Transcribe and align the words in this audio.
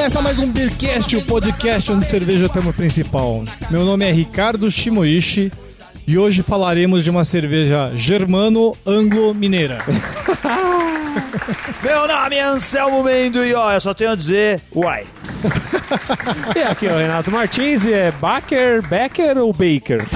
Começa 0.00 0.22
mais 0.22 0.38
um 0.38 0.50
Beercast, 0.50 1.14
o 1.14 1.22
podcast 1.26 1.92
onde 1.92 2.06
cerveja 2.06 2.46
é 2.46 2.48
o 2.48 2.48
tema 2.48 2.72
principal. 2.72 3.44
Meu 3.70 3.84
nome 3.84 4.06
é 4.06 4.10
Ricardo 4.10 4.70
Shimoishi 4.70 5.52
e 6.06 6.16
hoje 6.16 6.42
falaremos 6.42 7.04
de 7.04 7.10
uma 7.10 7.22
cerveja 7.22 7.92
germano-anglo-mineira. 7.94 9.84
Meu 11.84 12.08
nome 12.08 12.36
é 12.36 12.42
Anselmo 12.42 13.02
Mendo 13.02 13.44
e 13.44 13.52
ó, 13.52 13.72
eu 13.74 13.80
só 13.82 13.92
tenho 13.92 14.12
a 14.12 14.14
dizer, 14.14 14.62
uai. 14.74 15.04
E 16.56 16.62
aqui 16.64 16.86
é 16.86 16.94
o 16.94 16.96
Renato 16.96 17.30
Martins 17.30 17.84
e 17.84 17.92
é 17.92 18.10
Baker, 18.10 18.80
Becker 18.88 19.36
ou 19.36 19.52
Baker? 19.52 20.06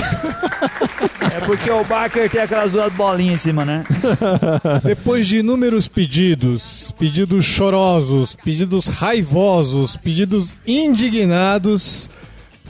É 1.21 1.41
porque 1.45 1.71
o 1.71 1.85
Baker 1.85 2.29
tem 2.31 2.41
aquelas 2.41 2.71
duas 2.71 2.93
bolinhas 2.93 3.35
em 3.37 3.39
cima, 3.39 3.65
né? 3.65 3.85
Depois 4.85 5.27
de 5.27 5.39
inúmeros 5.39 5.89
pedidos, 5.89 6.93
pedidos 6.99 7.45
chorosos, 7.45 8.37
pedidos 8.45 8.87
raivosos, 8.87 9.97
pedidos 9.97 10.57
indignados, 10.67 12.09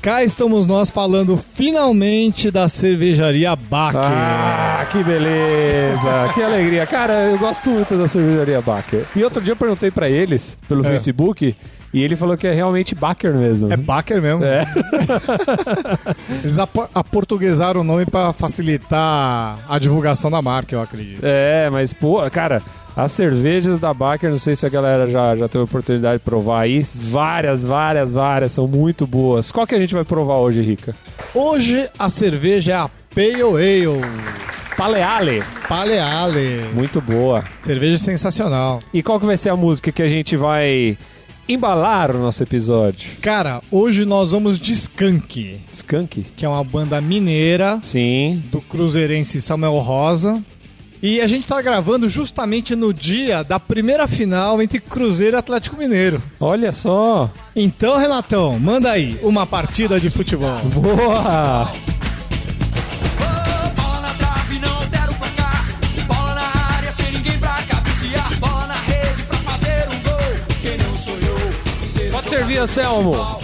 cá 0.01 0.23
estamos 0.24 0.66
nós 0.66 0.91
falando 0.91 1.37
finalmente 1.37 2.51
da 2.51 2.69
cervejaria 2.69 3.55
Baker. 3.57 4.01
Ah, 4.02 4.87
que 4.91 5.02
beleza, 5.02 6.30
que 6.35 6.43
alegria. 6.43 6.87
Cara, 6.87 7.30
eu 7.30 7.38
gosto 7.38 7.71
muito 7.71 7.96
da 7.96 8.07
cervejaria 8.09 8.60
Baker. 8.60 9.05
E 9.16 9.24
outro 9.24 9.43
dia 9.43 9.52
eu 9.52 9.57
perguntei 9.57 9.91
pra 9.91 10.09
eles 10.09 10.57
pelo 10.68 10.85
É. 10.87 10.90
Facebook 10.90 11.55
e 11.95 12.02
ele 12.02 12.16
falou 12.16 12.37
que 12.37 12.46
é 12.46 12.52
realmente 12.52 12.95
Baker 12.95 13.32
mesmo. 13.32 13.73
É 13.73 13.76
Baker 13.76 14.20
mesmo. 14.20 14.45
É. 14.45 14.64
Eles 16.42 16.59
apo- 16.59 16.88
aportuguesaram 16.95 17.80
o 17.80 17.84
nome 17.84 18.04
para 18.04 18.32
facilitar 18.32 19.59
a 19.68 19.78
divulgação 19.78 20.30
da 20.30 20.42
marca, 20.42 20.74
eu 20.74 20.82
acredito. 20.82 21.20
É, 21.22 21.70
mas, 21.70 21.92
pô, 21.92 22.20
cara, 22.30 22.60
as 22.96 23.12
cervejas 23.12 23.78
da 23.78 23.95
Baker, 23.95 24.30
não 24.30 24.38
sei 24.38 24.56
se 24.56 24.66
a 24.66 24.68
galera 24.68 25.09
já, 25.09 25.37
já 25.37 25.48
teve 25.48 25.62
a 25.62 25.65
oportunidade 25.65 26.18
de 26.18 26.22
provar 26.24 26.62
aí. 26.62 26.82
Várias, 26.95 27.62
várias, 27.62 28.12
várias, 28.12 28.52
são 28.52 28.66
muito 28.68 29.06
boas. 29.06 29.50
Qual 29.50 29.66
que 29.66 29.74
a 29.74 29.78
gente 29.78 29.95
vai 29.95 30.04
provar 30.04 30.38
hoje, 30.38 30.60
Rica? 30.62 30.95
Hoje 31.34 31.88
a 31.98 32.09
cerveja 32.09 32.72
é 32.72 32.76
a 32.76 32.90
Pale 33.15 33.42
Ale, 33.42 33.80
Paleale. 34.76 35.42
Pale 35.68 35.98
Ale. 35.98 36.65
Muito 36.74 37.00
boa. 37.00 37.45
Cerveja 37.62 37.96
sensacional. 37.96 38.82
E 38.92 39.02
qual 39.04 39.20
que 39.20 39.26
vai 39.26 39.37
ser 39.37 39.50
a 39.50 39.56
música 39.56 39.92
que 39.92 40.02
a 40.02 40.09
gente 40.09 40.37
vai 40.37 40.98
embalar 41.48 42.14
o 42.14 42.18
nosso 42.18 42.42
episódio? 42.42 43.10
Cara, 43.20 43.60
hoje 43.70 44.04
nós 44.04 44.30
vamos 44.30 44.59
de 44.59 44.73
Skunk, 44.73 45.60
Skunk? 45.70 46.24
que 46.37 46.45
é 46.45 46.48
uma 46.48 46.64
banda 46.64 47.00
mineira 47.00 47.78
Sim. 47.82 48.42
do 48.50 48.60
cruzeirense 48.60 49.40
Samuel 49.40 49.78
Rosa. 49.78 50.42
E 51.02 51.20
a 51.20 51.26
gente 51.26 51.46
tá 51.46 51.60
gravando 51.60 52.09
justamente 52.09 52.74
no 52.74 52.92
dia 52.95 53.42
da 53.45 53.60
primeira 53.60 54.09
final 54.09 54.62
entre 54.62 54.80
Cruzeiro 54.80 55.37
e 55.37 55.38
Atlético 55.38 55.76
Mineiro. 55.76 56.22
Olha 56.40 56.72
só. 56.72 57.30
Então, 57.54 57.98
Renatão, 57.98 58.59
manda 58.59 58.90
aí 58.90 59.18
uma 59.22 59.46
partida 59.46 60.00
de 60.00 60.09
futebol. 60.09 60.59
Boa! 60.72 61.70
Servir, 72.55 72.59
Anselmo. 72.59 73.41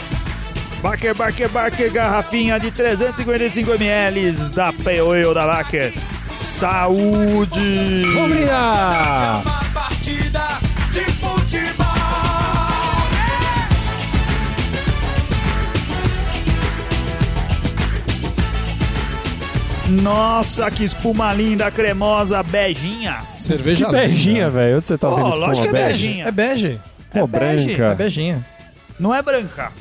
Baker, 0.83 1.15
Baker, 1.15 1.49
Baker, 1.49 1.91
garrafinha 1.91 2.59
de 2.59 2.71
355 2.71 3.73
ml 3.75 4.33
da 4.55 4.73
Pale 4.73 5.01
Ale 5.01 5.35
da 5.35 5.47
Baker. 5.47 5.93
Saúde! 6.41 8.05
Vamos 8.15 8.31
brindar! 8.37 9.43
uma 9.45 9.65
partida 9.75 10.59
de 10.93 11.01
futebol. 11.13 11.87
Nossa, 20.03 20.71
que 20.71 20.85
espuma 20.85 21.33
linda, 21.33 21.69
cremosa, 21.71 22.43
beijinha. 22.45 23.17
Cerveja 23.39 23.87
Que 23.87 23.93
beijinha, 23.93 24.49
velho. 24.49 24.77
Onde 24.77 24.87
você 24.87 24.97
tá 24.97 25.09
Oh, 25.09 25.17
vendo 25.17 25.29
isso 25.31 25.39
lógico 25.39 25.63
que 25.63 25.69
é 25.69 25.71
uma 25.81 25.89
bege. 25.89 26.07
bege? 26.09 26.21
É 26.21 26.31
bege. 26.33 26.81
Pô, 27.13 27.27
bege, 27.27 27.73
É 27.73 27.77
branca. 27.77 27.95
beijinha. 27.97 28.47
Não 29.01 29.13
é 29.15 29.21
branca. 29.23 29.73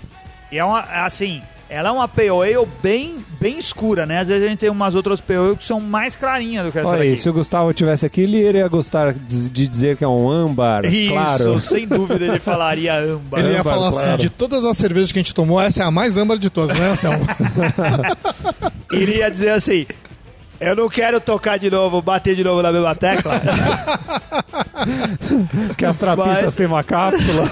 E 0.52 0.58
é 0.58 0.64
uma, 0.66 0.80
assim, 0.80 1.42
ela 1.70 1.90
é 1.90 1.92
uma 1.92 2.08
Pale 2.08 2.30
Ale 2.30 2.68
bem, 2.82 3.24
bem 3.40 3.60
escura, 3.60 4.06
né? 4.06 4.20
Às 4.22 4.28
vezes 4.30 4.44
a 4.44 4.48
gente 4.50 4.60
tem 4.60 4.70
umas 4.70 4.96
outras 4.96 5.22
Pale 5.22 5.40
Ale 5.40 5.56
que 5.58 5.64
são 5.64 5.80
mais 5.80 6.16
clarinhas 6.16 6.66
do 6.66 6.72
que 6.72 6.80
essa 6.80 6.88
Olha 6.88 6.98
daqui. 7.00 7.10
aí, 7.12 7.18
se 7.18 7.30
o 7.30 7.34
Gustavo 7.34 7.72
tivesse 7.74 8.06
aqui, 8.06 8.22
ele 8.22 8.38
iria 8.38 8.68
gostar 8.68 9.14
de 9.14 9.68
dizer 9.68 9.96
que 9.98 10.04
é 10.04 10.08
um 10.08 10.28
âmbar, 10.32 10.86
Isso, 10.86 11.12
claro. 11.14 11.60
sem 11.60 11.88
dúvida 11.88 12.26
ele 12.26 12.40
falaria 12.40 12.96
âmbar. 12.98 13.40
Ele 13.42 13.52
ia 13.54 13.60
Âmbar, 13.62 13.74
falar 13.76 13.90
assim, 13.90 14.04
claro. 14.04 14.18
de 14.22 14.30
todas 14.30 14.66
as 14.66 14.76
cervejas 14.78 15.12
que 15.12 15.20
a 15.20 15.22
gente 15.22 15.34
tomou, 15.36 15.62
essa 15.62 15.84
é 15.84 15.86
a 15.86 15.92
mais 15.92 16.18
âmbar 16.18 16.40
de 16.40 16.50
todas, 16.50 16.76
né, 16.80 16.88
Anselmo? 16.90 17.24
Iria 18.92 19.30
dizer 19.30 19.50
assim: 19.52 19.86
Eu 20.60 20.76
não 20.76 20.90
quero 20.90 21.20
tocar 21.22 21.60
de 21.60 21.70
novo, 21.70 22.02
bater 22.02 22.36
de 22.36 22.44
novo 22.44 22.62
na 22.64 22.72
mesma 22.72 22.96
tecla. 22.96 23.34
Que 25.78 25.86
as 25.86 25.98
trapistas 25.98 26.44
Mas- 26.46 26.56
têm 26.56 26.66
uma 26.66 26.84
cápsula. 26.84 27.50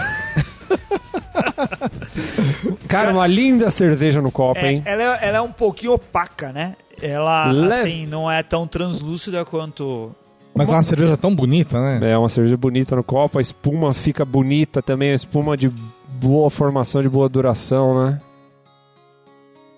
Cara, 2.88 3.12
uma 3.12 3.28
linda 3.28 3.70
cerveja 3.70 4.22
no 4.22 4.32
copo, 4.32 4.60
É, 4.60 4.72
hein? 4.74 4.84
ela, 4.86 5.04
é, 5.04 5.28
ela 5.28 5.38
é 5.38 5.42
um 5.42 5.52
pouquinho 5.52 5.94
opaca, 5.94 6.52
né? 6.52 6.76
Ela, 7.02 7.52
Leve. 7.52 7.74
assim, 7.82 8.06
não 8.08 8.30
é 8.30 8.42
tão 8.42 8.66
translúcida 8.66 9.46
quanto. 9.46 10.16
Mas 10.56 10.70
é 10.70 10.72
uma 10.74 10.84
cerveja 10.84 11.16
tão 11.16 11.36
bonita, 11.36 11.80
né? 11.80 12.12
É 12.12 12.18
uma 12.18 12.30
cerveja 12.30 12.58
bonita 12.58 12.96
no 12.96 13.04
copo, 13.04 13.38
a 13.38 13.42
espuma 13.42 13.94
fica 13.94 14.26
bonita 14.26 14.82
também, 14.82 15.12
a 15.12 15.16
espuma 15.16 15.56
de 15.56 15.72
boa 16.20 16.50
formação, 16.50 17.02
de 17.04 17.10
boa 17.10 17.30
duração, 17.30 18.04
né? 18.06 18.22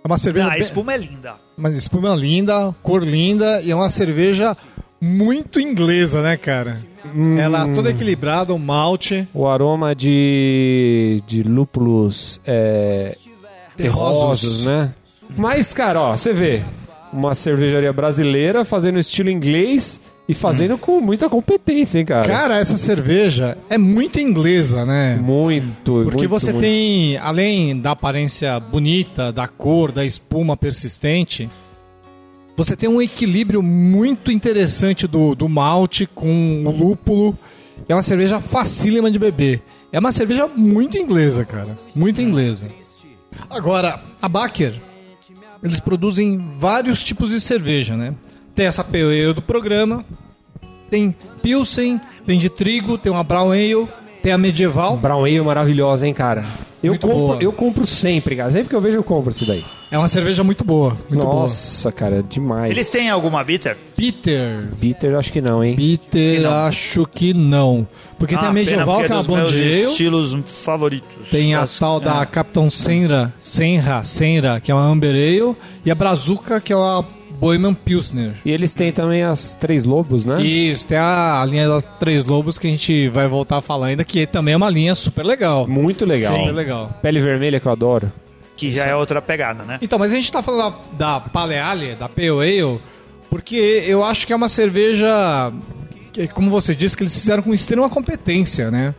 É 0.02 0.08
uma 0.08 0.18
cerveja. 0.18 0.46
Não, 0.46 0.52
a 0.54 0.56
bem- 0.56 0.64
espuma 0.64 0.94
é 0.94 0.98
linda. 0.98 1.36
Uma 1.58 1.70
espuma 1.72 2.16
linda, 2.16 2.74
cor 2.82 3.04
linda 3.04 3.62
e 3.62 3.72
é 3.72 3.76
uma 3.76 3.90
cerveja 3.90 4.56
muito 5.02 5.60
inglesa, 5.60 6.22
né, 6.22 6.38
cara? 6.38 6.80
Ela 7.38 7.66
Hum. 7.66 7.74
toda 7.74 7.90
equilibrada, 7.90 8.54
um 8.54 8.58
malte. 8.60 9.28
O 9.34 9.48
aroma 9.48 9.96
de, 9.96 11.24
de 11.26 11.44
lúpulos 11.44 12.42
é, 12.46 13.16
terrosos, 13.78 14.66
né? 14.66 14.92
Mas, 15.38 15.74
cara, 15.74 16.02
ó, 16.02 16.18
você 16.18 16.34
vê 16.34 16.62
uma 17.14 17.34
cervejaria 17.36 17.94
brasileira 17.94 18.66
fazendo 18.66 19.00
estilo 19.00 19.30
inglês 19.30 20.02
e 20.28 20.34
fazendo 20.34 20.78
com 20.78 21.00
muita 21.02 21.28
competência, 21.30 21.98
hein, 21.98 22.06
cara? 22.06 22.28
Cara, 22.28 22.58
essa 22.60 22.78
cerveja 22.78 23.58
é 23.70 23.78
muito 23.78 24.20
inglesa, 24.20 24.86
né? 24.86 25.16
Muito, 25.16 26.02
Porque 26.04 26.18
muito, 26.18 26.30
você 26.30 26.52
muito. 26.52 26.64
tem, 26.64 27.18
além 27.18 27.80
da 27.80 27.92
aparência 27.92 28.60
bonita, 28.60 29.32
da 29.32 29.48
cor, 29.48 29.92
da 29.92 30.06
espuma 30.06 30.56
persistente, 30.56 31.50
você 32.60 32.76
tem 32.76 32.90
um 32.90 33.02
equilíbrio 33.02 33.64
muito 33.64 34.34
interessante 34.34 35.08
do, 35.08 35.34
do 35.34 35.48
malte 35.48 36.06
com 36.06 36.62
o 36.66 36.70
lúpulo. 36.70 37.38
É 37.88 37.96
uma 37.96 38.04
cerveja 38.04 38.42
facílima 38.42 39.10
de 39.10 39.18
beber. 39.18 39.64
É 39.94 39.98
uma 40.00 40.12
cerveja 40.12 40.46
muito 40.46 40.98
inglesa, 40.98 41.46
cara. 41.46 41.80
Muito 41.96 42.22
inglesa. 42.22 42.68
Agora, 43.50 43.98
a 44.22 44.28
Baker, 44.28 44.74
eles 45.64 45.80
produzem 45.80 46.52
vários 46.58 47.02
tipos 47.02 47.30
de 47.30 47.40
cerveja, 47.40 47.96
né? 47.96 48.14
Tem 48.54 48.66
essa 48.66 48.84
Pale 48.84 49.24
Ale 49.24 49.34
do 49.34 49.42
programa, 49.42 50.04
tem 50.90 51.16
Pilsen, 51.42 52.02
tem 52.26 52.38
de 52.38 52.50
trigo, 52.50 52.98
tem 52.98 53.10
uma 53.10 53.24
Brown 53.24 53.52
Ale, 53.52 53.88
tem 54.22 54.34
a 54.34 54.38
Medieval. 54.38 54.98
Brown 54.98 55.24
Ale 55.24 55.40
maravilhosa, 55.40 56.06
hein, 56.06 56.14
cara? 56.14 56.44
Eu 56.82 56.92
Muito 56.92 57.08
compro, 57.08 57.20
boa. 57.20 57.38
eu 57.44 57.52
compro 57.52 57.86
sempre, 57.86 58.36
cara. 58.38 58.50
Sempre 58.52 58.70
que 58.70 58.76
eu 58.76 58.80
vejo, 58.80 58.98
eu 58.98 59.04
compro 59.04 59.32
isso 59.32 59.46
daí. 59.46 59.66
É 59.92 59.98
uma 59.98 60.08
cerveja 60.08 60.44
muito 60.46 60.64
boa, 60.64 60.98
muito 61.10 61.26
Nossa, 61.26 61.92
cara, 61.92 62.24
demais. 62.24 62.72
Eles 62.72 62.90
têm 62.90 63.10
alguma 63.10 63.44
bitter? 63.44 63.74
boa. 63.76 63.86
Peter. 63.98 64.64
Bitter, 64.78 65.16
acho 65.18 65.32
que 65.34 65.42
não, 65.42 65.62
hein? 65.64 65.76
Peter, 65.76 66.42
não. 66.42 66.52
acho 66.52 67.06
que 67.08 67.34
não. 67.34 67.86
Porque 68.18 68.36
tem 68.36 68.46
a 68.46 68.50
Ah, 68.50 68.54
Medieval, 68.54 68.96
pena, 68.98 69.08
que 69.08 69.12
é 69.12 69.16
é 69.16 69.18
dos 69.18 69.28
Blonde 69.28 69.58
estilos 69.90 70.38
favoritos. 70.46 71.28
Tem 71.30 71.54
a 71.54 71.62
Das- 71.62 71.78
tal 71.80 72.00
da 72.00 72.22
é. 72.22 72.26
Capitão 72.26 72.70
Senra, 72.70 73.34
Senra, 73.40 74.06
Senra, 74.06 74.60
que 74.62 74.72
é 74.72 74.74
uma 74.76 74.84
Amber 74.86 75.14
Ale. 75.16 75.56
E 75.86 75.92
a 75.92 75.96
Brazuca, 75.96 76.62
que 76.62 76.72
é 76.72 76.76
uma 76.78 77.04
Bohemian 77.40 77.74
Pilsner. 77.74 78.34
E 78.44 78.52
eles 78.52 78.74
têm 78.74 78.92
também 78.92 79.24
as 79.24 79.56
Três 79.56 79.86
Lobos, 79.86 80.26
né? 80.26 80.42
Isso, 80.42 80.86
tem 80.86 80.98
a 80.98 81.44
linha 81.48 81.68
da 81.68 81.82
Três 81.82 82.26
Lobos 82.26 82.60
que 82.60 82.68
a 82.68 82.70
gente 82.70 83.08
vai 83.10 83.28
voltar 83.28 83.58
a 83.58 83.62
falar 83.62 83.88
ainda, 83.88 84.04
que 84.04 84.28
também 84.28 84.54
é 84.54 84.58
uma 84.58 84.70
linha 84.70 84.94
super 84.94 85.26
legal. 85.26 85.68
Muito 85.68 86.06
legal. 86.06 86.34
Super 86.34 86.52
legal. 86.52 87.00
Pele 87.02 87.20
vermelha 87.20 87.60
que 87.60 87.66
eu 87.66 87.72
adoro. 87.72 88.12
Que 88.58 88.72
já 88.72 88.86
é 88.86 88.96
outra 88.96 89.22
pegada, 89.22 89.64
né? 89.64 89.80
Então, 89.82 89.98
mas 89.98 90.12
a 90.12 90.16
gente 90.16 90.30
tá 90.30 90.44
falando 90.44 90.76
da, 90.98 91.14
da 91.14 91.20
Paleale, 91.22 91.96
da 91.96 92.10
Pale 92.10 92.30
Ale, 92.30 92.80
porque 93.30 93.86
eu 93.88 94.04
acho 94.04 94.28
que 94.28 94.34
é 94.34 94.36
uma 94.36 94.50
cerveja, 94.50 95.08
que, 96.12 96.28
como 96.28 96.50
você 96.50 96.76
disse, 96.76 96.98
que 96.98 97.04
eles 97.04 97.18
fizeram 97.18 97.42
com 97.42 97.54
extrema 97.54 97.90
competência, 97.90 98.70
né? 98.70 98.94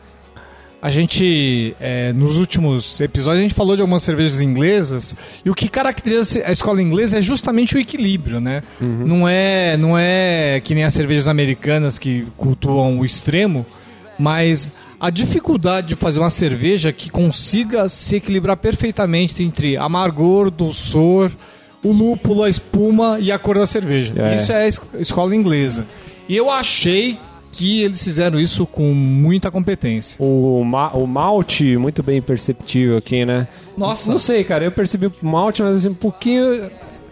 A 0.82 0.91
gente, 0.91 1.75
é, 1.79 2.11
nos 2.15 2.38
últimos 2.38 3.00
episódios, 3.00 3.41
a 3.41 3.43
gente 3.43 3.55
falou 3.55 3.77
de 3.77 3.82
algumas 3.82 4.03
cervejas 4.03 4.41
inglesas 4.41 5.15
e 5.44 5.50
o 5.50 5.55
que 5.55 5.69
caracteriza 5.69 6.43
a 6.47 6.53
escola 6.53 6.81
inglesa 6.81 7.19
é 7.19 7.23
justamente 7.23 7.77
o 7.77 7.79
equilíbrio, 7.79 8.41
né? 8.41 8.62
Não, 8.81 9.29
é, 9.29 9.77
não 9.77 9.97
é 9.99 10.59
que 10.65 10.75
nem 10.75 10.85
as 10.85 10.94
cervejas 10.94 11.29
americanas 11.29 11.99
que 11.99 12.25
cultuam 12.37 12.99
o 12.99 13.05
extremo, 13.05 13.67
Mas 14.19 14.71
a 14.99 15.09
dificuldade 15.11 15.88
de 15.88 15.97
fazer 15.97 16.19
uma 16.19 16.29
cerveja 16.31 16.93
que 16.93 17.09
consiga 17.11 17.88
se 17.88 18.17
equilibrar 18.17 18.56
perfeitamente 18.56 19.43
entre 19.43 19.77
amargor, 19.79 20.50
dulçor, 20.50 21.31
o 21.82 21.91
lúpulo, 21.91 22.43
a 22.43 22.49
espuma 22.50 23.19
e 23.19 23.32
a 23.32 23.38
cor 23.38 23.56
da 23.59 23.65
cerveja. 23.67 24.12
É. 24.17 24.35
Isso 24.35 24.53
é 24.53 24.65
a 24.65 24.69
es- 24.69 24.81
escola 24.99 25.35
inglesa. 25.35 25.87
E 26.29 26.37
eu 26.37 26.50
achei 26.50 27.19
que 27.52 27.82
eles 27.82 28.02
fizeram 28.02 28.38
isso 28.38 28.67
com 28.67 28.93
muita 28.94 29.50
competência. 29.50 30.17
O, 30.19 30.62
ma 30.64 30.91
o 30.93 31.06
malte, 31.06 31.76
muito 31.76 32.02
bem 32.02 32.20
perceptível 32.23 32.97
aqui, 32.97 33.25
né? 33.25 33.49
Nossa. 33.76 34.11
Não 34.11 34.19
sei, 34.19 34.44
cara, 34.44 34.64
eu 34.64 34.73
percebi 34.73 35.06
o 35.06 35.12
malte, 35.23 35.62
mas 35.62 35.76
assim, 35.76 35.88
um 35.88 35.94
pouquinho. 35.94 36.70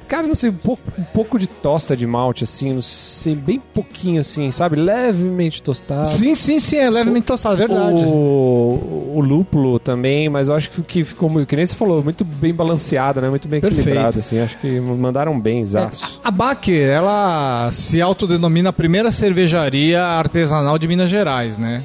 Cara, 0.08 0.26
não 0.26 0.34
sei, 0.34 0.48
um 0.50 0.54
pouco, 0.54 0.82
um 0.98 1.04
pouco 1.04 1.38
de 1.38 1.46
tosta 1.46 1.94
de 1.96 2.06
malte, 2.06 2.42
assim, 2.44 2.72
não 2.72 2.80
sei, 2.82 3.34
bem 3.34 3.60
pouquinho, 3.74 4.20
assim, 4.20 4.50
sabe? 4.50 4.74
Levemente 4.76 5.62
tostado. 5.62 6.08
Sim, 6.08 6.34
sim, 6.34 6.58
sim, 6.58 6.76
é 6.78 6.88
levemente 6.88 7.26
tostado, 7.26 7.54
é 7.62 7.66
verdade. 7.66 8.04
O, 8.04 9.12
o 9.16 9.20
lúpulo 9.20 9.78
também, 9.78 10.28
mas 10.30 10.48
eu 10.48 10.54
acho 10.54 10.70
que, 10.70 10.82
que 10.82 11.04
ficou, 11.04 11.28
muito- 11.28 11.46
que 11.46 11.54
nem 11.54 11.66
você 11.66 11.74
falou, 11.74 12.02
muito 12.02 12.24
bem 12.24 12.54
balanceado, 12.54 13.20
né? 13.20 13.28
Muito 13.28 13.46
bem 13.46 13.60
Perfeito. 13.60 13.82
equilibrado, 13.86 14.18
assim. 14.18 14.38
Acho 14.40 14.56
que 14.58 14.80
mandaram 14.80 15.38
bem, 15.38 15.64
zaço. 15.66 16.20
A 16.24 16.30
Baker, 16.30 16.88
ela 16.90 17.70
se 17.72 18.00
autodenomina 18.00 18.70
a 18.70 18.72
primeira 18.72 19.12
cervejaria 19.12 20.02
artesanal 20.02 20.78
de 20.78 20.88
Minas 20.88 21.10
Gerais, 21.10 21.58
né? 21.58 21.84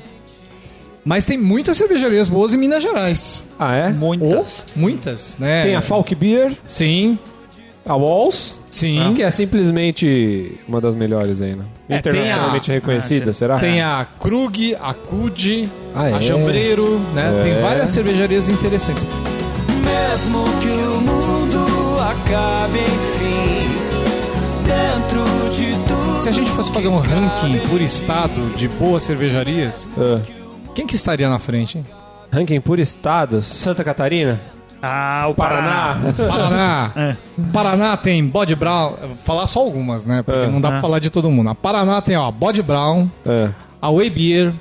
Mas 1.05 1.25
tem 1.25 1.37
muitas 1.37 1.75
cervejarias 1.75 2.29
boas 2.29 2.53
em 2.53 2.57
Minas 2.57 2.81
Gerais. 2.81 3.45
Ah, 3.59 3.75
é? 3.75 3.89
Muitas. 3.89 4.65
Muitas, 4.73 5.35
né? 5.37 5.63
Tem 5.63 5.75
a 5.75 5.81
Falk 5.81 6.15
Beer, 6.15 6.53
Sim, 6.65 7.19
a 7.85 7.95
Walls, 7.95 8.59
sim. 8.65 9.13
que 9.15 9.21
é 9.23 9.29
simplesmente 9.31 10.57
uma 10.67 10.79
das 10.79 10.95
melhores 10.95 11.41
aí, 11.41 11.55
né? 11.55 11.65
É, 11.89 11.97
Internacionalmente 11.97 12.71
a- 12.71 12.75
reconhecida, 12.75 13.31
Ah, 13.31 13.33
será? 13.33 13.59
Tem 13.59 13.81
a 13.81 14.07
Krug, 14.19 14.75
a 14.81 14.93
Cud, 14.93 15.69
Ah, 15.93 16.03
a 16.03 16.09
é? 16.11 16.21
Jambreiro, 16.21 16.99
né? 17.13 17.39
É. 17.39 17.43
Tem 17.43 17.61
várias 17.61 17.89
cervejarias 17.89 18.49
interessantes. 18.49 19.03
Mesmo 19.83 20.43
que 20.61 20.67
o 20.69 21.01
mundo 21.01 21.99
acabe, 21.99 22.79
enfim, 22.79 23.67
dentro 24.65 25.49
de 25.51 25.73
tudo. 25.87 26.19
Se 26.21 26.29
a 26.29 26.31
gente 26.31 26.49
fosse 26.51 26.71
fazer 26.71 26.87
um 26.87 26.97
ranking 26.99 27.59
por 27.69 27.81
estado 27.81 28.55
de 28.55 28.67
boas 28.67 29.03
cervejarias, 29.03 29.87
Ah. 29.97 30.21
quem 30.73 30.87
que 30.87 30.95
estaria 30.95 31.27
na 31.29 31.39
frente, 31.39 31.79
hein? 31.79 31.85
Ranking 32.31 32.61
por 32.61 32.79
estados, 32.79 33.45
Santa 33.45 33.83
Catarina, 33.83 34.39
Ah, 34.85 35.27
o 35.29 35.33
Paraná. 35.33 35.97
Paraná. 36.27 36.91
Paraná. 36.93 37.17
Paraná 37.53 37.97
tem 37.97 38.25
Bode 38.25 38.53
Brown. 38.53 38.95
Vou 39.01 39.15
falar 39.15 39.47
só 39.47 39.61
algumas, 39.61 40.05
né? 40.05 40.21
Porque 40.23 40.43
É. 40.43 40.47
não 40.49 40.59
dá 40.59 40.71
pra 40.71 40.81
falar 40.81 40.99
de 40.99 41.09
todo 41.09 41.31
mundo. 41.31 41.49
A 41.49 41.55
Paraná 41.55 42.01
tem, 42.01 42.17
ó, 42.17 42.29
Bode 42.29 42.61
Brown, 42.61 43.07
Ah. 43.25 43.49
a 43.81 43.89
Way 43.89 44.09
Beer, 44.09 44.53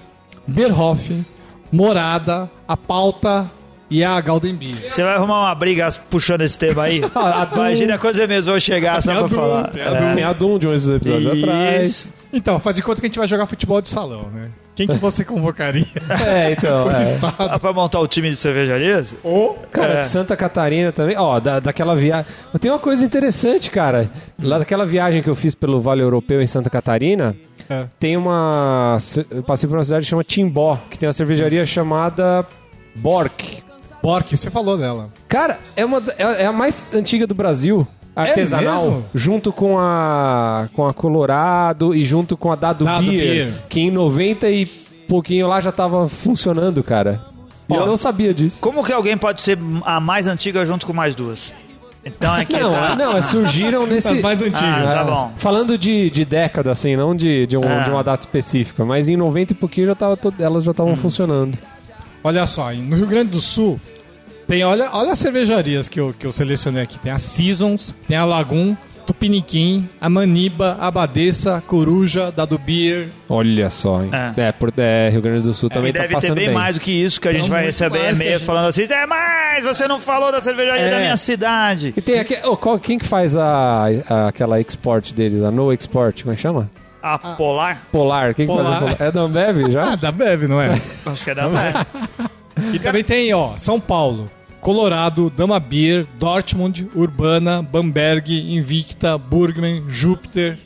Beerhoff, 0.47 1.25
Morada, 1.73 2.49
a 2.69 2.77
Pauta 2.77 3.51
e 3.91 4.05
a 4.05 4.21
Golden 4.21 4.55
Beer. 4.55 4.77
Você 4.91 5.03
vai 5.03 5.15
arrumar 5.17 5.41
uma 5.41 5.55
briga 5.57 5.91
puxando 6.09 6.43
esse 6.43 6.59
tema 6.59 6.85
aí? 6.85 7.01
Ah, 7.17 7.49
Imagina 7.53 7.99
quando 7.99 8.15
você 8.15 8.27
mesmo 8.27 8.53
vai 8.53 8.61
chegar 8.61 9.03
só 9.03 9.13
Tem 9.13 9.29
pra 9.29 9.37
falar. 9.37 9.69
tem 9.71 9.83
a 9.83 9.87
É. 9.87 10.15
Tem 10.15 10.25
a 10.25 10.33
Doom 10.33 10.59
de 10.59 10.69
uns 10.69 10.89
episódios 10.89 11.43
atrás. 11.43 11.89
Isso. 11.89 12.15
Então, 12.33 12.59
faz 12.59 12.77
de 12.77 12.83
conta 12.83 13.01
que 13.01 13.07
a 13.07 13.09
gente 13.09 13.19
vai 13.19 13.29
jogar 13.29 13.45
futebol 13.47 13.83
de 13.83 13.89
salão, 13.89 14.29
né? 14.33 14.49
Quem 14.75 14.87
que 14.87 14.97
você 14.97 15.25
convocaria? 15.25 15.87
É, 16.27 16.53
então. 16.53 16.91
é. 16.91 17.19
Ah, 17.39 17.59
pra 17.59 17.73
montar 17.73 18.01
o 18.01 18.07
time 18.07 18.31
de 18.31 18.37
cervejarias? 18.37 19.15
Ou 19.23 19.55
Cara, 19.71 19.95
É. 19.95 20.01
de 20.01 20.07
Santa 20.07 20.37
Catarina 20.37 20.91
também. 20.93 21.17
Ó, 21.19 21.39
da, 21.41 21.61
daquela 21.61 21.95
viagem. 21.95 22.27
Tem 22.61 22.71
uma 22.71 22.79
coisa 22.79 23.05
interessante, 23.05 23.71
cara. 23.71 24.11
Lá 24.43 24.59
daquela 24.59 24.87
viagem 24.87 25.23
que 25.23 25.29
eu 25.29 25.35
fiz 25.35 25.55
pelo 25.55 25.81
Vale 25.81 26.01
Europeu 26.03 26.41
em 26.41 26.47
Santa 26.47 26.71
Catarina, 26.71 27.37
É. 27.69 27.87
tem 27.99 28.17
uma. 28.17 28.97
Eu 29.31 29.43
passei 29.43 29.69
por 29.69 29.77
uma 29.77 29.85
cidade 29.85 30.05
que 30.05 30.11
chama 30.11 30.25
Timbó, 30.25 30.79
que 30.91 30.99
tem 30.99 31.07
uma 31.07 31.13
cervejaria 31.13 31.65
chamada 31.67 32.47
Bork. 32.95 33.63
Bork, 34.03 34.37
você 34.37 34.51
falou 34.51 34.77
dela. 34.77 35.11
Cara, 35.29 35.59
é, 35.77 35.85
uma, 35.85 36.03
é 36.19 36.43
é 36.43 36.47
a 36.47 36.53
mais 36.53 36.93
antiga 36.95 37.27
do 37.27 37.35
Brasil. 37.35 37.87
Artesanal, 38.15 38.83
mesmo? 38.85 39.05
junto 39.15 39.53
com 39.53 39.79
a 39.79 40.69
com 40.75 40.87
a 40.87 40.93
Colorado 40.93 41.95
e 41.95 42.05
junto 42.05 42.37
com 42.37 42.53
a 42.53 42.55
Dado, 42.55 42.85
Dado 42.85 43.05
Beer, 43.07 43.47
Beer. 43.47 43.65
que 43.69 43.81
em 43.81 43.91
90 43.91 44.49
e 44.51 44.67
pouquinho 45.09 45.47
lá 45.49 45.61
já 45.61 45.73
tava 45.73 46.09
funcionando, 46.09 46.83
cara. 46.83 47.21
E 47.69 47.75
eu 47.75 47.87
não 47.87 47.97
sabia 47.97 48.35
disso. 48.35 48.59
Como 48.61 48.85
que 48.85 48.93
alguém 48.93 49.17
pode 49.17 49.41
ser 49.41 49.59
a 49.85 49.99
mais 49.99 50.27
antiga 50.27 50.67
junto 50.67 50.85
com 50.87 50.93
mais 50.93 51.15
duas? 51.15 51.55
Então 52.05 52.37
é 52.37 52.45
que 52.45 52.59
Não, 52.59 52.73
tá... 52.73 52.97
não, 52.97 53.17
é, 53.17 53.23
surgiram 53.23 53.87
nesse. 53.89 54.09
As 54.09 54.21
mais 54.21 54.43
antigas. 54.43 54.61
Ah, 54.91 54.95
tá 54.95 55.01
É, 55.01 55.05
bom. 55.05 55.33
Falando 55.39 55.79
de, 55.79 56.11
de 56.11 56.25
década, 56.25 56.73
assim, 56.73 56.97
não 56.97 57.15
de, 57.15 57.47
de, 57.47 57.57
um- 57.57 57.63
Ah. 57.65 57.85
de 57.85 57.91
uma 57.91 58.03
data 58.03 58.25
específica, 58.25 58.85
mas 58.85 59.09
em 59.09 59.17
90 59.17 59.53
e 59.53 59.55
pouquinho 59.57 59.87
já 59.87 59.95
tava 59.95 60.17
to- 60.17 60.35
elas 60.39 60.65
já 60.65 60.71
Hum. 60.71 60.73
estavam 60.73 60.97
funcionando. 60.97 61.57
Olha 62.25 62.47
só, 62.47 62.73
no 62.73 62.97
Rio 62.97 63.07
Grande 63.07 63.31
do 63.31 63.41
Sul, 63.41 63.81
tem, 64.47 64.65
olha, 64.65 64.91
olha 64.93 65.13
as 65.13 65.19
cervejarias 65.19 65.89
que 65.89 65.99
eu, 66.01 66.15
que 66.19 66.27
eu 66.27 66.33
selecionei 66.33 66.83
aqui. 66.83 66.99
Tem 66.99 67.13
a 67.13 67.19
Seasons, 67.19 67.95
tem 68.07 68.17
a 68.17 68.25
Lagoon, 68.25 68.75
Tupiniquim, 69.07 69.89
a 70.01 70.09
Maniba, 70.09 70.77
a 70.81 70.87
Abadesa, 70.87 71.63
Coruja, 71.67 72.31
Dado 72.31 72.57
Beer. 72.57 73.09
Olha 73.29 73.69
só, 73.69 74.01
hein? 74.03 74.11
É. 74.37 74.49
É, 74.49 74.53
por, 74.53 74.73
é, 74.77 75.09
Rio 75.11 75.21
Grande 75.21 75.43
do 75.43 75.53
Sul 75.55 75.69
também 75.69 75.91
E 75.91 75.93
tá 75.93 76.03
deve 76.07 76.17
ter 76.21 76.35
bem, 76.35 76.47
bem. 76.47 76.55
mais 76.55 76.77
do 76.77 76.81
que 76.81 76.93
isso 76.93 77.21
que 77.21 77.27
a 77.29 77.33
gente 77.33 77.43
Não, 77.45 77.51
vai 77.51 77.65
receber 77.65 77.99
que 77.99 78.15
e-mail 78.15 78.33
gente- 78.35 78.45
falando 78.45 78.67
assim: 78.69 78.85
é 78.85 79.07
mais, 79.07 79.65
você 79.65 79.89
não 79.89 79.99
falou 79.99 80.31
da 80.31 80.41
cervejaria 80.41 80.83
É. 80.83 80.91
da 80.91 80.99
minha 80.99 81.17
cidade. 81.17 81.93
E 81.97 82.01
tem 82.01 82.21
aqui, 82.21 82.39
oh, 82.45 82.57
qual- 82.57 82.79
quem 82.79 82.97
que 82.99 83.05
faz 83.07 83.37
a, 83.37 83.87
a- 84.09 84.29
aquela 84.29 84.61
export 84.61 85.13
deles, 85.13 85.43
a 85.43 85.51
No 85.51 85.73
Export, 85.73 86.23
como 86.23 86.33
é 86.33 86.37
que 86.37 86.43
chama? 86.43 86.71
A 87.03 87.19
Polar? 87.19 87.83
Polar, 87.91 88.33
quem 88.35 88.47
que 88.47 88.53
Polar. 88.53 88.79
faz 88.79 88.93
a 88.93 88.97
Polar? 88.97 89.09
É 89.09 89.11
da 89.11 89.21
Ambev 89.23 89.65
Ah, 89.67 89.71
já? 89.71 89.97
da 89.97 90.13
Beve, 90.13 90.47
não 90.47 90.61
é? 90.63 90.81
Acho 91.05 91.25
que 91.25 91.31
é 91.31 91.35
da 91.35 91.43
Polar. 91.51 91.87
E 92.73 92.79
também 92.79 93.03
tem, 93.05 93.33
ó, 93.35 93.57
São 93.57 93.79
Paulo, 93.81 94.31
Colorado, 94.61 95.29
Dama 95.31 95.59
Beer, 95.59 96.07
Dortmund, 96.19 96.89
Urbana, 96.95 97.63
Bamberg, 97.63 98.55
Invicta, 98.55 99.17
Burgman, 99.19 99.85
Júpiter. 99.89 100.59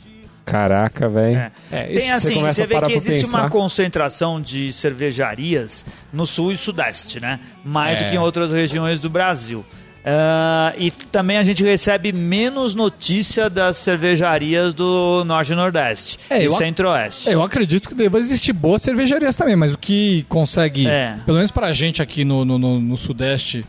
Caraca, 0.45 1.09
velho. 1.09 1.35
É. 1.37 1.51
É, 1.71 1.83
Tem 1.99 2.11
assim, 2.11 2.41
você, 2.41 2.63
a 2.63 2.65
vê 2.65 2.79
que 2.81 2.93
existe 2.93 3.25
uma 3.25 3.39
pensar. 3.39 3.49
concentração 3.49 4.39
de 4.39 4.71
cervejarias 4.71 5.83
no 6.13 6.25
sul 6.25 6.53
e 6.53 6.57
sudeste, 6.57 7.19
né? 7.19 7.39
Mais 7.65 7.97
É. 7.99 8.03
do 8.05 8.09
que 8.09 8.15
em 8.15 8.19
outras 8.19 8.51
regiões 8.51 8.99
do 8.99 9.09
Brasil. 9.09 9.65
Ah, 10.09 10.73
e 10.77 10.89
também 10.89 11.35
a 11.37 11.43
gente 11.43 11.61
recebe 11.65 12.13
menos 12.13 12.73
notícia 12.73 13.49
das 13.49 13.75
cervejarias 13.75 14.73
do 14.73 15.23
norte 15.25 15.51
e 15.51 15.55
nordeste 15.55 16.17
É, 16.29 16.45
e 16.45 16.49
centro-oeste. 16.49 17.27
É, 17.27 17.33
eu 17.33 17.43
acredito 17.43 17.89
que 17.89 17.93
deva 17.95 18.17
existir 18.17 18.53
boas 18.53 18.81
cervejarias 18.81 19.35
também, 19.35 19.57
mas 19.57 19.73
o 19.73 19.77
que 19.77 20.25
consegue, 20.29 20.87
É. 20.87 21.17
pelo 21.25 21.35
menos 21.37 21.51
pra 21.51 21.73
gente 21.73 22.01
aqui 22.01 22.23
no, 22.23 22.45
no, 22.45 22.57
no- 22.57 22.79
no 22.79 22.97
Sudeste, 22.97 23.65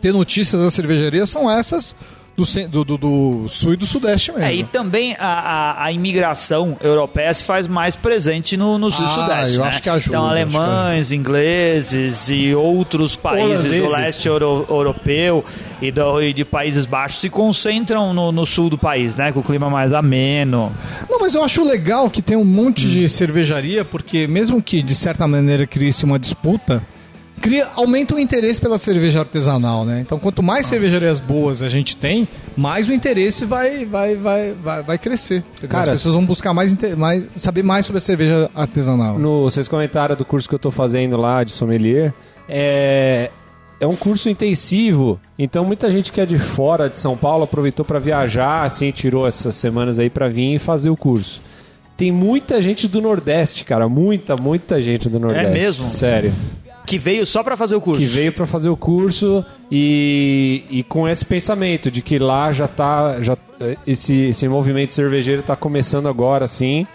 ter 0.00 0.12
notícias 0.12 0.60
das 0.62 0.72
cervejarias 0.72 1.28
são 1.28 1.50
essas 1.50 1.94
do, 2.36 2.44
do, 2.68 2.84
do- 2.84 2.98
do 2.98 3.48
Sul 3.48 3.72
e 3.72 3.76
do 3.76 3.86
Sudeste 3.86 4.30
mesmo. 4.32 4.46
É, 4.46 4.54
e 4.54 4.62
também 4.62 5.16
a, 5.18 5.26
a, 5.80 5.84
a 5.84 5.92
imigração 5.92 6.76
europeia 6.82 7.32
se 7.32 7.42
faz 7.44 7.66
mais 7.66 7.96
presente 7.96 8.56
no, 8.56 8.78
no 8.78 8.90
sul 8.90 9.04
e 9.06 9.08
Ah, 9.08 9.12
sudeste. 9.12 9.56
eu 9.56 9.62
né? 9.62 9.68
acho 9.70 9.82
que 9.82 9.88
ajuda, 9.88 10.16
Então, 10.16 10.26
alemães, 10.26 11.12
ingleses 11.12 12.28
e 12.28 12.54
outros 12.54 13.16
países 13.16 13.64
do 13.64 13.88
leste 13.88 14.28
euro- 14.28 14.66
europeu 14.68 15.44
e, 15.80 15.90
do- 15.90 16.22
e 16.22 16.32
de 16.32 16.44
Países 16.44 16.86
Baixos 16.86 17.20
se 17.20 17.30
concentram 17.30 18.12
no, 18.12 18.30
no 18.32 18.44
sul 18.46 18.68
do 18.70 18.78
país, 18.78 19.14
né? 19.14 19.32
Com 19.32 19.40
o 19.40 19.42
clima 19.42 19.68
mais 19.70 19.92
ameno. 19.92 20.72
Não, 21.08 21.18
mas 21.20 21.34
eu 21.34 21.42
acho 21.42 21.64
legal 21.64 22.10
que 22.10 22.20
tem 22.22 22.36
um 22.36 22.44
monte 22.44 22.86
de 22.88 23.08
cervejaria, 23.08 23.84
porque 23.84 24.26
mesmo 24.26 24.62
que 24.62 24.82
de 24.82 24.94
certa 24.94 25.26
maneira 25.26 25.66
crie-se 25.66 26.04
uma 26.04 26.18
disputa, 26.18 26.82
cria, 27.40 27.68
aumenta 27.74 28.14
o 28.14 28.18
interesse 28.18 28.60
pela 28.60 28.78
cerveja 28.78 29.20
artesanal, 29.20 29.84
né? 29.84 30.00
Então 30.00 30.18
quanto 30.18 30.42
mais 30.42 30.66
cervejarias 30.66 31.20
boas 31.20 31.62
a 31.62 31.68
gente 31.68 31.96
tem, 31.96 32.26
mais 32.56 32.88
o 32.88 32.92
interesse 32.92 33.44
vai, 33.44 33.84
vai, 33.84 34.16
vai, 34.16 34.52
vai, 34.52 34.82
vai 34.82 34.98
crescer. 34.98 35.42
Porque 35.52 35.66
Cara, 35.66 35.92
as 35.92 35.98
pessoas 35.98 36.14
vão 36.14 36.24
buscar 36.24 36.52
mais, 36.52 36.76
mais 36.96 37.28
saber 37.36 37.62
mais 37.62 37.86
sobre 37.86 37.98
a 37.98 38.00
cerveja 38.00 38.50
artesanal. 38.54 39.18
No, 39.18 39.44
vocês 39.44 39.68
comentaram 39.68 40.16
do 40.16 40.24
curso 40.24 40.48
que 40.48 40.54
eu 40.54 40.58
tô 40.58 40.70
fazendo 40.70 41.16
lá 41.16 41.44
de 41.44 41.52
sommelier. 41.52 42.12
É, 42.48 43.30
é 43.78 43.86
um 43.86 43.96
curso 43.96 44.28
intensivo, 44.28 45.20
então 45.38 45.64
muita 45.64 45.90
gente 45.90 46.10
que 46.10 46.20
é 46.20 46.26
de 46.26 46.38
fora 46.38 46.88
de 46.88 46.98
São 46.98 47.16
Paulo 47.16 47.44
aproveitou 47.44 47.84
para 47.84 47.98
viajar, 47.98 48.64
assim, 48.64 48.90
tirou 48.90 49.26
essas 49.26 49.54
semanas 49.54 49.98
aí 49.98 50.08
para 50.08 50.28
vir 50.28 50.54
e 50.54 50.58
fazer 50.58 50.90
o 50.90 50.96
curso. 50.96 51.42
Tem 51.96 52.12
muita 52.12 52.60
gente 52.60 52.86
do 52.86 53.00
Nordeste, 53.00 53.64
cara, 53.64 53.88
muita, 53.88 54.36
muita 54.36 54.80
gente 54.82 55.08
do 55.08 55.18
Nordeste. 55.18 55.52
mesmo? 55.52 55.88
Sério. 55.88 56.32
Que 56.86 56.98
veio 56.98 57.26
só 57.26 57.42
pra 57.42 57.56
fazer 57.56 57.74
o 57.74 57.80
curso. 57.80 58.00
Que 58.00 58.06
veio 58.06 58.32
para 58.32 58.46
fazer 58.46 58.68
o 58.68 58.76
curso 58.76 59.44
e, 59.70 60.62
e 60.70 60.82
com 60.84 61.08
esse 61.08 61.24
pensamento 61.24 61.90
de 61.90 62.00
que 62.00 62.18
lá 62.18 62.52
já 62.52 62.68
tá, 62.68 63.20
já 63.20 63.36
esse, 63.86 64.14
esse 64.28 64.46
movimento 64.48 64.94
cervejeiro 64.94 65.42
tá 65.42 65.56
começando 65.56 66.08
agora, 66.08 66.44
assim, 66.44 66.86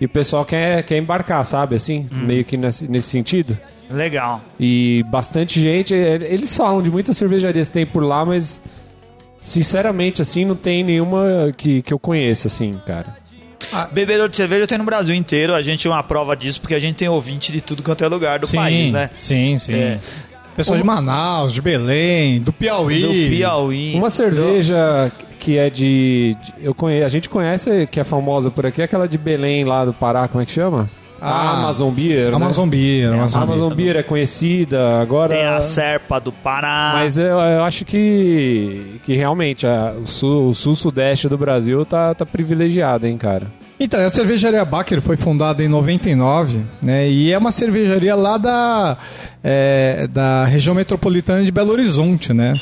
e 0.00 0.06
o 0.06 0.08
pessoal 0.08 0.44
quer, 0.44 0.82
quer 0.84 0.96
embarcar, 0.96 1.44
sabe, 1.44 1.76
assim, 1.76 2.06
meio 2.12 2.44
que 2.44 2.56
nesse, 2.56 2.88
nesse 2.88 3.08
sentido. 3.08 3.58
Legal. 3.90 4.40
E 4.58 5.04
bastante 5.08 5.60
gente. 5.60 5.92
é, 5.94 6.14
Eles 6.14 6.56
falam 6.56 6.80
de 6.80 6.90
muitas 6.90 7.16
cervejarias 7.16 7.68
que 7.68 7.74
tem 7.74 7.86
por 7.86 8.02
lá, 8.02 8.24
mas 8.24 8.62
sinceramente, 9.40 10.22
assim, 10.22 10.44
não 10.44 10.54
tem 10.54 10.84
nenhuma 10.84 11.52
que, 11.56 11.82
que 11.82 11.92
eu 11.92 11.98
conheça, 11.98 12.46
assim, 12.48 12.72
cara. 12.86 13.16
Ah. 13.72 13.88
Bebedor 13.90 14.28
de 14.28 14.36
cerveja 14.36 14.66
tem 14.66 14.78
no 14.78 14.84
Brasil 14.84 15.14
inteiro. 15.14 15.54
A 15.54 15.62
gente 15.62 15.86
é 15.86 15.90
uma 15.90 16.02
prova 16.02 16.36
disso 16.36 16.60
porque 16.60 16.74
a 16.74 16.78
gente 16.78 16.96
tem 16.96 17.08
ouvinte 17.08 17.52
de 17.52 17.60
tudo 17.60 17.82
quanto 17.82 18.02
é 18.04 18.08
lugar 18.08 18.38
do 18.38 18.46
sim, 18.46 18.56
país, 18.56 18.92
né? 18.92 19.10
Sim, 19.18 19.58
sim. 19.58 19.74
É. 19.74 19.98
Pessoal 20.56 20.76
de 20.78 20.84
Manaus, 20.84 21.52
de 21.52 21.62
Belém, 21.62 22.40
do 22.40 22.52
Piauí. 22.52 23.02
Do 23.02 23.36
Piauí. 23.36 23.94
Uma 23.94 24.10
cerveja 24.10 25.10
que 25.38 25.56
é 25.56 25.70
de. 25.70 26.36
eu 26.60 26.74
conhe, 26.74 27.02
a 27.02 27.08
gente 27.08 27.28
conhece, 27.28 27.88
que 27.90 27.98
é 27.98 28.04
famosa 28.04 28.50
por 28.50 28.66
aqui, 28.66 28.82
é 28.82 28.84
aquela 28.84 29.08
de 29.08 29.16
Belém 29.16 29.64
lá 29.64 29.84
do 29.86 29.92
Pará, 29.94 30.28
como 30.28 30.42
é 30.42 30.46
que 30.46 30.52
chama? 30.52 30.88
Ah, 31.22 31.50
a 31.50 31.58
Amazon 31.60 31.90
Beer. 31.92 32.30
né? 32.30 32.36
Amazon 32.36 32.68
Beer, 32.68 33.10
A 33.10 33.14
Amazon, 33.14 33.42
Amazon 33.42 33.72
Beer 33.74 33.96
é 33.96 34.02
conhecida, 34.02 35.00
agora. 35.02 35.34
Tem 35.34 35.44
a 35.44 35.60
Serpa 35.60 36.18
do 36.18 36.32
Pará. 36.32 36.92
Mas 36.94 37.18
eu, 37.18 37.38
eu 37.38 37.62
acho 37.62 37.84
que, 37.84 38.82
que 39.04 39.14
realmente 39.14 39.66
a- 39.66 39.94
o 40.02 40.06
sul- 40.06 40.54
sul-sudeste 40.54 41.28
do 41.28 41.36
Brasil 41.36 41.84
tá, 41.84 42.14
tá 42.14 42.24
privilegiado, 42.24 43.06
hein, 43.06 43.18
cara. 43.18 43.46
Então, 43.82 44.04
a 44.04 44.10
cervejaria 44.10 44.62
Baker 44.62 45.00
foi 45.00 45.16
fundada 45.16 45.64
em 45.64 45.68
99, 45.68 46.66
né? 46.82 47.08
E 47.08 47.32
é 47.32 47.38
uma 47.38 47.50
cervejaria 47.50 48.14
lá 48.14 48.36
da, 48.36 48.98
é, 49.42 50.06
da 50.06 50.44
região 50.44 50.74
metropolitana 50.74 51.42
de 51.42 51.50
Belo 51.50 51.72
Horizonte, 51.72 52.34
né? 52.34 52.52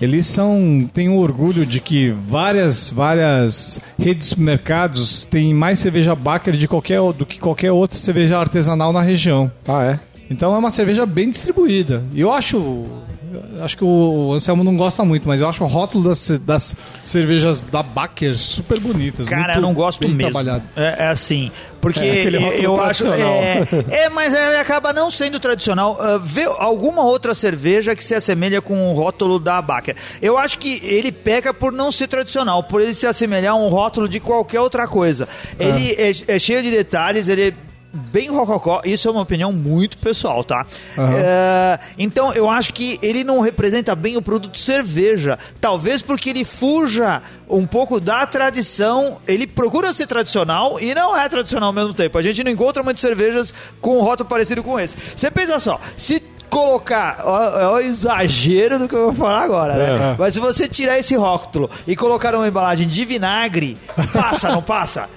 Eles 0.00 0.24
são 0.26 0.88
têm 0.94 1.08
o 1.08 1.16
orgulho 1.16 1.66
de 1.66 1.80
que 1.80 2.10
várias 2.10 2.88
várias 2.88 3.80
redes 3.98 4.20
de 4.20 4.30
supermercados 4.30 5.26
têm 5.26 5.52
mais 5.52 5.80
cerveja 5.80 6.14
Baker 6.14 6.56
de 6.56 6.66
qualquer, 6.66 7.00
do 7.12 7.26
que 7.26 7.40
qualquer 7.40 7.72
outra 7.72 7.98
cerveja 7.98 8.38
artesanal 8.38 8.92
na 8.92 9.02
região. 9.02 9.50
Ah, 9.66 9.84
é? 9.84 10.00
Então 10.30 10.54
é 10.54 10.58
uma 10.58 10.70
cerveja 10.70 11.04
bem 11.04 11.28
distribuída. 11.28 12.04
E 12.14 12.20
eu 12.20 12.32
acho. 12.32 12.84
Eu 13.32 13.64
Acho 13.64 13.76
que 13.76 13.84
o 13.84 14.32
Anselmo 14.34 14.62
não 14.62 14.76
gosta 14.76 15.04
muito, 15.04 15.26
mas 15.26 15.40
eu 15.40 15.48
acho 15.48 15.64
o 15.64 15.66
rótulo 15.66 16.08
das, 16.08 16.28
das 16.40 16.76
cervejas 17.02 17.60
da 17.60 17.82
Baker 17.82 18.36
super 18.36 18.78
bonitas. 18.78 19.28
Cara, 19.28 19.42
muito 19.42 19.56
eu 19.56 19.62
não 19.62 19.74
gosto 19.74 20.00
mesmo. 20.02 20.18
trabalhado. 20.18 20.62
É, 20.76 21.04
é 21.04 21.08
assim, 21.08 21.50
porque 21.80 22.00
É 22.00 22.20
aquele 22.20 22.38
rótulo 22.38 22.62
eu 22.62 22.80
acho. 22.80 23.06
É, 23.08 23.64
é, 23.90 24.08
mas 24.08 24.34
ele 24.34 24.56
acaba 24.56 24.92
não 24.92 25.10
sendo 25.10 25.40
tradicional. 25.40 25.96
Ah, 26.00 26.18
vê 26.22 26.44
alguma 26.44 27.02
outra 27.02 27.34
cerveja 27.34 27.94
que 27.96 28.04
se 28.04 28.14
assemelha 28.14 28.60
com 28.60 28.90
o 28.90 28.94
rótulo 28.94 29.38
da 29.38 29.60
Baker. 29.62 29.96
Eu 30.20 30.38
acho 30.38 30.58
que 30.58 30.80
ele 30.82 31.10
peca 31.10 31.52
por 31.52 31.72
não 31.72 31.90
ser 31.90 32.06
tradicional, 32.08 32.62
por 32.62 32.80
ele 32.80 32.94
se 32.94 33.06
assemelhar 33.06 33.54
a 33.54 33.56
um 33.56 33.68
rótulo 33.68 34.08
de 34.08 34.20
qualquer 34.20 34.60
outra 34.60 34.86
coisa. 34.86 35.28
Ele 35.58 35.92
é, 35.92 36.36
é 36.36 36.38
cheio 36.38 36.62
de 36.62 36.70
detalhes, 36.70 37.28
ele 37.28 37.48
é 37.48 37.65
bem 37.96 38.28
rococó. 38.28 38.80
Isso 38.84 39.08
é 39.08 39.10
uma 39.10 39.22
opinião 39.22 39.52
muito 39.52 39.98
pessoal, 39.98 40.44
tá? 40.44 40.66
É, 40.98 41.78
então 41.98 42.32
eu 42.32 42.48
acho 42.48 42.72
que 42.72 42.98
ele 43.02 43.24
não 43.24 43.40
representa 43.40 43.94
bem 43.94 44.16
o 44.16 44.22
produto 44.22 44.58
cerveja. 44.58 45.38
Talvez 45.60 46.02
porque 46.02 46.30
ele 46.30 46.44
fuja 46.44 47.22
um 47.48 47.66
pouco 47.66 47.98
da 47.98 48.26
tradição. 48.26 49.18
Ele 49.26 49.46
procura 49.46 49.92
ser 49.92 50.06
tradicional 50.06 50.78
e 50.80 50.94
não 50.94 51.16
é 51.16 51.28
tradicional 51.28 51.68
ao 51.68 51.72
mesmo 51.72 51.94
tempo. 51.94 52.18
A 52.18 52.22
gente 52.22 52.44
não 52.44 52.50
encontra 52.50 52.82
muitas 52.82 53.00
cervejas 53.00 53.52
com 53.80 53.98
um 53.98 54.02
rótulo 54.02 54.28
parecido 54.28 54.62
com 54.62 54.78
esse. 54.78 54.96
Você 55.16 55.30
pensa 55.30 55.58
só, 55.58 55.80
se 55.96 56.22
colocar, 56.48 57.22
ó 57.24 57.74
o 57.74 57.80
exagero 57.80 58.78
do 58.78 58.88
que 58.88 58.94
eu 58.94 59.06
vou 59.06 59.12
falar 59.12 59.42
agora, 59.42 59.74
né? 59.74 60.12
É. 60.12 60.16
Mas 60.18 60.34
se 60.34 60.40
você 60.40 60.68
tirar 60.68 60.98
esse 60.98 61.14
rótulo 61.14 61.68
e 61.86 61.94
colocar 61.94 62.34
uma 62.34 62.48
embalagem 62.48 62.88
de 62.88 63.04
vinagre, 63.04 63.76
passa, 64.12 64.48
não 64.50 64.62
passa? 64.62 65.08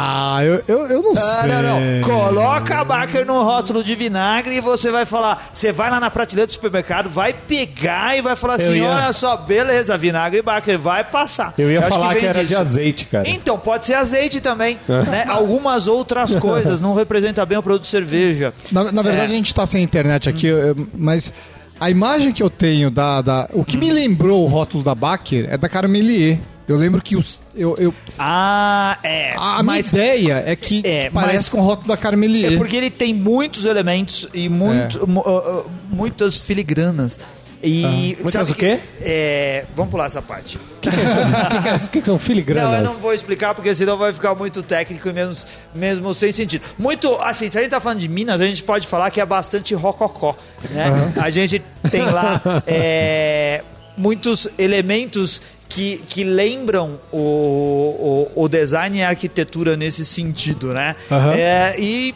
Ah, 0.00 0.44
eu, 0.44 0.62
eu, 0.68 0.86
eu 0.86 1.02
não 1.02 1.12
Ah, 1.16 1.40
sei. 1.40 1.48
não, 1.50 1.62
não. 1.62 2.02
Coloca 2.02 2.78
a 2.78 2.84
Baker 2.84 3.26
no 3.26 3.42
rótulo 3.42 3.82
de 3.82 3.94
vinagre 3.96 4.54
e 4.56 4.60
você 4.60 4.90
vai 4.92 5.04
falar. 5.04 5.50
Você 5.52 5.72
vai 5.72 5.90
lá 5.90 5.98
na 5.98 6.08
prateleira 6.10 6.46
do 6.46 6.52
supermercado, 6.52 7.08
vai 7.10 7.32
pegar 7.32 8.16
e 8.16 8.22
vai 8.22 8.36
falar 8.36 8.54
assim: 8.54 8.74
ia- 8.78 8.88
olha 8.88 9.12
só, 9.12 9.36
beleza, 9.36 9.98
vinagre 9.98 10.38
e 10.38 10.42
Baker, 10.42 10.78
vai 10.78 11.02
passar. 11.02 11.52
Eu 11.58 11.70
ia 11.70 11.80
acho 11.80 11.88
falar 11.88 12.14
que, 12.14 12.20
vem 12.20 12.28
era 12.28 12.40
de 12.42 12.46
disso. 12.48 12.60
azeite, 12.60 13.04
cara. 13.06 13.28
Então, 13.28 13.58
pode 13.58 13.86
ser 13.86 13.94
azeite 13.94 14.40
também. 14.40 14.78
né? 14.88 15.24
Algumas 15.28 15.88
outras 15.88 16.34
coisas 16.36 16.80
não 16.80 16.94
representa 16.94 17.44
bem 17.44 17.58
o 17.58 17.62
produto 17.62 17.86
cerveja. 17.88 18.54
Na, 18.70 18.92
na 18.92 19.02
verdade, 19.02 19.32
É. 19.32 19.34
a 19.34 19.36
gente 19.36 19.52
tá 19.54 19.66
sem 19.66 19.82
internet 19.82 20.28
aqui, 20.28 20.46
eu- 20.46 20.76
mas 20.94 21.32
a 21.80 21.90
imagem 21.90 22.32
que 22.32 22.42
eu 22.42 22.50
tenho 22.50 22.90
da. 22.90 23.20
da 23.20 23.48
o 23.52 23.64
que 23.64 23.76
me 23.76 23.90
lembrou 23.90 24.44
o 24.44 24.46
rótulo 24.46 24.84
da 24.84 24.94
Baker 24.94 25.46
é 25.50 25.58
da 25.58 25.68
Carmelier. 25.68 26.38
Eu 26.68 26.76
lembro 26.76 27.00
que 27.00 27.16
os. 27.16 27.38
Eu, 27.56 27.74
eu- 27.78 27.94
Ah, 28.18 28.98
é. 29.02 29.32
a 29.36 29.62
mas 29.62 29.90
minha 29.90 30.04
ideia 30.04 30.42
é 30.46 30.54
que 30.54 30.82
É, 30.84 31.08
parece 31.10 31.34
mas- 31.34 31.48
com 31.48 31.58
o 31.60 31.62
rótulo 31.62 31.88
da 31.88 31.96
Carmelier. 31.96 32.52
É 32.52 32.56
porque 32.56 32.76
ele 32.76 32.90
tem 32.90 33.14
muitos 33.14 33.64
elementos 33.64 34.28
e 34.34 34.48
muito, 34.48 35.06
mu- 35.08 35.22
uh, 35.22 35.60
uh, 35.60 35.70
muitas 35.90 36.38
filigranas. 36.38 37.18
E 37.60 38.14
Muitas 38.20 38.32
sabe 38.32 38.52
o 38.52 38.54
quê? 38.54 38.78
que- 38.98 39.02
É, 39.04 39.64
vamos 39.74 39.90
pular 39.90 40.06
essa 40.06 40.22
parte. 40.22 40.58
O 40.58 40.60
que, 40.80 40.88
que, 40.90 40.96
é 40.96 41.00
que, 41.00 41.62
que, 41.62 41.68
é 41.68 41.78
que, 41.78 42.00
que 42.00 42.06
são 42.06 42.16
filigranas? 42.16 42.70
Não, 42.70 42.78
eu 42.78 42.84
não 42.84 42.98
vou 43.00 43.12
explicar 43.12 43.52
porque 43.52 43.74
senão 43.74 43.96
vai 43.98 44.12
ficar 44.12 44.32
muito 44.36 44.62
técnico 44.62 45.08
e 45.08 45.12
mesmo, 45.12 45.44
mesmo 45.74 46.14
sem 46.14 46.30
sentido. 46.30 46.62
Muito, 46.78 47.12
assim, 47.20 47.50
se 47.50 47.58
a 47.58 47.62
gente 47.62 47.70
tá 47.72 47.80
falando 47.80 47.98
de 47.98 48.06
Minas, 48.08 48.40
a 48.40 48.46
gente 48.46 48.62
pode 48.62 48.86
falar 48.86 49.10
que 49.10 49.20
é 49.20 49.26
bastante 49.26 49.74
rococó, 49.74 50.36
né? 50.70 51.12
A 51.16 51.30
gente 51.30 51.60
tem 51.90 52.02
lá 52.02 52.40
é, 52.64 53.64
muitos 53.96 54.46
elementos 54.56 55.42
que, 55.68 55.98
que 56.08 56.24
lembram 56.24 56.98
o, 57.12 58.28
o, 58.34 58.44
o 58.44 58.48
design 58.48 58.98
e 58.98 59.02
a 59.02 59.10
arquitetura 59.10 59.76
nesse 59.76 60.04
sentido, 60.04 60.72
né? 60.72 60.96
Aham. 61.10 61.34
É, 61.34 61.76
e 61.78 62.14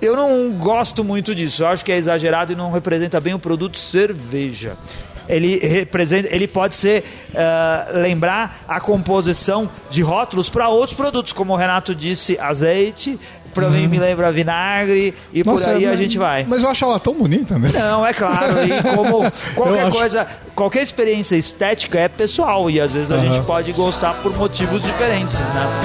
eu 0.00 0.14
não 0.14 0.52
gosto 0.52 1.02
muito 1.02 1.34
disso. 1.34 1.62
Eu 1.62 1.68
acho 1.68 1.84
que 1.84 1.92
é 1.92 1.96
exagerado 1.96 2.52
e 2.52 2.56
não 2.56 2.70
representa 2.70 3.20
bem 3.20 3.34
o 3.34 3.38
produto 3.38 3.78
cerveja. 3.78 4.76
Ele 5.28 5.58
representa, 5.58 6.28
ele 6.32 6.46
pode 6.46 6.76
ser 6.76 7.02
ah, 7.34 7.88
lembrar 7.94 8.64
a 8.68 8.80
composição 8.80 9.68
de 9.90 10.00
rótulos 10.00 10.48
para 10.48 10.68
outros 10.68 10.96
produtos, 10.96 11.32
como 11.32 11.52
o 11.52 11.56
Renato 11.56 11.94
disse, 11.94 12.38
azeite. 12.38 13.18
Para 13.56 13.70
mim 13.70 13.86
me 13.88 13.98
lembra 13.98 14.30
vinagre 14.30 15.14
e 15.32 15.42
por 15.42 15.62
aí 15.64 15.84
a 15.84 15.90
mas- 15.90 15.98
gente 15.98 16.18
vai. 16.18 16.44
Mas 16.48 16.62
eu 16.62 16.68
acho 16.68 16.84
ela 16.84 17.00
tão 17.00 17.14
bonita 17.14 17.58
mesmo. 17.58 17.78
Não, 17.78 18.06
é 18.06 18.12
claro. 18.12 18.54
E 18.64 18.82
como 18.94 19.30
qualquer 19.54 19.82
acho- 19.86 19.96
coisa, 19.96 20.26
qualquer 20.54 20.82
experiência 20.82 21.36
estética 21.36 21.98
é 21.98 22.08
pessoal 22.08 22.70
e 22.70 22.80
às 22.80 22.92
vezes 22.92 23.10
a 23.10 23.18
gente 23.18 23.40
pode 23.44 23.72
gostar 23.72 24.14
por 24.22 24.36
motivos 24.36 24.82
diferentes, 24.82 25.38
né? 25.40 25.80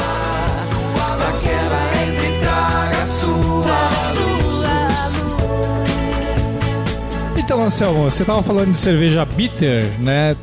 Então, 7.37 7.61
Anselmo, 7.61 8.09
você 8.09 8.23
tava 8.23 8.41
falando 8.43 8.71
de 8.71 8.77
cerveja 8.77 9.25
bitter, 9.25 9.83
né? 9.99 10.35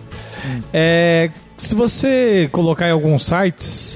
É, 0.73 1.31
se 1.57 1.75
você 1.75 2.49
colocar 2.53 2.87
em 2.89 2.91
alguns 2.91 3.25
sites 3.25 3.88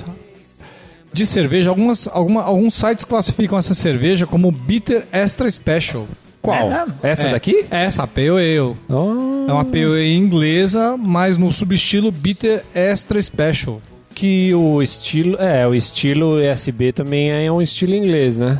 de 1.12 1.26
cerveja, 1.26 1.70
algumas, 1.70 2.08
alguma, 2.08 2.42
alguns 2.42 2.74
sites 2.74 3.04
classificam 3.04 3.58
essa 3.58 3.74
cerveja 3.74 4.26
como 4.26 4.50
bitter 4.50 5.04
extra 5.12 5.50
special. 5.50 6.06
Qual? 6.40 6.70
É? 6.72 6.86
Essa 7.10 7.28
É, 7.28 7.32
daqui? 7.32 7.64
Essa, 7.70 8.02
a 8.02 8.06
Pale 8.06 8.30
Ale. 8.30 8.74
Oh, 8.88 9.46
É 9.48 9.52
uma 9.52 9.64
Pale 9.64 9.84
Ale 9.84 10.16
inglesa, 10.16 10.96
mas 10.96 11.36
no 11.36 11.50
subestilo 11.52 12.10
bitter 12.10 12.64
extra 12.74 13.22
special. 13.22 13.80
que 14.14 14.52
o 14.54 14.82
estilo. 14.82 15.36
É, 15.40 15.66
o 15.66 15.74
estilo 15.74 16.38
ESB 16.40 16.92
também 16.92 17.30
é 17.30 17.50
um 17.50 17.62
estilo 17.62 17.94
inglês, 17.94 18.38
né? 18.38 18.58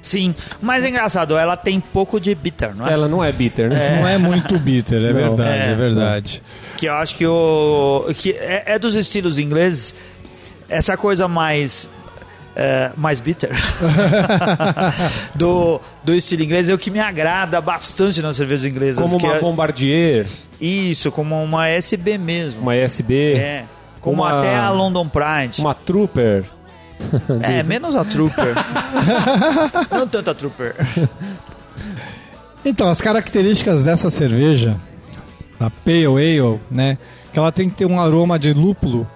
Sim, 0.00 0.34
mas 0.62 0.84
é 0.84 0.88
engraçado, 0.88 1.36
ela 1.36 1.56
tem 1.56 1.80
pouco 1.80 2.20
de 2.20 2.32
bitter, 2.32 2.74
não 2.76 2.86
é? 2.88 2.92
Ela 2.92 3.08
não 3.08 3.24
é 3.24 3.32
bitter, 3.32 3.68
né? 3.68 3.98
Não 4.00 4.06
é 4.08 4.16
muito 4.16 4.56
bitter, 4.58 4.98
é 5.02 5.12
Não. 5.12 5.14
verdade, 5.36 5.50
é, 5.68 5.72
É. 5.72 5.74
verdade. 5.74 6.42
Que 6.76 6.86
eu 6.86 6.94
acho 6.94 7.16
que 7.16 7.26
o. 7.26 8.06
que 8.16 8.30
é, 8.32 8.62
é 8.74 8.78
dos 8.78 8.94
estilos 8.94 9.36
ingleses, 9.38 9.92
essa 10.68 10.96
coisa 10.96 11.26
mais. 11.28 11.88
é, 12.54 12.90
mais 12.96 13.20
bitter 13.20 13.50
do, 15.34 15.80
do 16.02 16.14
estilo 16.14 16.42
inglês 16.42 16.68
é 16.68 16.74
o 16.74 16.78
que 16.78 16.90
me 16.90 17.00
agrada 17.00 17.60
bastante 17.60 18.22
nas 18.22 18.36
cervejas 18.36 18.64
inglesas. 18.64 19.02
Como 19.02 19.18
uma 19.18 19.34
é- 19.36 19.40
Bombardier, 19.40 20.26
Isso, 20.60 21.10
como 21.12 21.42
uma 21.42 21.68
SB 21.68 22.18
mesmo. 22.18 22.62
uma 22.62 22.74
ESB, 22.76 23.34
É. 23.34 23.64
Como 24.00 24.22
Uma- 24.22 24.38
até 24.38 24.54
a 24.56 24.70
London 24.70 25.08
Pride. 25.08 25.60
uma 25.60 25.74
Trooper. 25.74 26.44
É, 27.42 27.62
menos 27.62 27.94
a 27.94 28.04
Trooper. 28.04 28.54
Não 29.90 30.06
tanto 30.08 30.30
a 30.30 30.34
Trooper. 30.34 30.74
Então, 32.64 32.88
as 32.88 33.00
características 33.00 33.84
dessa 33.84 34.08
cerveja, 34.10 34.76
da 35.58 35.68
Pale 35.70 36.06
Ale, 36.06 36.60
né? 36.70 36.96
Que 37.32 37.38
ela 37.38 37.52
tem 37.52 37.68
que 37.68 37.76
ter 37.76 37.86
um 37.86 38.00
aroma 38.00 38.38
de 38.38 38.52
lúpulo 38.54 39.06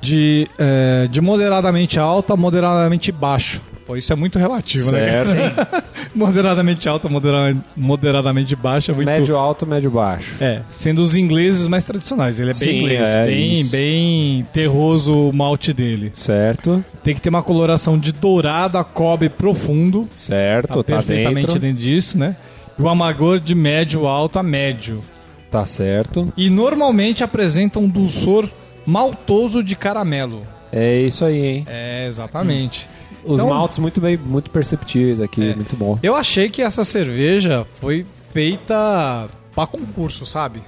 de, 0.00 0.48
é, 0.58 1.06
de 1.10 1.20
moderadamente 1.20 1.98
alto 1.98 2.32
a 2.32 2.36
moderadamente 2.36 3.10
baixo. 3.12 3.60
Pô, 3.86 3.96
isso 3.96 4.12
é 4.12 4.16
muito 4.16 4.38
relativo, 4.38 4.92
né? 4.92 5.24
Certo. 5.24 5.84
moderadamente 6.14 6.88
alto 6.88 7.08
a 7.08 7.10
modera- 7.10 7.56
moderadamente 7.76 8.54
baixo 8.54 8.92
é 8.92 8.94
muito... 8.94 9.06
Médio 9.06 9.36
alto, 9.36 9.66
médio 9.66 9.90
baixo. 9.90 10.32
É, 10.40 10.60
sendo 10.70 11.00
os 11.02 11.16
ingleses 11.16 11.66
mais 11.66 11.84
tradicionais. 11.84 12.38
Ele 12.38 12.50
é 12.50 12.54
bem 12.54 12.68
Sim, 12.68 12.76
inglês, 12.78 13.08
é 13.08 13.26
bem, 13.26 13.52
isso. 13.60 13.70
bem 13.72 14.46
terroso 14.52 15.28
o 15.30 15.32
malte 15.32 15.72
dele. 15.72 16.10
Certo, 16.14 16.84
Tem 17.02 17.16
que 17.16 17.20
ter 17.20 17.30
uma 17.30 17.42
coloração 17.42 17.98
de 17.98 18.12
dourado 18.12 18.78
a 18.78 18.84
cobre 18.84 19.28
profundo. 19.28 20.08
certo, 20.14 20.68
Tá, 20.68 20.74
tá, 20.76 20.84
perfeitamente 20.84 21.46
dentro. 21.48 21.60
dentro 21.60 21.82
disso, 21.82 22.16
né? 22.16 22.36
E 22.78 22.82
o 22.82 22.88
amargor 22.88 23.40
de 23.40 23.56
médio 23.56 24.06
alto 24.06 24.38
a 24.38 24.42
médio. 24.42 25.02
Tá 25.50 25.66
certo. 25.66 26.32
E 26.36 26.48
normalmente 26.48 27.24
apresenta 27.24 27.80
um 27.80 27.88
dulçor 27.88 28.48
maltoso 28.86 29.62
de 29.62 29.74
caramelo. 29.76 30.42
É 30.72 31.00
isso 31.00 31.24
aí, 31.24 31.44
hein? 31.44 31.64
É, 31.68 32.06
exatamente. 32.06 32.88
Os 33.24 33.40
Então- 33.40 33.52
maltes 33.54 33.78
muito 33.78 34.00
bem, 34.00 34.16
muito 34.16 34.50
perceptíveis 34.50 35.20
aqui, 35.20 35.50
É. 35.50 35.54
muito 35.54 35.76
bom. 35.76 35.98
Eu 36.02 36.14
achei 36.14 36.48
que 36.48 36.62
essa 36.62 36.84
cerveja 36.84 37.66
foi 37.74 38.06
feita 38.32 39.28
pra 39.54 39.66
concurso, 39.66 40.24
sabe? 40.24 40.62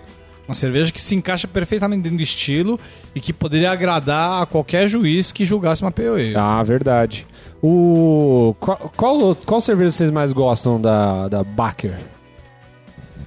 Uma 0.46 0.54
cerveja 0.54 0.90
que 0.92 1.00
se 1.00 1.14
encaixa 1.14 1.46
perfeitamente 1.48 2.02
dentro 2.02 2.18
do 2.18 2.22
estilo 2.22 2.78
e 3.14 3.20
que 3.20 3.32
poderia 3.32 3.70
agradar 3.70 4.42
a 4.42 4.46
qualquer 4.46 4.88
juiz 4.88 5.30
que 5.32 5.44
julgasse 5.44 5.82
uma 5.82 5.90
POE. 5.92 6.34
Ah, 6.36 6.62
verdade. 6.62 7.24
O 7.62 8.54
qual, 8.58 8.92
qual, 8.96 9.36
qual 9.36 9.60
cerveja 9.60 9.90
vocês 9.92 10.10
mais 10.10 10.32
gostam 10.32 10.80
da, 10.80 11.28
da 11.28 11.44
Baker? 11.44 11.96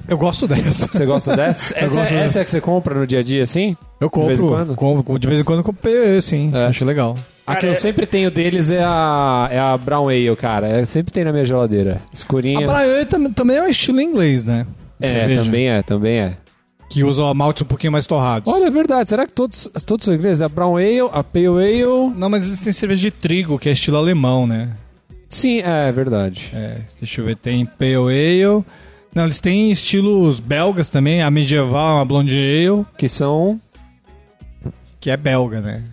Eu 0.08 0.18
gosto 0.18 0.48
dessa. 0.48 0.88
Você 0.88 1.06
gosta 1.06 1.36
dessa? 1.38 1.74
Essa, 1.78 1.84
gosto 1.84 1.98
é, 1.98 2.02
dessa. 2.02 2.16
essa 2.18 2.40
é 2.40 2.46
que 2.46 2.52
você 2.52 2.62
compra 2.62 2.96
no 2.96 3.06
dia 3.08 3.20
a 3.20 3.24
dia, 3.24 3.44
assim? 3.44 3.76
Eu 4.00 4.10
De 4.10 4.20
vez 4.26 4.40
em 4.40 4.42
compro, 4.42 4.48
quando? 4.56 4.76
compro 4.76 5.20
de 5.20 5.28
vez 5.28 5.40
em 5.42 5.44
quando 5.44 5.60
eu 5.60 5.64
compro 5.64 5.90
sim. 6.22 6.52
É. 6.54 6.66
Acho 6.66 6.86
legal. 6.86 7.16
A 7.48 7.54
que 7.56 7.62
Cara, 7.62 7.68
eu 7.68 7.72
é- 7.74 7.76
sempre 7.76 8.06
tenho 8.08 8.32
deles 8.32 8.70
é 8.72 8.84
a, 8.84 9.48
é 9.52 9.60
a 9.60 9.78
Brown 9.78 10.10
Ale, 10.10 10.36
cara. 10.36 10.68
É, 10.68 10.86
sempre 10.86 11.14
tem 11.14 11.24
na 11.24 11.32
minha 11.32 11.46
geladeira. 11.46 12.02
Escurinha. 12.12 12.66
A 12.66 12.72
Braille 12.72 13.06
tam- 13.06 13.32
também 13.32 13.58
é 13.58 13.62
um 13.64 13.68
estilo 13.68 14.02
inglês, 14.02 14.44
né? 14.44 14.66
É, 15.00 15.08
cerveja. 15.08 15.44
também 15.44 15.70
é, 15.70 15.82
também 15.84 16.18
é. 16.20 16.38
Que 16.90 17.04
usa 17.04 17.34
maltes 17.34 17.64
um 17.64 17.66
pouquinho 17.66 17.92
mais 17.92 18.06
torrados. 18.06 18.52
Olha, 18.52 18.66
é 18.68 18.70
verdade. 18.72 19.10
Será 19.10 19.26
que 19.28 19.34
todos, 19.34 19.70
todos 19.86 20.06
são 20.06 20.14
ingleses? 20.14 20.42
A 20.42 20.48
Brown 20.48 20.78
Ale, 20.78 21.02
a 21.12 21.24
Pale 21.24 21.48
Ale... 21.48 22.14
Não, 22.16 22.30
mas 22.30 22.44
eles 22.44 22.62
têm 22.62 22.72
cerveja 22.72 23.02
de 23.02 23.12
trigo, 23.12 23.58
que 23.60 23.68
é 23.70 23.72
estilo 23.72 23.98
alemão, 23.98 24.46
né? 24.48 24.70
Sim, 25.30 25.60
é 25.62 25.92
verdade. 25.92 26.50
É, 26.54 26.78
deixa 27.00 27.22
eu 27.22 27.26
ver, 27.26 27.36
tem 27.36 27.66
Pale 27.66 27.96
Ale. 27.96 28.64
Não, 29.16 29.24
eles 29.24 29.40
têm 29.40 29.72
estilos 29.72 30.42
belgas 30.42 30.90
também, 30.90 31.24
a 31.24 31.32
medieval, 31.32 32.00
a 32.02 32.06
blonde 32.06 32.38
ale, 32.38 32.86
Que 32.98 33.08
são... 33.08 33.60
que 35.00 35.10
é 35.10 35.16
belga, 35.16 35.62
né? 35.62 35.84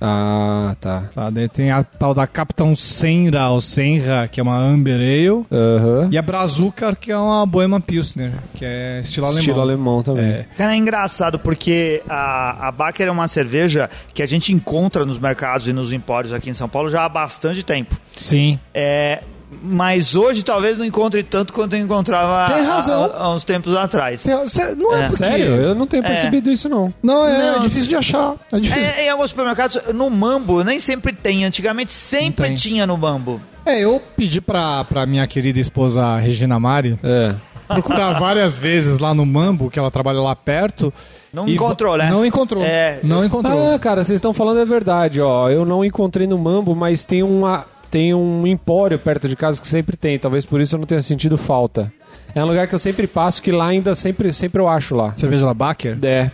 Ah, 0.00 0.76
tá. 0.78 1.08
Tá, 1.14 1.30
daí 1.30 1.48
tem 1.48 1.70
a 1.70 1.82
tal 1.82 2.12
da 2.12 2.26
Capitão 2.26 2.76
Senra 2.76 3.48
ou 3.48 3.60
Senra, 3.60 4.28
que 4.28 4.38
é 4.40 4.42
uma 4.42 4.58
Amber 4.58 4.96
Ale. 4.96 5.46
Aham. 5.50 6.08
E 6.10 6.18
a 6.18 6.22
Brazuca, 6.22 6.94
que 6.94 7.10
é 7.10 7.16
uma 7.16 7.46
Bohemian 7.46 7.80
Pilsner, 7.80 8.32
que 8.54 8.64
é 8.64 9.00
estilo 9.02 9.26
alemão. 9.26 9.40
Estilo 9.40 9.60
alemão 9.60 10.02
também. 10.02 10.24
É. 10.24 10.46
Cara, 10.56 10.74
é 10.74 10.76
engraçado 10.76 11.38
porque 11.38 12.02
a, 12.08 12.68
a 12.68 12.72
Baker 12.72 13.06
é 13.06 13.10
uma 13.10 13.28
cerveja 13.28 13.88
que 14.12 14.22
a 14.22 14.26
gente 14.26 14.52
encontra 14.52 15.06
nos 15.06 15.18
mercados 15.18 15.66
e 15.66 15.72
nos 15.72 15.92
empórios 15.92 16.32
aqui 16.32 16.50
em 16.50 16.54
São 16.54 16.68
Paulo 16.68 16.90
já 16.90 17.04
há 17.04 17.08
bastante 17.08 17.64
tempo. 17.64 17.96
Sim. 18.18 18.60
É, 18.74 19.22
mas 19.62 20.14
hoje 20.14 20.42
talvez 20.42 20.76
não 20.78 20.84
encontre 20.84 21.22
tanto 21.22 21.52
quanto 21.52 21.74
eu 21.74 21.80
encontrava 21.80 22.52
Tem 22.54 22.64
há- 22.64 22.74
razão. 22.74 23.04
há, 23.14 23.22
há 23.24 23.34
uns 23.34 23.44
tempos 23.44 23.74
atrás. 23.76 24.20
Cê- 24.20 24.74
Não 24.76 24.94
é, 24.94 24.98
É. 24.98 25.02
porque... 25.06 25.16
Sério? 25.16 25.46
Eu 25.56 25.74
não 25.74 25.86
tenho 25.86 26.02
percebido 26.02 26.50
isso, 26.50 26.68
não. 26.68 26.92
Não, 27.02 27.26
é 27.28 27.52
Não. 27.52 27.62
difícil 27.62 27.88
de 27.88 27.96
achar. 27.96 28.34
É 28.52 28.58
difícil. 28.60 28.84
É, 28.84 29.06
em 29.06 29.08
alguns 29.10 29.30
supermercados, 29.30 29.78
no 29.94 30.08
Mambo, 30.10 30.62
nem 30.64 30.78
sempre 30.80 31.12
tem. 31.12 31.44
Antigamente 31.44 31.92
sempre 31.92 32.46
tem. 32.46 32.54
tinha 32.56 32.86
no 32.86 32.96
Mambo. 32.96 33.40
É, 33.64 33.80
eu 33.84 34.00
pedi 34.16 34.40
pra, 34.40 34.84
pra 34.84 35.04
minha 35.06 35.26
querida 35.26 35.58
esposa 35.58 36.16
Regina 36.18 36.58
Mari 36.60 36.98
É. 37.02 37.34
procurar 37.66 38.12
várias 38.20 38.56
vezes 38.56 38.98
lá 39.00 39.12
no 39.12 39.26
Mambo, 39.26 39.68
que 39.70 39.78
ela 39.78 39.90
trabalha 39.90 40.20
lá 40.20 40.36
perto. 40.36 40.92
Não 41.32 41.46
encontrou, 41.48 41.98
né? 41.98 42.08
Não 42.10 42.24
encontrou. 42.24 42.62
É. 42.64 43.00
Não 43.02 43.24
encontrou. 43.24 43.74
Ah, 43.74 43.78
cara, 43.78 44.02
vocês 44.04 44.16
estão 44.16 44.32
falando 44.32 44.60
é 44.60 44.64
verdade, 44.64 45.20
ó. 45.20 45.50
Eu 45.50 45.66
não 45.66 45.84
encontrei 45.84 46.26
no 46.26 46.38
Mambo, 46.38 46.74
mas 46.74 47.04
tem 47.04 47.22
uma 47.22 47.66
tem 47.90 48.14
um 48.14 48.46
empório 48.46 48.98
perto 48.98 49.28
de 49.28 49.36
casa 49.36 49.60
que 49.60 49.68
sempre 49.68 49.96
tem. 49.96 50.18
Talvez 50.18 50.44
por 50.44 50.60
isso 50.60 50.74
eu 50.74 50.78
não 50.78 50.86
tenha 50.86 51.02
sentido 51.02 51.36
falta. 51.38 51.92
É 52.34 52.42
um 52.42 52.46
lugar 52.46 52.66
que 52.66 52.74
eu 52.74 52.78
sempre 52.78 53.06
passo 53.06 53.40
que 53.42 53.50
lá 53.50 53.66
ainda 53.68 53.94
sempre 53.94 54.32
sempre 54.32 54.60
eu 54.60 54.68
acho 54.68 54.94
lá. 54.94 55.14
Cerveja 55.16 55.46
da 55.46 55.54
Baker? 55.54 55.98
É. 56.02 56.30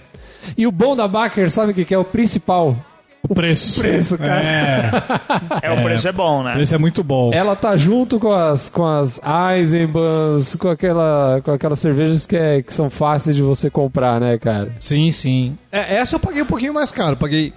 E 0.56 0.66
o 0.66 0.72
bom 0.72 0.96
da 0.96 1.06
Baker, 1.06 1.48
sabe 1.50 1.72
o 1.72 1.74
que 1.74 1.84
que 1.84 1.94
é 1.94 1.98
o 1.98 2.04
principal? 2.04 2.76
O 3.28 3.34
preço. 3.34 3.80
preço, 3.80 4.18
cara. 4.18 4.42
É, 4.42 4.90
É, 5.62 5.70
o 5.70 5.80
preço 5.82 6.08
é 6.08 6.12
bom, 6.12 6.40
o 6.40 6.42
né? 6.42 6.54
preço 6.54 6.74
é 6.74 6.78
muito 6.78 7.04
bom. 7.04 7.30
Ela 7.32 7.54
tá 7.54 7.76
junto 7.76 8.18
com 8.18 8.32
as 8.32 8.68
com 8.68 8.84
as 8.84 9.20
Eisenbahns, 9.56 10.56
com 10.56 10.68
aquela 10.68 11.40
com 11.44 11.52
aquelas 11.52 11.78
cervejas 11.78 12.26
que, 12.26 12.36
é, 12.36 12.60
que 12.62 12.74
são 12.74 12.90
fáceis 12.90 13.36
de 13.36 13.42
você 13.42 13.70
comprar, 13.70 14.20
né, 14.20 14.38
cara? 14.38 14.72
Sim, 14.80 15.10
sim. 15.12 15.56
É, 15.70 15.94
essa 15.96 16.16
eu 16.16 16.20
paguei 16.20 16.42
um 16.42 16.46
pouquinho 16.46 16.74
mais 16.74 16.90
caro. 16.90 17.16
Paguei 17.16 17.52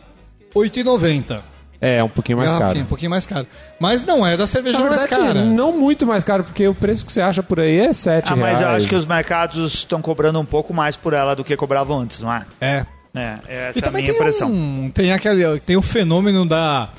R$ 0.55 0.62
8,90. 0.62 1.39
É, 1.87 2.03
um 2.03 2.09
pouquinho 2.09 2.37
mais 2.37 2.49
Garrafinha, 2.49 2.73
caro. 2.73 2.85
Um 2.85 2.87
pouquinho 2.89 3.11
mais 3.11 3.25
caro. 3.25 3.47
Mas 3.79 4.03
não 4.03 4.25
é 4.25 4.35
das 4.35 4.49
cervejas 4.49 4.81
Na 4.81 4.89
mais 4.89 5.01
verdade, 5.01 5.23
caras. 5.33 5.43
não 5.45 5.71
muito 5.71 6.05
mais 6.05 6.23
caro, 6.23 6.43
porque 6.43 6.67
o 6.67 6.73
preço 6.73 7.05
que 7.05 7.11
você 7.11 7.21
acha 7.21 7.43
por 7.43 7.59
aí 7.59 7.77
é 7.79 7.93
7 7.93 8.31
Ah, 8.31 8.35
mas 8.35 8.53
eu 8.53 8.59
reais. 8.67 8.77
acho 8.77 8.87
que 8.87 8.95
os 8.95 9.05
mercados 9.05 9.73
estão 9.73 10.01
cobrando 10.01 10.39
um 10.39 10.45
pouco 10.45 10.73
mais 10.73 10.95
por 10.97 11.13
ela 11.13 11.35
do 11.35 11.43
que 11.43 11.55
cobravam 11.55 11.99
antes, 11.99 12.21
não 12.21 12.33
é? 12.33 12.45
É. 12.59 12.85
É, 13.17 13.39
essa 13.69 13.79
E 13.79 13.81
é 13.81 13.81
a 13.81 13.85
também 13.85 14.01
minha 14.03 14.13
tem 14.13 14.21
impressão. 14.21 14.51
um, 14.51 14.91
tem 14.93 15.13
aquele 15.13 15.59
tem 15.61 15.77
o 15.77 15.81
fenômeno 15.81 16.45
da 16.45 16.89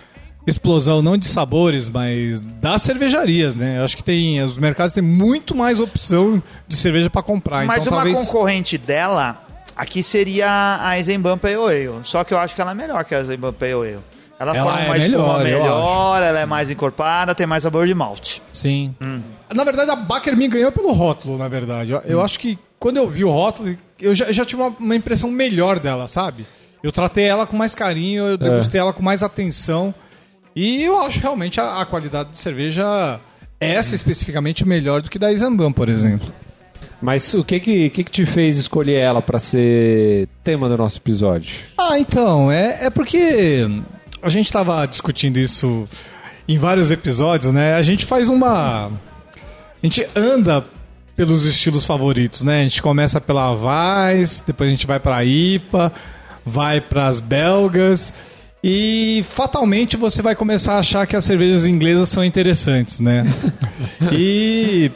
explosão 0.47 1.03
não 1.03 1.17
de 1.17 1.27
sabores, 1.27 1.89
mas 1.89 2.41
das 2.41 2.81
cervejarias, 2.83 3.55
né? 3.55 3.79
Eu 3.79 3.85
acho 3.85 3.97
que 3.97 4.05
tem 4.05 4.41
os 4.43 4.59
mercados 4.59 4.93
têm 4.95 5.03
muito 5.03 5.55
mais 5.55 5.79
opção 5.81 6.43
de 6.67 6.77
cerveja 6.77 7.11
pra 7.11 7.23
comprar, 7.23 7.67
Mas 7.67 7.83
então 7.83 7.93
uma 7.93 8.03
talvez 8.05 8.27
concorrente 8.27 8.79
dela, 8.79 9.45
aqui 9.77 10.03
seria 10.03 10.79
a 10.81 10.97
Eisenbahn 10.97 11.37
Pale 11.37 11.55
Ale. 11.57 11.91
Só 12.05 12.23
que 12.25 12.33
eu 12.33 12.39
acho 12.39 12.55
que 12.55 12.61
ela 12.63 12.71
é 12.71 12.75
melhor 12.75 13.05
que 13.05 13.15
a 13.15 13.19
Eisenbahn 13.19 13.53
Pale 13.53 13.73
Ale. 13.73 13.99
Ela, 14.39 14.55
Ela 14.55 14.65
forma 14.65 14.81
é 14.81 14.87
uma 14.87 14.99
espuma 14.99 15.39
melhor, 15.39 15.45
melhor, 15.45 16.23
ela 16.23 16.41
é 16.41 16.47
mais 16.47 16.71
encorpada, 16.71 17.35
tem 17.35 17.47
mais 17.47 17.63
sabor 17.63 17.87
de 17.87 17.95
malte. 17.95 18.43
Sim. 18.53 18.95
Na 19.55 19.65
verdade, 19.65 19.91
a 19.91 19.97
Baker 19.97 20.37
me 20.37 20.47
ganhou 20.47 20.71
pelo 20.71 20.93
rótulo, 20.93 21.39
na 21.39 21.49
verdade. 21.49 21.93
Eu, 21.93 22.01
eu 22.01 22.23
acho 22.23 22.39
que 22.39 22.59
quando 22.79 22.99
eu 22.99 23.09
vi 23.09 23.25
o 23.25 23.31
rótulo, 23.31 23.75
eu 23.99 24.15
já, 24.15 24.27
eu 24.27 24.33
já 24.33 24.45
tive 24.45 24.61
uma, 24.61 24.77
uma 24.79 24.95
impressão 24.95 25.31
melhor 25.31 25.79
dela, 25.79 26.07
sabe? 26.07 26.47
Eu 26.83 26.93
tratei 26.93 27.25
ela 27.25 27.47
com 27.47 27.57
mais 27.57 27.75
carinho, 27.75 28.25
eu 28.25 28.37
degustei 28.37 28.79
ela 28.81 28.93
com 28.93 29.03
mais 29.03 29.23
atenção. 29.23 29.95
E 30.55 30.83
eu 30.83 31.01
acho 31.01 31.19
realmente 31.21 31.61
a, 31.61 31.81
a 31.81 31.87
qualidade 31.87 32.31
de 32.31 32.39
cerveja, 32.39 33.19
essa 33.59 33.95
especificamente, 33.95 34.67
melhor 34.67 35.01
do 35.01 35.09
que 35.11 35.19
da 35.19 35.33
Isambam, 35.33 35.73
por 35.73 35.89
exemplo. 35.89 36.33
Mas 37.01 37.35
o 37.35 37.45
que 37.45 37.61
que, 37.61 37.91
que 37.91 38.05
que 38.05 38.11
te 38.11 38.25
fez 38.25 38.57
escolher 38.57 38.97
ela 38.97 39.21
pra 39.21 39.39
ser 39.39 40.29
tema 40.43 40.69
do 40.69 40.77
nosso 40.77 40.99
episódio? 40.99 41.57
Ah, 41.79 41.99
então, 41.99 42.51
é, 42.51 42.87
é 42.87 42.91
porque 42.91 43.69
a 44.23 44.29
gente 44.29 44.53
tava 44.53 44.87
discutindo 44.87 45.39
isso 45.39 45.89
em 46.49 46.59
vários 46.59 46.91
episódios, 46.91 47.53
né? 47.53 47.75
A 47.75 47.83
gente 47.83 48.05
faz 48.05 48.29
uma. 48.29 48.87
A 48.87 49.87
gente 49.87 50.07
anda 50.15 50.65
pelos 51.17 51.45
estilos 51.45 51.87
favoritos, 51.87 52.43
né? 52.43 52.61
A 52.61 52.63
gente 52.65 52.83
começa 52.83 53.21
pela 53.21 53.51
Weiss, 53.53 54.43
depois 54.47 54.69
a 54.69 54.73
gente 54.73 54.87
vai 54.87 55.01
pra 55.01 55.25
IPA, 55.25 55.93
vai 56.45 56.81
pras 56.81 57.21
belgas. 57.21 58.13
E 58.63 59.25
fatalmente 59.31 59.97
você 59.97 60.23
vai 60.23 60.35
começar 60.35 60.75
a 60.75 60.79
achar 60.79 61.07
que 61.07 61.17
as 61.17 61.25
cervejas 61.25 61.65
inglesas 61.65 62.09
são 62.09 62.25
interessantes, 62.25 63.01
né? 63.01 63.25
e 64.13 64.91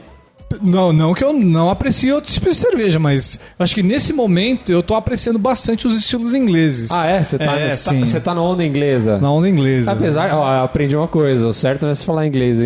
não, 0.60 0.92
não 0.92 1.14
que 1.14 1.22
eu 1.22 1.32
não 1.32 1.70
aprecie 1.70 2.12
outros 2.12 2.34
tipos 2.34 2.54
de 2.54 2.58
cerveja, 2.58 2.98
mas 2.98 3.38
acho 3.58 3.74
que 3.74 3.82
nesse 3.82 4.12
momento 4.12 4.72
eu 4.72 4.82
tô 4.82 4.94
apreciando 4.94 5.38
bastante 5.38 5.86
os 5.86 5.94
estilos 5.98 6.34
ingleses. 6.34 6.90
Ah, 6.90 7.06
é? 7.06 7.22
Você 7.22 7.38
tá, 7.38 7.52
É, 7.58 7.70
você 7.70 7.90
tá- 8.00 8.06
você 8.06 8.20
tá 8.20 8.34
na 8.34 8.42
onda 8.42 8.64
inglesa? 8.64 9.18
Na 9.18 9.30
onda 9.30 9.48
inglesa. 9.48 9.92
Apesar, 9.92 10.32
ó, 10.34 10.58
eu 10.58 10.64
aprendi 10.64 10.96
uma 10.96 11.06
coisa, 11.08 11.46
o 11.46 11.54
certo 11.54 11.82
não 11.82 11.90
é 11.90 11.94
você 11.94 12.04
falar 12.04 12.26
inglês, 12.26 12.58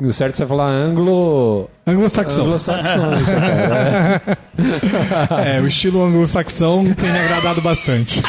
o 0.00 0.12
certo 0.12 0.34
é 0.34 0.36
você 0.36 0.46
falar 0.46 0.68
anglo... 0.68 1.68
Anglo-saxão. 1.86 2.44
anglo-saxônico, 2.46 3.24
cara. 3.26 4.22
É, 5.44 5.60
o 5.60 5.66
estilo 5.66 6.02
anglo-saxão 6.04 6.84
tem 6.94 7.10
me 7.10 7.18
agradado 7.18 7.60
bastante. 7.60 8.22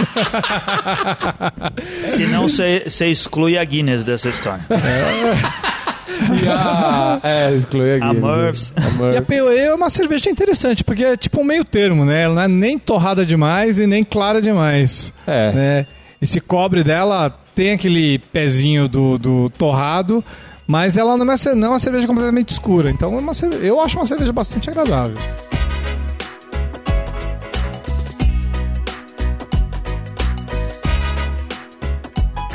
Se 2.07 2.25
não, 2.25 2.47
você 2.49 2.83
exclui 3.11 3.57
a 3.57 3.63
Guinness 3.63 4.03
dessa 4.03 4.29
história. 4.29 4.65
E 6.43 6.47
a... 6.47 7.19
É, 7.23 7.55
exclui 7.55 7.95
aqui. 7.95 8.03
A 8.03 8.13
Murph's. 8.13 8.73
A 8.75 9.13
E 9.13 9.17
a 9.17 9.41
Ale 9.41 9.57
é 9.57 9.73
uma 9.73 9.89
cerveja 9.89 10.29
interessante, 10.29 10.83
porque 10.83 11.03
é 11.03 11.17
tipo 11.17 11.41
um 11.41 11.43
meio 11.43 11.63
termo, 11.63 12.05
né? 12.05 12.23
Ela 12.23 12.35
não 12.35 12.41
é 12.41 12.47
nem 12.47 12.79
torrada 12.79 13.25
demais 13.25 13.79
e 13.79 13.87
nem 13.87 14.03
clara 14.03 14.41
demais. 14.41 15.13
É. 15.25 15.51
Né? 15.51 15.87
Esse 16.21 16.39
cobre 16.39 16.83
dela 16.83 17.35
tem 17.53 17.71
aquele 17.71 18.19
pezinho 18.19 18.87
do, 18.87 19.17
do 19.17 19.49
torrado, 19.51 20.23
mas 20.67 20.97
ela 20.97 21.17
não 21.17 21.31
é, 21.31 21.55
não 21.55 21.67
é 21.67 21.69
uma 21.71 21.79
cerveja 21.79 22.07
completamente 22.07 22.49
escura. 22.49 22.89
Então 22.89 23.13
é 23.15 23.19
uma 23.19 23.33
eu 23.61 23.79
acho 23.79 23.97
uma 23.97 24.05
cerveja 24.05 24.33
bastante 24.33 24.69
agradável. 24.69 25.17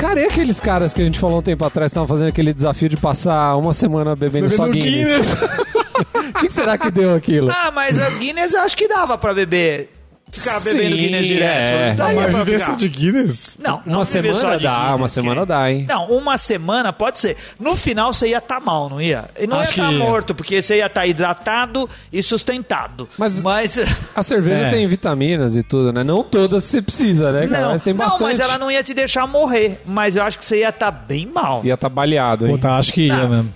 Cara, 0.01 0.19
e 0.19 0.25
aqueles 0.25 0.59
caras 0.59 0.95
que 0.95 1.01
a 1.03 1.05
gente 1.05 1.19
falou 1.19 1.37
um 1.37 1.41
tempo 1.43 1.63
atrás 1.63 1.91
que 1.91 1.93
estavam 1.93 2.07
fazendo 2.07 2.29
aquele 2.29 2.51
desafio 2.51 2.89
de 2.89 2.97
passar 2.97 3.55
uma 3.55 3.71
semana 3.71 4.15
bebendo, 4.15 4.49
só 4.49 4.65
Bebendo 4.65 4.83
Guinness? 4.83 5.35
O 6.01 6.33
que, 6.39 6.47
que 6.47 6.53
será 6.53 6.75
que 6.75 6.89
deu 6.89 7.13
aquilo? 7.13 7.51
Ah, 7.51 7.69
mas 7.71 8.01
a 8.01 8.09
Guinness 8.09 8.53
eu 8.53 8.61
acho 8.61 8.75
que 8.75 8.87
dava 8.87 9.15
pra 9.19 9.35
beber 9.35 9.91
ficar 10.31 10.59
bebendo 10.61 10.95
Sim, 10.95 11.01
Guinness 11.01 11.27
direto. 11.27 11.71
é. 11.73 11.93
Daria 11.93 12.19
Uma 12.19 12.29
pra 12.29 12.45
ficar. 12.45 12.75
de 12.77 12.87
Guinness? 12.87 13.55
Não, 13.59 13.81
não 13.85 13.99
Uma 13.99 14.05
só 14.05 14.11
semana 14.11 14.57
de 14.57 14.63
dá, 14.63 14.73
Guinness, 14.83 14.95
uma 14.99 15.07
semana 15.07 15.45
dá, 15.45 15.71
hein? 15.71 15.85
Não, 15.87 16.05
uma 16.11 16.37
semana 16.37 16.93
pode 16.93 17.19
ser. 17.19 17.35
No 17.59 17.75
final 17.75 18.13
você 18.13 18.29
ia 18.29 18.37
estar 18.37 18.59
mal, 18.59 18.89
não 18.89 19.01
ia? 19.01 19.29
E 19.39 19.45
não 19.45 19.59
Acho 19.59 19.71
ia 19.71 19.83
estar 19.83 19.91
ia. 19.93 19.99
morto, 19.99 20.33
porque 20.33 20.61
você 20.61 20.77
ia 20.77 20.85
estar 20.85 21.05
hidratado 21.05 21.89
e 22.11 22.23
sustentado. 22.23 23.07
Mas- 23.17 23.41
mas 23.41 23.77
A 24.15 24.23
cerveja 24.23 24.67
É. 24.67 24.69
tem 24.69 24.87
vitaminas 24.87 25.55
e 25.55 25.63
tudo, 25.63 25.91
né? 25.93 26.03
Não 26.03 26.23
todas 26.23 26.63
você 26.63 26.81
precisa, 26.81 27.31
né, 27.31 27.47
cara? 27.47 27.61
não, 27.63 27.71
mas 27.71 27.81
tem 27.83 27.93
não, 27.93 27.99
bastante. 27.99 28.23
mas 28.23 28.39
ela 28.39 28.57
não 28.57 28.71
ia 28.71 28.83
te 28.83 28.93
deixar 28.93 29.27
morrer. 29.27 29.81
Mas 29.85 30.15
eu 30.15 30.23
acho 30.23 30.37
que 30.39 30.45
você 30.45 30.59
ia 30.59 30.69
estar 30.69 30.91
bem 30.91 31.25
mal. 31.25 31.61
Ia 31.63 31.75
tá 31.77 31.89
baleado, 31.89 32.45
hein? 32.45 32.51
Puta, 32.53 32.71
acho 32.77 32.93
que 32.93 33.07
ia 33.07 33.17
Não. 33.17 33.29
mesmo. 33.29 33.53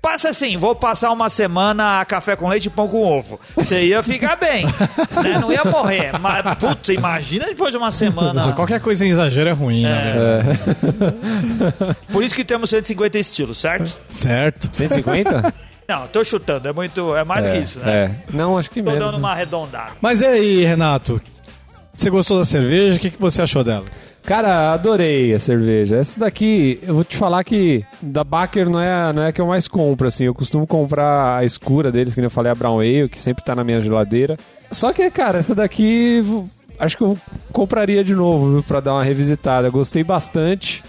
Passa 0.00 0.28
assim, 0.28 0.56
vou 0.56 0.74
passar 0.74 1.10
uma 1.10 1.28
semana 1.28 2.00
a 2.00 2.04
café 2.04 2.36
com 2.36 2.48
leite 2.48 2.66
e 2.66 2.70
pão 2.70 2.86
com 2.86 3.02
ovo. 3.02 3.40
Você 3.56 3.86
ia 3.86 4.02
ficar 4.02 4.36
bem, 4.36 4.64
né? 5.22 5.38
Não 5.40 5.52
ia 5.52 5.64
morrer. 5.64 6.16
Mas, 6.18 6.42
putz, 6.58 6.88
imagina 6.90 7.46
depois 7.46 7.72
de 7.72 7.76
uma 7.76 7.90
semana. 7.90 8.52
Qualquer 8.54 8.80
coisa 8.80 9.04
em 9.04 9.10
exagero 9.10 9.50
é 9.50 9.52
ruim, 9.52 9.82
né? 9.82 10.42
velho? 10.42 11.96
Por 12.12 12.22
isso 12.22 12.34
que 12.34 12.44
temos 12.44 12.70
150 12.70 13.18
estilos, 13.18 13.58
certo? 13.58 13.98
Certo. 14.08 14.68
150? 14.72 15.52
Não, 15.88 16.08
tô 16.08 16.24
chutando, 16.24 16.68
é 16.68 16.72
muito, 16.72 17.14
é 17.14 17.22
mais 17.24 17.44
do 17.44 17.52
que 17.52 17.58
isso, 17.58 17.78
né? 17.78 17.92
É. 17.92 18.10
Não, 18.36 18.58
acho 18.58 18.68
que 18.68 18.82
Tô 18.82 18.90
menos. 18.90 19.04
dando 19.04 19.12
né? 19.12 19.18
uma 19.18 19.30
arredondada. 19.30 19.92
Mas 20.00 20.20
e 20.20 20.26
aí, 20.26 20.64
Renato? 20.64 21.22
Você 21.92 22.10
gostou 22.10 22.38
da 22.38 22.44
cerveja? 22.44 22.96
O 22.96 23.00
que, 23.00 23.10
que 23.10 23.20
você 23.20 23.40
achou 23.40 23.62
dela? 23.62 23.84
Cara, 24.26 24.72
adorei 24.72 25.32
a 25.32 25.38
cerveja. 25.38 25.98
Essa 25.98 26.18
daqui, 26.18 26.80
eu 26.82 26.94
vou 26.94 27.04
te 27.04 27.16
falar 27.16 27.44
que 27.44 27.84
da 28.02 28.24
Baker 28.24 28.68
não 28.68 28.80
é, 28.80 29.12
não 29.12 29.22
é 29.22 29.28
a 29.28 29.32
que 29.32 29.40
eu 29.40 29.46
mais 29.46 29.68
compro, 29.68 30.08
assim. 30.08 30.24
Eu 30.24 30.34
costumo 30.34 30.66
comprar 30.66 31.38
a 31.38 31.44
escura 31.44 31.92
deles, 31.92 32.12
que 32.12 32.20
eu 32.20 32.28
falei, 32.28 32.50
a 32.50 32.54
Brown 32.54 32.80
Ale, 32.80 33.08
que 33.08 33.20
sempre 33.20 33.44
tá 33.44 33.54
na 33.54 33.62
minha 33.62 33.80
geladeira. 33.80 34.36
Só 34.68 34.92
que, 34.92 35.08
cara, 35.12 35.38
essa 35.38 35.54
daqui 35.54 36.24
acho 36.76 36.96
que 36.96 37.04
eu 37.04 37.16
compraria 37.52 38.02
de 38.02 38.16
novo, 38.16 38.50
viu, 38.50 38.62
pra 38.64 38.80
dar 38.80 38.94
uma 38.94 39.04
revisitada. 39.04 39.70
Gostei 39.70 40.02
bastante. 40.02 40.82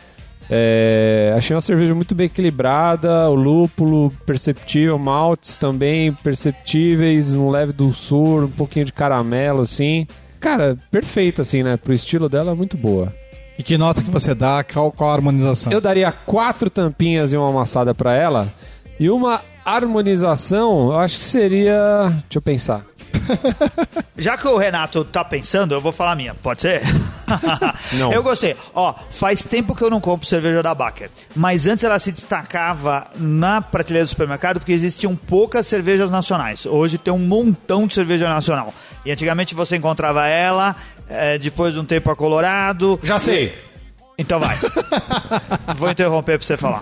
É, 0.49 1.31
achei 1.37 1.55
uma 1.55 1.61
cerveja 1.61 1.93
muito 1.93 2.15
bem 2.15 2.25
equilibrada, 2.25 3.29
o 3.29 3.35
lúpulo 3.35 4.11
perceptível, 4.25 4.97
maltes 4.97 5.59
também 5.59 6.11
perceptíveis, 6.11 7.33
um 7.33 7.51
leve 7.51 7.71
dulçor, 7.71 8.45
um 8.45 8.51
pouquinho 8.51 8.85
de 8.85 8.93
caramelo, 8.93 9.61
assim. 9.61 10.07
Cara, 10.39 10.75
perfeita, 10.89 11.43
assim, 11.43 11.61
né? 11.61 11.77
Pro 11.77 11.93
estilo 11.93 12.27
dela, 12.27 12.55
muito 12.55 12.75
boa. 12.75 13.13
E 13.57 13.63
que 13.63 13.77
nota 13.77 14.01
que 14.03 14.09
você 14.11 14.35
dá? 14.35 14.63
Qual, 14.63 14.91
qual 14.91 15.09
a 15.09 15.13
harmonização? 15.13 15.71
Eu 15.71 15.81
daria 15.81 16.11
quatro 16.11 16.69
tampinhas 16.69 17.33
e 17.33 17.37
uma 17.37 17.49
amassada 17.49 17.93
pra 17.93 18.13
ela. 18.13 18.47
E 18.99 19.09
uma 19.09 19.41
harmonização, 19.65 20.91
eu 20.91 20.99
acho 20.99 21.17
que 21.17 21.23
seria. 21.23 22.09
Deixa 22.09 22.37
eu 22.37 22.41
pensar. 22.41 22.85
Já 24.17 24.37
que 24.37 24.47
o 24.47 24.57
Renato 24.57 25.03
tá 25.03 25.23
pensando, 25.23 25.73
eu 25.73 25.81
vou 25.81 25.91
falar 25.91 26.13
a 26.13 26.15
minha, 26.15 26.33
pode 26.33 26.61
ser? 26.61 26.81
Não. 27.93 28.11
Eu 28.11 28.23
gostei. 28.23 28.55
Ó, 28.73 28.93
faz 29.09 29.43
tempo 29.43 29.75
que 29.75 29.83
eu 29.83 29.89
não 29.89 29.99
compro 29.99 30.25
cerveja 30.25 30.63
da 30.63 30.73
Baker. 30.73 31.09
Mas 31.35 31.65
antes 31.65 31.83
ela 31.83 31.99
se 31.99 32.11
destacava 32.11 33.07
na 33.15 33.61
prateleira 33.61 34.05
do 34.05 34.09
supermercado 34.09 34.59
porque 34.59 34.71
existiam 34.71 35.15
poucas 35.15 35.67
cervejas 35.67 36.09
nacionais. 36.09 36.65
Hoje 36.65 36.97
tem 36.97 37.13
um 37.13 37.19
montão 37.19 37.85
de 37.85 37.93
cerveja 37.93 38.29
nacional. 38.29 38.73
E 39.05 39.11
antigamente 39.11 39.53
você 39.53 39.75
encontrava 39.75 40.25
ela, 40.27 40.75
eh, 41.09 41.37
depois 41.37 41.73
de 41.73 41.79
um 41.79 41.85
tempo 41.85 42.09
a 42.11 42.15
Colorado. 42.15 42.99
Já 43.03 43.19
sei. 43.19 43.53
Então 44.17 44.39
vai. 44.39 44.57
vou 45.77 45.89
interromper 45.91 46.37
pra 46.39 46.45
você 46.45 46.57
falar. 46.57 46.81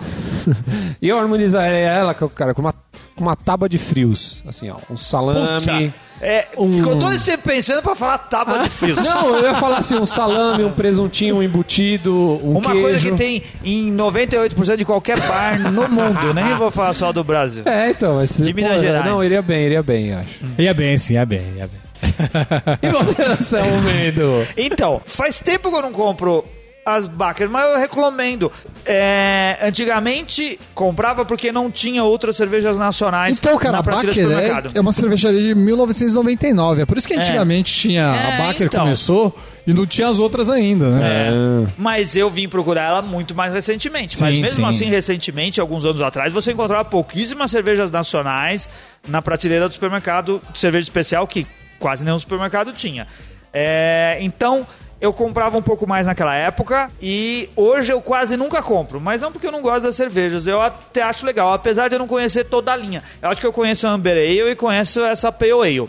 E 1.02 1.08
eu 1.08 1.18
harmonizaria 1.18 1.76
ela, 1.76 2.14
cara, 2.14 2.54
com 2.54 2.62
uma, 2.62 2.72
com 3.14 3.24
uma 3.24 3.36
tábua 3.36 3.68
de 3.68 3.76
frios. 3.78 4.42
Assim, 4.46 4.70
ó. 4.70 4.76
Um 4.90 4.96
salame. 4.96 5.58
Puta, 5.60 5.94
é, 6.22 6.46
um- 6.56 6.72
Ficou 6.72 6.98
todo 6.98 7.12
esse 7.12 7.26
tempo 7.26 7.42
pensando 7.42 7.82
pra 7.82 7.94
falar 7.94 8.16
tábua 8.16 8.60
de 8.60 8.70
frios. 8.70 8.96
Não, 9.04 9.36
eu 9.36 9.44
ia 9.44 9.54
falar 9.54 9.78
assim, 9.80 9.96
um 9.96 10.06
salame, 10.06 10.64
um 10.64 10.72
presuntinho, 10.72 11.36
um 11.36 11.42
embutido, 11.42 12.14
um 12.42 12.52
Uma 12.52 12.70
queijo. 12.70 12.80
coisa 12.82 13.00
que 13.10 13.12
tem 13.16 13.42
em 13.62 13.94
98% 13.94 14.76
de 14.76 14.84
qualquer 14.86 15.20
bar 15.20 15.58
no 15.58 15.86
mundo. 15.90 16.32
Nem 16.32 16.54
vou 16.54 16.70
falar 16.70 16.94
só 16.94 17.12
do 17.12 17.22
Brasil. 17.22 17.64
É, 17.66 17.90
então, 17.90 18.14
mas... 18.14 18.34
De 18.38 18.54
Minas 18.54 18.80
Gerais. 18.80 19.04
Não, 19.04 19.22
iria 19.22 19.42
bem, 19.42 19.66
iria 19.66 19.82
bem, 19.82 20.14
acho. 20.14 20.30
Ia 20.56 20.72
bem, 20.72 20.96
sim, 20.96 21.14
ia 21.14 21.26
bem, 21.26 21.42
ia 21.56 21.66
bem. 21.66 21.85
E 22.82 22.90
você, 22.90 23.22
Anselmo 23.22 23.82
Mendo? 23.82 24.46
Então, 24.56 25.00
faz 25.04 25.40
tempo 25.40 25.70
que 25.70 25.76
eu 25.76 25.82
não 25.82 25.92
compro 25.92 26.44
as 26.86 27.08
Baker, 27.08 27.50
mas 27.50 27.64
eu 27.72 27.78
recomendo. 27.80 28.50
É, 28.84 29.58
antigamente 29.60 30.60
comprava 30.72 31.24
porque 31.24 31.50
não 31.50 31.68
tinha 31.68 32.04
outras 32.04 32.36
cervejas 32.36 32.78
nacionais 32.78 33.36
Então, 33.38 33.58
cara, 33.58 33.72
na 33.72 33.78
a 33.80 33.82
prateleira 33.82 34.12
do 34.14 34.28
Baker 34.28 34.34
é, 34.34 34.44
supermercado. 34.44 34.78
é 34.78 34.80
uma 34.80 34.92
cervejaria 34.92 35.40
de 35.40 35.54
1999. 35.56 36.82
É 36.82 36.86
por 36.86 36.96
isso 36.96 37.08
que 37.08 37.14
antigamente 37.14 37.74
tinha. 37.74 38.02
É, 38.02 38.34
a 38.34 38.46
Baker 38.46 38.68
então. 38.68 38.84
começou 38.84 39.36
e 39.66 39.72
não 39.72 39.84
tinha 39.84 40.06
as 40.06 40.20
outras 40.20 40.48
ainda, 40.48 40.90
né? 40.90 41.28
É. 41.28 41.68
Mas 41.76 42.14
eu 42.14 42.30
vim 42.30 42.48
procurar 42.48 42.82
ela 42.82 43.02
muito 43.02 43.34
mais 43.34 43.52
recentemente. 43.52 44.16
Mas 44.20 44.36
Sim, 44.36 44.42
mesmo 44.42 44.62
sim. 44.62 44.68
assim, 44.68 44.84
recentemente, 44.84 45.60
alguns 45.60 45.84
anos 45.84 46.00
atrás, 46.00 46.32
você 46.32 46.52
encontrava 46.52 46.84
pouquíssimas 46.84 47.50
cervejas 47.50 47.90
nacionais 47.90 48.68
na 49.08 49.20
prateleira 49.20 49.66
do 49.68 49.74
supermercado, 49.74 50.40
cerveja 50.54 50.84
especial 50.84 51.26
que 51.26 51.44
quase 51.78 52.04
nenhum 52.04 52.18
supermercado 52.18 52.72
tinha. 52.72 53.06
É, 53.52 54.18
então, 54.20 54.66
eu 55.00 55.12
comprava 55.12 55.56
um 55.56 55.62
pouco 55.62 55.86
mais 55.86 56.06
naquela 56.06 56.34
época 56.34 56.90
e 57.00 57.50
hoje 57.54 57.92
eu 57.92 58.00
quase 58.00 58.36
nunca 58.36 58.62
compro. 58.62 59.00
Mas 59.00 59.20
não 59.20 59.30
porque 59.30 59.46
eu 59.46 59.52
não 59.52 59.62
gosto 59.62 59.82
das 59.82 59.96
cervejas, 59.96 60.46
eu 60.46 60.60
até 60.60 61.02
acho 61.02 61.26
legal, 61.26 61.52
apesar 61.52 61.88
de 61.88 61.94
eu 61.94 61.98
não 61.98 62.06
conhecer 62.06 62.44
toda 62.44 62.72
a 62.72 62.76
linha. 62.76 63.02
Eu 63.20 63.28
acho 63.28 63.40
que 63.40 63.46
eu 63.46 63.52
conheço 63.52 63.86
a 63.86 63.90
Amber 63.90 64.16
Ale 64.16 64.50
e 64.50 64.56
conheço 64.56 65.00
essa 65.04 65.30
Pale 65.30 65.52
Ale. 65.52 65.88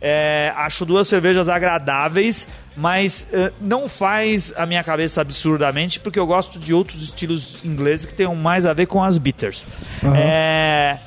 É, 0.00 0.52
acho 0.56 0.84
duas 0.84 1.08
cervejas 1.08 1.48
agradáveis, 1.48 2.46
mas 2.76 3.26
eh, 3.32 3.50
não 3.58 3.88
faz 3.88 4.52
a 4.54 4.66
minha 4.66 4.84
cabeça 4.84 5.22
absurdamente, 5.22 5.98
porque 5.98 6.18
eu 6.18 6.26
gosto 6.26 6.58
de 6.58 6.74
outros 6.74 7.02
estilos 7.02 7.64
ingleses 7.64 8.04
que 8.04 8.12
tenham 8.12 8.34
mais 8.34 8.66
a 8.66 8.74
ver 8.74 8.86
com 8.86 9.02
as 9.02 9.16
bitters. 9.16 9.66
É, 10.14 10.98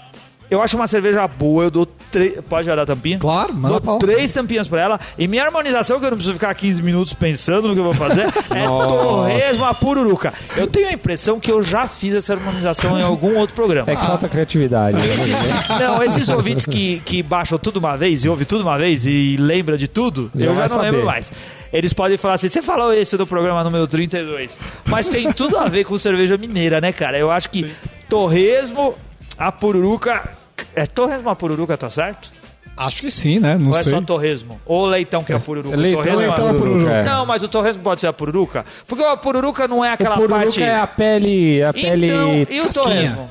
eu 0.49 0.61
acho 0.61 0.75
uma 0.75 0.87
cerveja 0.87 1.27
boa, 1.27 1.65
eu 1.65 1.71
dou 1.71 1.87
três. 2.11 2.39
Pode 2.49 2.65
já 2.67 2.75
dar 2.75 2.85
tampinha? 2.85 3.17
Claro, 3.19 3.53
manda 3.53 3.69
Dou 3.75 3.81
pau. 3.81 3.99
três 3.99 4.31
tampinhas 4.31 4.67
pra 4.67 4.81
ela. 4.81 4.99
E 5.17 5.27
minha 5.27 5.43
harmonização, 5.43 5.99
que 5.99 6.05
eu 6.05 6.11
não 6.11 6.17
preciso 6.17 6.33
ficar 6.33 6.53
15 6.53 6.81
minutos 6.81 7.13
pensando 7.13 7.67
no 7.67 7.73
que 7.73 7.79
eu 7.79 7.83
vou 7.83 7.93
fazer, 7.93 8.25
é 8.55 8.67
torresmo 8.67 9.65
a 9.65 9.73
pururuca. 9.73 10.33
Eu 10.57 10.67
tenho 10.67 10.87
a 10.89 10.91
impressão 10.93 11.39
que 11.39 11.51
eu 11.51 11.63
já 11.63 11.87
fiz 11.87 12.15
essa 12.15 12.33
harmonização 12.33 12.99
em 12.99 13.03
algum 13.03 13.37
outro 13.37 13.55
programa. 13.55 13.91
É 13.91 13.95
que 13.95 14.05
falta 14.05 14.27
criatividade. 14.27 14.97
né? 14.97 15.03
Esses, 15.13 15.69
não, 15.79 16.03
esses 16.03 16.29
ouvintes 16.29 16.65
que, 16.65 16.99
que 17.05 17.21
baixam 17.23 17.57
tudo 17.57 17.77
uma 17.77 17.95
vez 17.97 18.23
e 18.23 18.29
ouvem 18.29 18.45
tudo 18.45 18.61
uma 18.61 18.77
vez 18.77 19.05
e 19.05 19.37
lembra 19.39 19.77
de 19.77 19.87
tudo, 19.87 20.31
Já 20.35 20.45
eu 20.45 20.55
já 20.55 20.61
não 20.63 20.69
saber. 20.69 20.91
lembro 20.91 21.05
mais. 21.05 21.31
Eles 21.71 21.93
podem 21.93 22.17
falar 22.17 22.33
assim: 22.35 22.49
você 22.49 22.61
falou 22.61 22.93
isso 22.93 23.17
no 23.17 23.27
programa 23.27 23.63
número 23.63 23.85
32. 23.87 24.57
Mas 24.85 25.07
tem 25.07 25.31
tudo 25.31 25.57
a 25.57 25.65
ver 25.67 25.83
com 25.83 25.97
cerveja 25.99 26.37
mineira, 26.37 26.81
né, 26.81 26.91
cara? 26.91 27.17
Eu 27.17 27.29
acho 27.29 27.49
que 27.49 27.69
torresmo, 28.09 28.95
a 29.37 29.51
pururuca. 29.51 30.38
É 30.75 30.85
torresmo 30.85 31.29
a 31.29 31.35
pururuca, 31.35 31.77
tá 31.77 31.89
certo? 31.89 32.31
Acho 32.77 33.01
que 33.01 33.11
sim, 33.11 33.39
né? 33.39 33.57
Não 33.57 33.71
Ou 33.71 33.77
é 33.77 33.83
sei. 33.83 33.91
só 33.91 33.99
torresmo? 34.01 34.59
Ou 34.65 34.85
leitão 34.85 35.21
que 35.21 35.33
é 35.33 35.35
a 35.35 35.39
pururuca? 35.39 35.75
Leitão, 35.75 36.01
torresmo 36.01 36.21
leitão 36.21 36.47
é 36.47 36.49
é 36.49 36.53
pururuca. 36.53 36.91
é. 36.91 37.03
Não, 37.03 37.25
mas 37.25 37.43
o 37.43 37.47
torresmo 37.49 37.83
pode 37.83 37.99
ser 37.99 38.07
a 38.07 38.13
pururuca? 38.13 38.63
Porque 38.87 39.03
a 39.03 39.17
pururuca 39.17 39.67
não 39.67 39.83
é 39.83 39.91
aquela 39.91 40.15
o 40.15 40.19
pururuca 40.19 40.43
parte. 40.43 40.63
é 40.63 40.75
a 40.79 40.87
pele... 40.87 41.61
A 41.61 41.73
pele... 41.73 42.05
Então, 42.05 42.47
e 42.49 42.61
o 42.61 42.73
torresmo? 42.73 43.29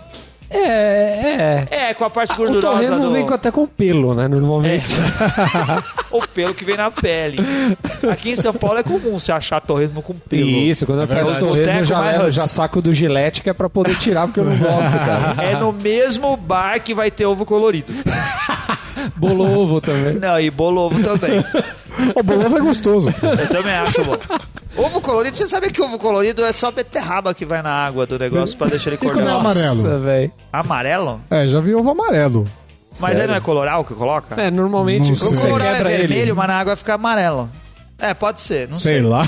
É, 0.50 1.66
é... 1.70 1.88
É, 1.90 1.94
com 1.94 2.04
a 2.04 2.10
parte 2.10 2.32
O 2.32 2.36
gordurosa 2.36 2.74
torresmo 2.74 3.00
do... 3.00 3.12
vem 3.12 3.26
com- 3.26 3.34
até 3.34 3.50
com 3.50 3.66
pelo, 3.66 4.14
né? 4.14 4.26
Normalmente. 4.28 4.88
o 6.10 6.26
pelo 6.28 6.54
que 6.54 6.64
vem 6.64 6.76
na 6.76 6.90
pele. 6.90 7.38
Aqui 8.10 8.30
em 8.30 8.36
São 8.36 8.54
Paulo 8.54 8.78
é 8.78 8.82
comum 8.82 9.18
você 9.18 9.30
achar 9.30 9.60
torresmo 9.60 10.00
com 10.00 10.14
pelo. 10.14 10.48
Isso, 10.48 10.86
quando 10.86 11.02
eu 11.02 11.08
peço 11.08 11.38
torresmo, 11.38 11.78
eu 11.80 11.84
já, 11.84 12.00
levo, 12.00 12.30
já 12.30 12.48
saco 12.48 12.80
do 12.80 12.94
gilete, 12.94 13.42
que 13.42 13.50
é 13.50 13.52
pra 13.52 13.68
poder 13.68 13.96
tirar, 13.98 14.26
porque 14.26 14.40
eu 14.40 14.44
não 14.44 14.56
gosto, 14.56 14.92
cara. 14.98 15.34
É 15.48 15.56
no 15.56 15.72
mesmo 15.72 16.36
bar 16.36 16.80
que 16.80 16.94
vai 16.94 17.10
ter 17.10 17.26
ovo 17.26 17.44
colorido. 17.44 17.92
Bolo 19.16 19.44
ovo 19.44 19.80
também. 19.80 20.14
Não, 20.14 20.40
e 20.40 20.50
bolo 20.50 20.82
ovo 20.82 21.00
também. 21.02 21.44
O 22.14 22.22
bolovo 22.22 22.56
é 22.56 22.60
gostoso. 22.60 23.08
Eu 23.22 23.48
também 23.48 23.72
acho 23.74 24.04
bom. 24.04 24.16
Ovo 24.76 25.00
colorido, 25.00 25.36
você 25.36 25.48
sabe 25.48 25.70
que 25.72 25.82
ovo 25.82 25.98
colorido 25.98 26.44
é 26.44 26.52
só 26.52 26.70
beterraba 26.70 27.34
que 27.34 27.44
vai 27.44 27.62
na 27.62 27.70
água 27.70 28.06
do 28.06 28.18
negócio 28.18 28.56
pra 28.56 28.68
deixar 28.68 28.90
ele 28.90 28.98
E 29.02 29.06
quando 29.10 29.28
é 29.28 29.32
amarelo? 29.32 29.82
Nossa, 29.82 29.98
velho. 29.98 30.32
Amarelo? 30.52 31.20
É, 31.30 31.46
já 31.48 31.60
vi 31.60 31.74
ovo 31.74 31.90
amarelo. 31.90 32.46
Mas 33.00 33.18
aí 33.18 33.26
não 33.26 33.34
é 33.34 33.40
coloral 33.40 33.84
que 33.84 33.94
coloca? 33.94 34.40
É, 34.40 34.50
normalmente 34.50 35.06
Não 35.06 35.12
o 35.12 35.16
sei. 35.16 35.28
você 35.28 35.46
coloral 35.46 35.68
é 35.68 35.76
quebra 35.76 35.88
vermelho, 35.90 36.20
ele. 36.20 36.32
mas 36.32 36.46
na 36.48 36.56
água 36.56 36.76
fica 36.76 36.94
amarelo. 36.94 37.50
É, 38.00 38.14
pode 38.14 38.40
ser, 38.40 38.68
não 38.68 38.78
sei. 38.78 39.00
Sei 39.00 39.02
lá. 39.02 39.26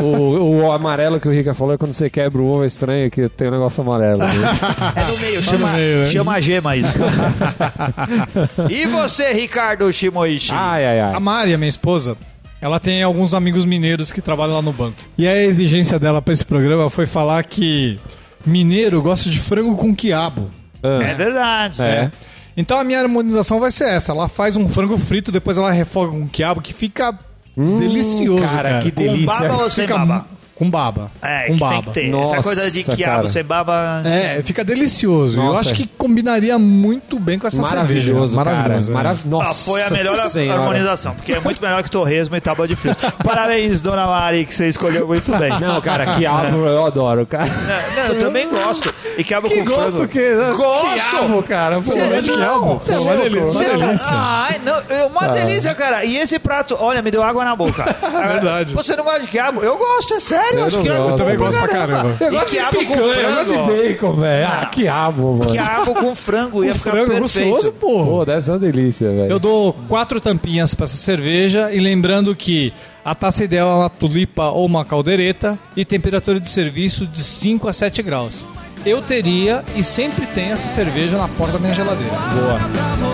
O, 0.00 0.60
o 0.66 0.72
amarelo 0.72 1.18
que 1.18 1.26
o 1.26 1.32
Rica 1.32 1.52
falou 1.52 1.74
é 1.74 1.78
quando 1.78 1.92
você 1.92 2.08
quebra 2.08 2.40
o 2.40 2.46
ovo 2.46 2.62
é 2.62 2.66
estranho, 2.66 3.10
que 3.10 3.28
tem 3.28 3.48
um 3.48 3.50
negócio 3.50 3.82
amarelo. 3.82 4.18
né? 4.18 4.26
É 4.94 5.04
no 5.10 5.18
meio, 5.18 5.42
chama, 5.42 5.72
meio, 5.72 5.98
né? 5.98 6.06
chama 6.06 6.40
gema 6.40 6.76
isso. 6.76 6.98
e 8.70 8.86
você, 8.86 9.32
Ricardo 9.32 9.92
Shimoishi? 9.92 10.52
ai, 10.52 10.86
ai, 10.86 11.00
A 11.00 11.08
ai. 11.14 11.20
Mari, 11.20 11.54
a 11.54 11.58
minha 11.58 11.68
esposa, 11.68 12.16
ela 12.60 12.78
tem 12.78 13.02
alguns 13.02 13.34
amigos 13.34 13.64
mineiros 13.64 14.12
que 14.12 14.20
trabalham 14.22 14.54
lá 14.54 14.62
no 14.62 14.72
banco. 14.72 14.96
E 15.18 15.26
a 15.26 15.36
exigência 15.42 15.98
dela 15.98 16.22
pra 16.22 16.32
esse 16.34 16.44
programa 16.44 16.88
foi 16.88 17.06
falar 17.06 17.42
que 17.44 17.98
mineiro 18.46 19.02
gosta 19.02 19.28
de 19.28 19.38
frango 19.40 19.76
com 19.76 19.94
quiabo. 19.94 20.50
É 20.82 21.14
verdade. 21.14 21.82
É. 21.82 22.10
Então 22.56 22.78
a 22.78 22.84
minha 22.84 23.00
harmonização 23.00 23.58
vai 23.58 23.70
ser 23.72 23.88
essa. 23.88 24.12
Ela 24.12 24.28
faz 24.28 24.56
um 24.56 24.68
frango 24.68 24.96
frito, 24.98 25.32
depois 25.32 25.58
ela 25.58 25.72
refoga 25.72 26.12
com 26.12 26.28
quiabo, 26.28 26.60
que 26.60 26.72
fica 26.72 27.12
Delicioso, 27.56 28.42
cara, 28.42 28.62
cara. 28.62 28.82
que 28.82 28.90
Com 28.90 29.02
delícia. 29.02 29.26
baba 29.48 29.62
ou 29.62 29.70
sem 29.70 29.86
baba? 29.86 30.26
Com 30.54 30.70
baba. 30.70 31.10
É, 31.20 31.46
com 31.48 31.54
que 31.54 31.58
tem 31.58 31.58
baba. 31.58 31.82
que 31.82 31.90
ter. 31.90 32.08
Nossa, 32.10 32.34
Essa 32.36 32.42
coisa 32.44 32.70
de 32.70 32.84
quiabo 32.84 33.16
cara. 33.22 33.28
sem 33.28 33.42
baba... 33.44 34.02
É, 34.04 34.40
fica 34.44 34.62
delicioso. 34.64 35.38
Eu 35.40 35.44
Nossa. 35.46 35.60
acho 35.62 35.74
que 35.74 35.86
combinaria 35.86 36.56
muito 36.58 37.18
bem 37.18 37.38
com 37.38 37.46
essa 37.48 37.60
Maravilhoso, 37.60 38.34
cerveja. 38.34 38.44
cara. 38.44 38.56
Maravilhoso. 38.56 38.90
é. 38.90 38.94
Marav- 38.94 39.26
Nossa 39.26 39.50
Ah, 39.50 39.54
foi 39.54 39.82
a 39.82 39.90
melhor 39.90 40.30
Senhora. 40.30 40.60
harmonização, 40.60 41.14
porque 41.14 41.32
é 41.32 41.40
muito 41.40 41.60
melhor 41.60 41.82
que 41.82 41.90
torresmo 41.90 42.36
e 42.36 42.40
tábua 42.40 42.68
de 42.68 42.76
frio. 42.76 42.94
Parabéns, 43.24 43.80
dona 43.80 44.06
Mari, 44.06 44.44
que 44.46 44.54
você 44.54 44.68
escolheu 44.68 45.06
muito 45.06 45.30
bem. 45.36 45.50
Não, 45.58 45.80
cara, 45.80 46.14
quiabo 46.16 46.56
eu 46.66 46.86
adoro, 46.86 47.26
cara. 47.26 47.46
Não, 47.96 48.14
eu 48.14 48.20
também 48.20 48.48
gosto. 48.48 48.94
E 49.18 49.24
quiabo 49.24 49.48
Que 49.48 49.58
com 49.58 49.66
frango. 49.66 49.90
gosto 49.92 50.08
que... 50.08 50.34
Gosto! 50.56 51.10
Quiabo, 51.10 51.42
cara. 51.42 51.76
Pô, 51.76 51.82
Você 51.82 51.98
é 51.98 52.20
de 52.20 52.30
quiabo? 52.32 52.74
Você 52.80 52.92
é 52.92 52.94
Pô, 52.96 53.02
uma 53.02 53.12
louco. 53.14 53.28
delícia. 53.30 53.48
Você 53.50 53.64
Uma 53.70 53.78
tá- 53.78 53.86
delícia. 53.86 54.08
Ai, 54.12 54.60
não, 54.64 54.82
é 54.88 55.04
uma 55.04 55.28
delícia, 55.28 55.74
cara. 55.74 56.04
E 56.04 56.16
esse 56.16 56.38
prato, 56.38 56.76
olha, 56.78 57.02
me 57.02 57.10
deu 57.10 57.22
água 57.22 57.44
na 57.44 57.56
boca. 57.56 57.84
Verdade. 58.28 58.72
Você 58.74 58.94
não 58.96 59.04
gosta 59.04 59.20
de 59.22 59.28
quiabo? 59.28 59.60
Eu 59.62 59.76
gosto, 59.76 60.14
é 60.14 60.20
sério. 60.20 60.43
Eu 60.52 60.64
acho 60.64 60.80
que 60.82 60.88
gosto. 60.88 61.10
Eu 61.10 61.16
também 61.16 61.36
gosto 61.36 61.58
pra 61.58 61.68
caramba. 61.68 62.16
Eu 62.20 62.30
gosto 62.30 62.50
de 62.50 62.78
picanha, 62.78 62.98
eu 62.98 63.34
gosto 63.34 63.44
de 63.48 63.54
frango. 63.54 63.66
bacon, 63.72 64.12
velho. 64.12 64.46
Ah, 64.48 64.66
quiabo, 64.66 65.32
mano. 65.36 65.50
Quiabo 65.50 65.94
com 65.94 66.14
frango 66.14 66.64
ia 66.64 66.74
ficar 66.74 66.90
Frango 66.90 67.12
é 67.12 67.16
perfeito. 67.20 67.48
gostoso, 67.50 67.72
pô. 67.72 68.04
Pô, 68.04 68.24
deve 68.24 68.40
ser 68.42 68.50
uma 68.50 68.58
delícia, 68.58 69.08
velho. 69.10 69.30
Eu 69.30 69.38
dou 69.38 69.72
quatro 69.88 70.20
tampinhas 70.20 70.74
pra 70.74 70.84
essa 70.84 70.96
cerveja 70.96 71.72
e 71.72 71.80
lembrando 71.80 72.34
que 72.34 72.72
a 73.04 73.14
taça 73.14 73.44
ideal 73.44 73.70
é 73.70 73.74
uma 73.82 73.90
tulipa 73.90 74.50
ou 74.50 74.64
uma 74.66 74.84
caldeireta 74.84 75.58
e 75.76 75.84
temperatura 75.84 76.40
de 76.40 76.48
serviço 76.48 77.06
de 77.06 77.20
5 77.22 77.68
a 77.68 77.72
7 77.72 78.02
graus. 78.02 78.46
Eu 78.86 79.00
teria 79.00 79.64
e 79.74 79.82
sempre 79.82 80.26
tenho 80.26 80.52
essa 80.52 80.68
cerveja 80.68 81.16
na 81.16 81.26
porta 81.28 81.54
da 81.54 81.58
minha 81.58 81.72
geladeira. 81.74 82.12
Boa. 82.34 83.13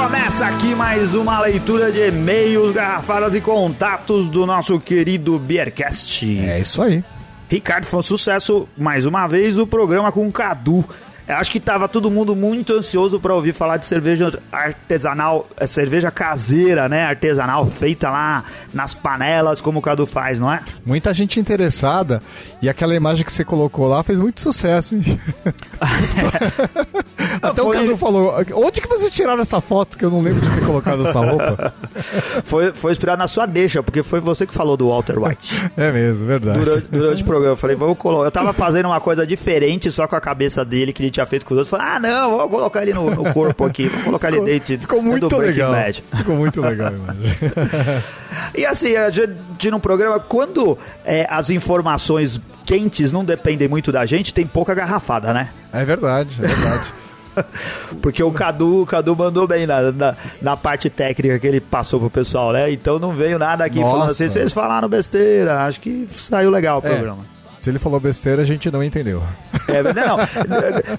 Começa 0.00 0.46
aqui 0.46 0.74
mais 0.74 1.14
uma 1.14 1.40
leitura 1.40 1.92
de 1.92 2.08
e-mails, 2.08 2.72
garrafadas 2.72 3.34
e 3.34 3.40
contatos 3.40 4.30
do 4.30 4.46
nosso 4.46 4.80
querido 4.80 5.38
Beercast. 5.38 6.48
É 6.48 6.58
isso 6.58 6.80
aí. 6.80 7.04
Ricardo, 7.50 7.84
foi 7.84 8.00
um 8.00 8.02
sucesso 8.02 8.66
mais 8.78 9.04
uma 9.04 9.26
vez 9.26 9.58
o 9.58 9.66
programa 9.66 10.10
com 10.10 10.26
o 10.26 10.32
Cadu. 10.32 10.82
Eu 11.28 11.36
Acho 11.36 11.52
que 11.52 11.60
tava 11.60 11.86
todo 11.86 12.10
mundo 12.10 12.34
muito 12.34 12.72
ansioso 12.72 13.20
para 13.20 13.34
ouvir 13.34 13.52
falar 13.52 13.76
de 13.76 13.84
cerveja 13.84 14.40
artesanal, 14.50 15.46
eh, 15.58 15.66
cerveja 15.66 16.10
caseira, 16.10 16.88
né? 16.88 17.04
Artesanal, 17.04 17.66
feita 17.66 18.08
lá 18.08 18.42
nas 18.72 18.94
panelas, 18.94 19.60
como 19.60 19.80
o 19.80 19.82
Cadu 19.82 20.06
faz, 20.06 20.38
não 20.38 20.50
é? 20.50 20.60
Muita 20.84 21.12
gente 21.12 21.38
interessada 21.38 22.22
e 22.62 22.70
aquela 22.70 22.94
imagem 22.94 23.22
que 23.22 23.32
você 23.32 23.44
colocou 23.44 23.86
lá 23.86 24.02
fez 24.02 24.18
muito 24.18 24.40
sucesso, 24.40 24.94
hein? 24.94 25.04
Até 27.42 27.62
Foi- 27.62 27.76
o 27.76 27.80
Cadu 27.80 27.96
falou, 27.96 28.34
onde 28.54 28.80
que 28.80 28.88
vocês 28.88 29.10
tiraram 29.10 29.40
essa 29.40 29.60
foto 29.60 29.96
que 29.96 30.04
eu 30.04 30.10
não 30.10 30.20
lembro 30.20 30.40
de 30.40 30.54
ter 30.54 30.64
colocado 30.64 31.06
essa 31.06 31.20
roupa? 31.20 31.72
Foi, 32.44 32.72
foi 32.72 32.92
inspirado 32.92 33.18
na 33.18 33.28
sua 33.28 33.46
deixa, 33.46 33.82
porque 33.82 34.02
foi 34.02 34.20
você 34.20 34.46
que 34.46 34.54
falou 34.54 34.76
do 34.76 34.88
Walter 34.88 35.18
White. 35.18 35.70
É 35.76 35.92
mesmo, 35.92 36.26
verdade. 36.26 36.58
Durante, 36.58 36.86
durante 36.90 37.22
o 37.22 37.26
programa, 37.26 37.52
eu 37.52 37.56
falei, 37.56 37.76
vamos 37.76 37.96
colocar. 37.98 38.26
Eu 38.26 38.30
tava 38.30 38.52
fazendo 38.52 38.86
uma 38.86 39.00
coisa 39.00 39.26
diferente, 39.26 39.90
só 39.92 40.06
com 40.06 40.16
a 40.16 40.20
cabeça 40.20 40.64
dele, 40.64 40.92
que 40.92 41.02
ele 41.02 41.10
tinha 41.10 41.26
feito 41.26 41.44
com 41.46 41.54
os 41.54 41.58
outros. 41.58 41.70
Falei, 41.70 41.86
ah, 41.96 42.00
não, 42.00 42.36
vamos 42.36 42.50
colocar 42.50 42.82
ele 42.82 42.92
no, 42.92 43.10
no 43.14 43.32
corpo 43.32 43.64
aqui, 43.64 43.86
vamos 43.88 44.04
colocar 44.04 44.28
ele 44.32 44.40
dentro. 44.40 44.78
Ficou 44.78 45.02
muito 45.02 45.36
legal. 45.36 45.72
Bad. 45.72 46.04
Ficou 46.16 46.36
muito 46.36 46.60
legal. 46.60 46.92
E 48.56 48.64
assim, 48.64 48.96
a 48.96 49.10
gente 49.10 49.70
no 49.70 49.80
programa, 49.80 50.18
quando 50.18 50.76
é, 51.04 51.26
as 51.30 51.50
informações 51.50 52.40
quentes 52.64 53.10
não 53.12 53.24
dependem 53.24 53.68
muito 53.68 53.90
da 53.90 54.06
gente, 54.06 54.32
tem 54.32 54.46
pouca 54.46 54.74
garrafada, 54.74 55.32
né? 55.32 55.50
É 55.72 55.84
verdade, 55.84 56.36
é 56.42 56.46
verdade. 56.46 56.92
Porque 58.02 58.22
o 58.22 58.30
Cadu, 58.32 58.82
o 58.82 58.86
Cadu 58.86 59.14
mandou 59.16 59.46
bem 59.46 59.66
na, 59.66 59.92
na, 59.92 60.16
na 60.40 60.56
parte 60.56 60.88
técnica 60.90 61.38
que 61.38 61.46
ele 61.46 61.60
passou 61.60 62.00
pro 62.00 62.10
pessoal, 62.10 62.52
né? 62.52 62.70
Então 62.72 62.98
não 62.98 63.12
veio 63.12 63.38
nada 63.38 63.64
aqui 63.64 63.78
Nossa. 63.80 63.90
falando 63.90 64.10
assim, 64.10 64.28
vocês 64.28 64.52
falaram 64.52 64.88
besteira, 64.88 65.60
acho 65.64 65.80
que 65.80 66.06
saiu 66.12 66.50
legal 66.50 66.80
o 66.82 66.86
É. 66.86 66.90
programa. 66.90 67.24
Se 67.60 67.68
ele 67.68 67.78
falou 67.78 68.00
besteira, 68.00 68.40
a 68.40 68.44
gente 68.44 68.70
não 68.70 68.82
entendeu. 68.82 69.22
É, 69.70 69.82
mas 69.82 69.94
não, 69.94 70.16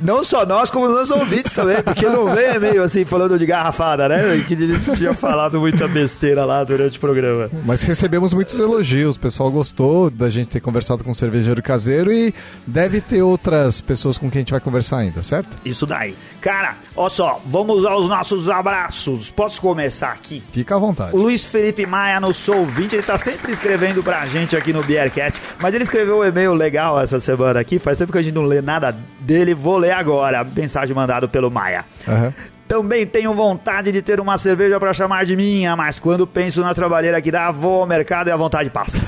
não 0.01 0.23
só 0.23 0.45
nós, 0.45 0.69
como 0.69 0.85
os 0.87 0.93
nossos 0.93 1.11
ouvintes 1.11 1.51
também, 1.51 1.81
porque 1.81 2.05
não 2.05 2.33
vem 2.33 2.59
meio 2.59 2.83
assim 2.83 3.05
falando 3.05 3.37
de 3.37 3.45
garrafada, 3.45 4.07
né? 4.07 4.43
Que 4.47 4.53
a 4.53 4.57
gente 4.57 4.97
tinha 4.97 5.13
falado 5.13 5.59
muita 5.59 5.87
besteira 5.87 6.45
lá 6.45 6.63
durante 6.63 6.97
o 6.97 7.01
programa. 7.01 7.49
Mas 7.65 7.81
recebemos 7.81 8.33
muitos 8.33 8.59
elogios, 8.59 9.15
o 9.15 9.19
pessoal 9.19 9.51
gostou 9.51 10.09
da 10.09 10.29
gente 10.29 10.49
ter 10.49 10.59
conversado 10.59 11.03
com 11.03 11.11
um 11.11 11.13
cervejeiro 11.13 11.61
caseiro 11.61 12.11
e 12.11 12.33
deve 12.65 13.01
ter 13.01 13.21
outras 13.21 13.81
pessoas 13.81 14.17
com 14.17 14.29
quem 14.29 14.39
a 14.39 14.41
gente 14.41 14.51
vai 14.51 14.59
conversar 14.59 14.97
ainda, 14.97 15.21
certo? 15.21 15.49
Isso 15.65 15.85
daí. 15.85 16.15
Cara, 16.39 16.75
ó 16.95 17.09
só, 17.09 17.41
vamos 17.45 17.85
aos 17.85 18.07
nossos 18.07 18.49
abraços. 18.49 19.29
Posso 19.29 19.61
começar 19.61 20.11
aqui? 20.11 20.43
Fica 20.51 20.75
à 20.75 20.79
vontade. 20.79 21.15
O 21.15 21.19
Luiz 21.19 21.45
Felipe 21.45 21.85
Maia, 21.85 22.19
no 22.19 22.33
Sou 22.33 22.65
20, 22.65 22.93
ele 22.93 23.03
tá 23.03 23.17
sempre 23.17 23.51
escrevendo 23.51 24.03
pra 24.03 24.25
gente 24.25 24.55
aqui 24.55 24.73
no 24.73 24.83
Beercat, 24.83 25.39
mas 25.59 25.73
ele 25.73 25.83
escreveu 25.83 26.19
um 26.19 26.23
e-mail 26.23 26.53
legal 26.53 26.99
essa 26.99 27.19
semana 27.19 27.59
aqui, 27.59 27.79
faz 27.79 27.97
tempo 27.97 28.11
que 28.11 28.17
a 28.17 28.21
gente 28.21 28.33
não 28.33 28.43
lê 28.43 28.60
nada 28.61 28.95
dele, 29.19 29.53
vou 29.53 29.77
ler 29.77 29.91
agora, 29.91 30.43
mensagem 30.43 30.95
mandada 30.95 31.27
pelo 31.27 31.49
Maia. 31.51 31.85
Aham. 32.07 32.33
Também 32.71 33.05
tenho 33.05 33.33
vontade 33.33 33.91
de 33.91 34.01
ter 34.01 34.21
uma 34.21 34.37
cerveja 34.37 34.79
pra 34.79 34.93
chamar 34.93 35.25
de 35.25 35.35
minha, 35.35 35.75
mas 35.75 35.99
quando 35.99 36.25
penso 36.25 36.61
na 36.61 36.73
trabalheira 36.73 37.21
que 37.21 37.29
dá, 37.29 37.51
vou 37.51 37.81
ao 37.81 37.85
mercado 37.85 38.29
e 38.29 38.31
a 38.31 38.37
vontade 38.37 38.69
passa. 38.69 39.01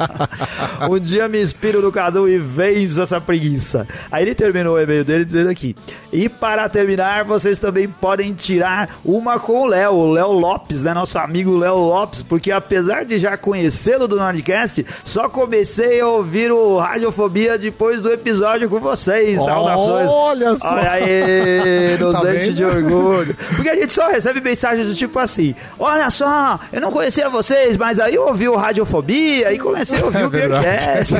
um 0.88 0.98
dia 0.98 1.28
me 1.28 1.42
inspiro 1.42 1.82
no 1.82 1.92
Cadu 1.92 2.26
e 2.26 2.38
venço 2.38 3.02
essa 3.02 3.20
preguiça. 3.20 3.86
Aí 4.10 4.24
ele 4.24 4.34
terminou 4.34 4.76
o 4.76 4.80
e-mail 4.80 5.04
dele 5.04 5.26
dizendo 5.26 5.50
aqui: 5.50 5.76
E 6.10 6.30
para 6.30 6.66
terminar, 6.66 7.24
vocês 7.24 7.58
também 7.58 7.86
podem 7.86 8.32
tirar 8.32 8.96
uma 9.04 9.38
com 9.38 9.64
o 9.64 9.66
Léo, 9.66 9.92
o 9.92 10.10
Léo 10.10 10.32
Lopes, 10.32 10.82
né? 10.82 10.94
Nosso 10.94 11.18
amigo 11.18 11.58
Léo 11.58 11.76
Lopes, 11.76 12.22
porque 12.22 12.50
apesar 12.50 13.04
de 13.04 13.18
já 13.18 13.36
conhecê-lo 13.36 14.08
do 14.08 14.16
Nordcast, 14.16 14.86
só 15.04 15.28
comecei 15.28 16.00
a 16.00 16.06
ouvir 16.06 16.50
o 16.50 16.78
Radiofobia 16.78 17.58
depois 17.58 18.00
do 18.00 18.10
episódio 18.10 18.66
com 18.70 18.80
vocês. 18.80 19.38
Saudações. 19.38 20.08
Olha 20.08 20.56
só. 20.56 20.74
Olha 20.74 20.90
aí, 20.90 21.98
nos 22.00 22.14
Tá 22.14 22.32
de 22.32 22.77
orgulho. 22.78 23.34
Porque 23.54 23.68
a 23.68 23.74
gente 23.74 23.92
só 23.92 24.08
recebe 24.08 24.40
mensagens 24.40 24.86
do 24.86 24.94
tipo 24.94 25.18
assim: 25.18 25.54
Olha 25.78 26.10
só, 26.10 26.58
eu 26.72 26.80
não 26.80 26.90
conhecia 26.90 27.28
vocês, 27.28 27.76
mas 27.76 28.00
aí 28.00 28.14
eu 28.14 28.26
ouvi 28.26 28.48
o 28.48 28.56
Radiofobia 28.56 29.52
e 29.52 29.58
comecei 29.58 30.00
a 30.00 30.04
ouvir 30.04 30.18
É 30.20 30.26
o. 30.26 30.30
Beercast. 30.30 31.14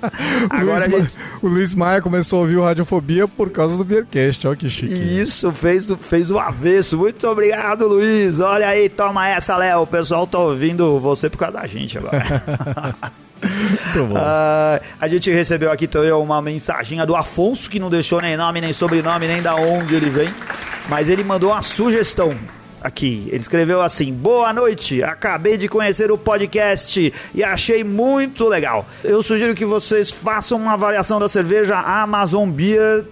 Agora 0.50 0.86
Luiz 0.86 1.02
gente. 1.02 1.18
O 1.42 1.48
Luiz 1.48 1.74
Maia 1.74 2.00
começou 2.00 2.38
a 2.38 2.42
ouvir 2.42 2.56
o 2.56 2.62
Radiofobia 2.62 3.26
por 3.28 3.50
causa 3.50 3.76
do 3.76 3.84
Beercast, 3.84 4.46
olha 4.46 4.56
que 4.56 4.70
chique. 4.70 4.92
Isso, 4.92 5.52
fez, 5.52 5.86
fez 6.00 6.30
o 6.30 6.38
avesso. 6.38 6.96
Muito 6.96 7.26
obrigado, 7.26 7.86
Luiz. 7.86 8.40
Olha 8.40 8.68
aí, 8.68 8.88
toma 8.88 9.28
essa, 9.28 9.56
Léo. 9.56 9.82
O 9.82 9.86
pessoal 9.86 10.26
tá 10.26 10.38
ouvindo 10.38 10.98
você 11.00 11.28
por 11.28 11.38
causa 11.38 11.58
da 11.58 11.66
gente 11.66 11.98
agora. 11.98 12.20
Ah, 14.16 14.80
a 15.00 15.08
gente 15.08 15.30
recebeu 15.30 15.72
aqui 15.72 15.86
também 15.86 16.12
uma 16.12 16.42
mensaginha 16.42 17.06
do 17.06 17.16
Afonso, 17.16 17.70
que 17.70 17.78
não 17.78 17.88
deixou 17.88 18.20
nem 18.20 18.36
nome, 18.36 18.60
nem 18.60 18.72
sobrenome, 18.72 19.26
nem 19.26 19.42
da 19.42 19.54
onde 19.54 19.94
ele 19.94 20.10
vem. 20.10 20.28
Mas 20.90 21.08
ele 21.08 21.22
mandou 21.22 21.52
uma 21.52 21.62
sugestão 21.62 22.36
aqui. 22.82 23.28
Ele 23.28 23.36
escreveu 23.36 23.80
assim: 23.80 24.12
Boa 24.12 24.52
noite, 24.52 25.04
acabei 25.04 25.56
de 25.56 25.68
conhecer 25.68 26.10
o 26.10 26.18
podcast 26.18 27.14
e 27.32 27.44
achei 27.44 27.84
muito 27.84 28.48
legal. 28.48 28.84
Eu 29.04 29.22
sugiro 29.22 29.54
que 29.54 29.64
vocês 29.64 30.10
façam 30.10 30.58
uma 30.58 30.72
avaliação 30.72 31.20
da 31.20 31.28
cerveja 31.28 31.78
Amazon 31.78 32.50
Beer 32.50 33.04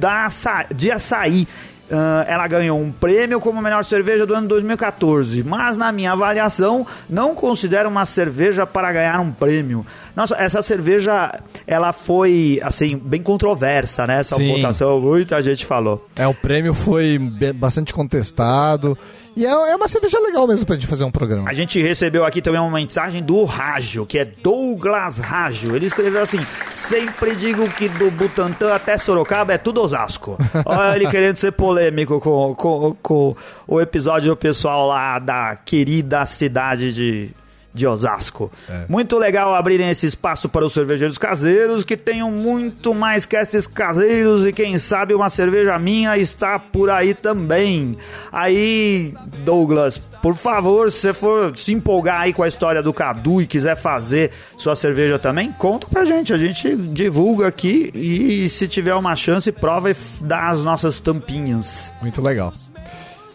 da 0.00 0.28
de 0.74 0.90
açaí. 0.90 1.46
Ah, 1.90 2.24
ela 2.28 2.48
ganhou 2.48 2.80
um 2.80 2.90
prêmio 2.90 3.40
como 3.40 3.62
melhor 3.62 3.84
cerveja 3.84 4.26
do 4.26 4.34
ano 4.34 4.48
2014, 4.48 5.44
mas 5.44 5.76
na 5.76 5.92
minha 5.92 6.12
avaliação 6.12 6.84
não 7.08 7.34
considero 7.34 7.88
uma 7.88 8.04
cerveja 8.04 8.66
para 8.66 8.92
ganhar 8.92 9.20
um 9.20 9.30
prêmio. 9.30 9.86
Nossa, 10.14 10.34
essa 10.36 10.62
cerveja 10.62 11.40
ela 11.66 11.92
foi 11.92 12.60
assim 12.64 12.96
bem 12.96 13.22
controversa, 13.22 14.06
né? 14.06 14.20
Essa 14.20 14.36
Sim. 14.36 14.54
votação, 14.56 15.00
muita 15.00 15.40
gente 15.42 15.64
falou. 15.64 16.04
É, 16.16 16.26
o 16.26 16.34
prêmio 16.34 16.74
foi 16.74 17.18
bastante 17.54 17.92
contestado. 17.92 18.98
E 19.36 19.44
é, 19.44 19.50
é 19.50 19.76
uma 19.76 19.86
cerveja 19.86 20.18
legal 20.18 20.48
mesmo 20.48 20.64
pra 20.64 20.76
gente 20.76 20.86
fazer 20.86 21.04
um 21.04 21.10
programa. 21.10 21.50
A 21.50 21.52
gente 21.52 21.80
recebeu 21.80 22.24
aqui 22.24 22.40
também 22.40 22.58
uma 22.58 22.70
mensagem 22.70 23.22
do 23.22 23.44
Rágio, 23.44 24.06
que 24.06 24.18
é 24.18 24.24
Douglas 24.24 25.18
Rágio. 25.18 25.76
Ele 25.76 25.84
escreveu 25.84 26.22
assim: 26.22 26.38
sempre 26.74 27.36
digo 27.36 27.68
que 27.68 27.86
do 27.86 28.10
Butantã 28.10 28.72
até 28.72 28.96
Sorocaba 28.96 29.52
é 29.52 29.58
tudo 29.58 29.82
Osasco. 29.82 30.38
Olha 30.64 30.96
ele 30.96 31.06
querendo 31.08 31.36
ser 31.36 31.52
polêmico 31.52 32.18
com, 32.18 32.54
com, 32.54 32.96
com 33.02 33.36
o 33.66 33.78
episódio 33.78 34.30
do 34.30 34.36
pessoal 34.36 34.86
lá 34.88 35.18
da 35.18 35.54
querida 35.54 36.24
cidade 36.24 36.94
de, 36.94 37.30
de 37.76 37.86
Osasco. 37.86 38.50
É. 38.68 38.86
Muito 38.88 39.18
legal 39.18 39.54
abrirem 39.54 39.90
esse 39.90 40.06
espaço 40.06 40.48
para 40.48 40.64
os 40.64 40.72
cervejeiros 40.72 41.18
caseiros 41.18 41.84
que 41.84 41.96
tenham 41.96 42.30
muito 42.30 42.94
mais 42.94 43.26
castes 43.26 43.66
caseiros 43.66 44.46
e 44.46 44.52
quem 44.52 44.78
sabe 44.78 45.14
uma 45.14 45.28
cerveja 45.28 45.78
minha 45.78 46.16
está 46.16 46.58
por 46.58 46.90
aí 46.90 47.14
também. 47.14 47.96
Aí, 48.32 49.14
Douglas, 49.44 49.98
por 50.22 50.34
favor, 50.34 50.90
se 50.90 51.00
você 51.00 51.14
for 51.14 51.56
se 51.56 51.72
empolgar 51.72 52.22
aí 52.22 52.32
com 52.32 52.42
a 52.42 52.48
história 52.48 52.82
do 52.82 52.92
Cadu 52.92 53.42
e 53.42 53.46
quiser 53.46 53.76
fazer 53.76 54.30
sua 54.56 54.74
cerveja 54.74 55.18
também, 55.18 55.52
conta 55.52 55.86
pra 55.86 56.04
gente. 56.04 56.32
A 56.32 56.38
gente 56.38 56.74
divulga 56.74 57.46
aqui 57.46 57.90
e 57.94 58.48
se 58.48 58.66
tiver 58.66 58.94
uma 58.94 59.14
chance, 59.14 59.52
prova 59.52 59.90
e 59.90 59.96
dá 60.22 60.48
as 60.48 60.64
nossas 60.64 60.98
tampinhas. 60.98 61.92
Muito 62.00 62.22
legal. 62.22 62.54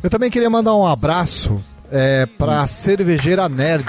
Eu 0.04 0.10
também 0.10 0.32
queria 0.32 0.50
mandar 0.50 0.76
um 0.76 0.86
abraço 0.86 1.64
é, 1.92 2.26
pra 2.26 2.66
cervejeira 2.66 3.50
Nerd, 3.50 3.86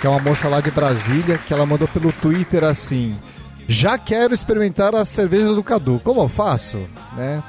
que 0.00 0.06
é 0.06 0.10
uma 0.10 0.18
moça 0.18 0.48
lá 0.48 0.60
de 0.60 0.70
Brasília, 0.70 1.38
que 1.38 1.54
ela 1.54 1.64
mandou 1.64 1.86
pelo 1.88 2.12
Twitter 2.12 2.64
assim: 2.64 3.16
Já 3.68 3.96
quero 3.96 4.34
experimentar 4.34 4.94
as 4.94 5.08
cervejas 5.08 5.54
do 5.54 5.62
Cadu. 5.62 6.00
Como 6.02 6.20
eu 6.20 6.28
faço? 6.28 6.78
Né? 7.16 7.42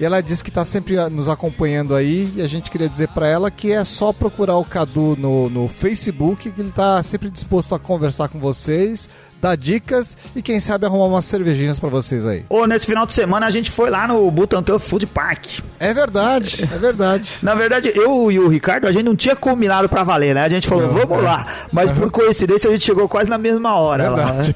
E 0.00 0.04
ela 0.04 0.22
disse 0.22 0.44
que 0.44 0.50
está 0.50 0.64
sempre 0.64 0.96
nos 1.10 1.28
acompanhando 1.28 1.94
aí 1.94 2.32
e 2.36 2.42
a 2.42 2.46
gente 2.46 2.70
queria 2.70 2.88
dizer 2.88 3.08
para 3.08 3.26
ela 3.26 3.50
que 3.50 3.72
é 3.72 3.82
só 3.84 4.12
procurar 4.12 4.56
o 4.56 4.64
Cadu 4.64 5.16
no, 5.18 5.50
no 5.50 5.68
Facebook, 5.68 6.50
que 6.50 6.60
ele 6.60 6.68
está 6.68 7.02
sempre 7.02 7.28
disposto 7.28 7.74
a 7.74 7.80
conversar 7.80 8.28
com 8.28 8.38
vocês, 8.38 9.08
dar 9.40 9.56
dicas 9.56 10.16
e 10.34 10.42
quem 10.42 10.60
sabe 10.60 10.86
arrumar 10.86 11.06
umas 11.06 11.24
cervejinhas 11.24 11.78
para 11.78 11.88
vocês 11.88 12.26
aí. 12.26 12.44
Ô, 12.48 12.66
nesse 12.66 12.86
final 12.86 13.06
de 13.06 13.12
semana 13.12 13.46
a 13.46 13.50
gente 13.50 13.70
foi 13.70 13.90
lá 13.90 14.06
no 14.08 14.30
Butantan 14.30 14.78
Food 14.78 15.06
Park. 15.06 15.46
É 15.78 15.94
verdade, 15.94 16.62
é 16.62 16.78
verdade. 16.78 17.28
Na 17.42 17.54
verdade, 17.54 17.92
eu 17.94 18.30
e 18.30 18.38
o 18.38 18.48
Ricardo, 18.48 18.86
a 18.86 18.92
gente 18.92 19.04
não 19.04 19.16
tinha 19.16 19.36
combinado 19.36 19.88
pra 19.88 20.02
valer, 20.02 20.34
né? 20.34 20.42
A 20.44 20.48
gente 20.48 20.66
falou, 20.66 20.88
vamos 20.88 21.22
lá. 21.22 21.46
Mas 21.72 21.90
por 21.90 22.10
coincidência, 22.10 22.68
a 22.68 22.72
gente 22.72 22.84
chegou 22.84 23.08
quase 23.08 23.30
na 23.30 23.38
mesma 23.38 23.76
hora 23.76 24.10
lá. 24.10 24.32
né? 24.32 24.54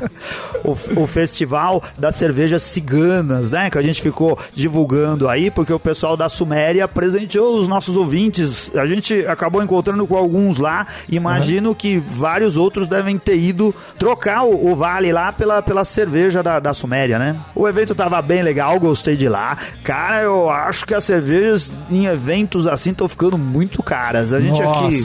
o, 0.64 1.02
o 1.02 1.06
festival 1.06 1.82
das 1.98 2.16
cervejas 2.16 2.62
ciganas, 2.62 3.50
né? 3.50 3.70
Que 3.70 3.78
a 3.78 3.82
gente 3.82 4.02
ficou 4.02 4.38
divulgando 4.52 5.28
aí, 5.28 5.50
porque 5.50 5.72
o 5.72 5.78
pessoal 5.78 6.16
da 6.16 6.28
Suméria 6.28 6.86
presenteou 6.86 7.58
os 7.58 7.68
nossos 7.68 7.96
ouvintes. 7.96 8.70
A 8.74 8.86
gente 8.86 9.26
acabou 9.26 9.62
encontrando 9.62 10.06
com 10.06 10.16
alguns 10.16 10.58
lá. 10.58 10.86
Imagino 11.08 11.74
que 11.74 11.98
vários 11.98 12.56
outros 12.56 12.86
devem 12.88 13.18
ter 13.18 13.36
ido 13.36 13.74
trocar 13.98 14.44
o, 14.44 14.70
o 14.70 14.76
vale 14.76 15.12
lá 15.12 15.32
pela, 15.32 15.62
pela 15.62 15.84
cerveja 15.84 16.42
da, 16.42 16.58
da 16.58 16.74
Suméria, 16.74 17.18
né? 17.18 17.36
O 17.54 17.68
evento 17.68 17.94
tava 17.94 18.20
bem 18.20 18.42
legal, 18.42 18.78
gostei 18.78 19.16
de 19.16 19.28
lá. 19.28 19.56
Cara, 19.82 20.22
eu 20.22 20.50
acho 20.50 20.84
que 20.84 20.94
as 20.94 21.04
cervejas 21.04 21.72
em 21.90 22.06
eventos 22.06 22.66
assim 22.66 22.90
estão 22.90 23.08
ficando 23.08 23.38
muito 23.38 23.82
caras. 23.82 24.32
A 24.32 24.40
gente 24.40 24.60
aqui. 24.62 25.02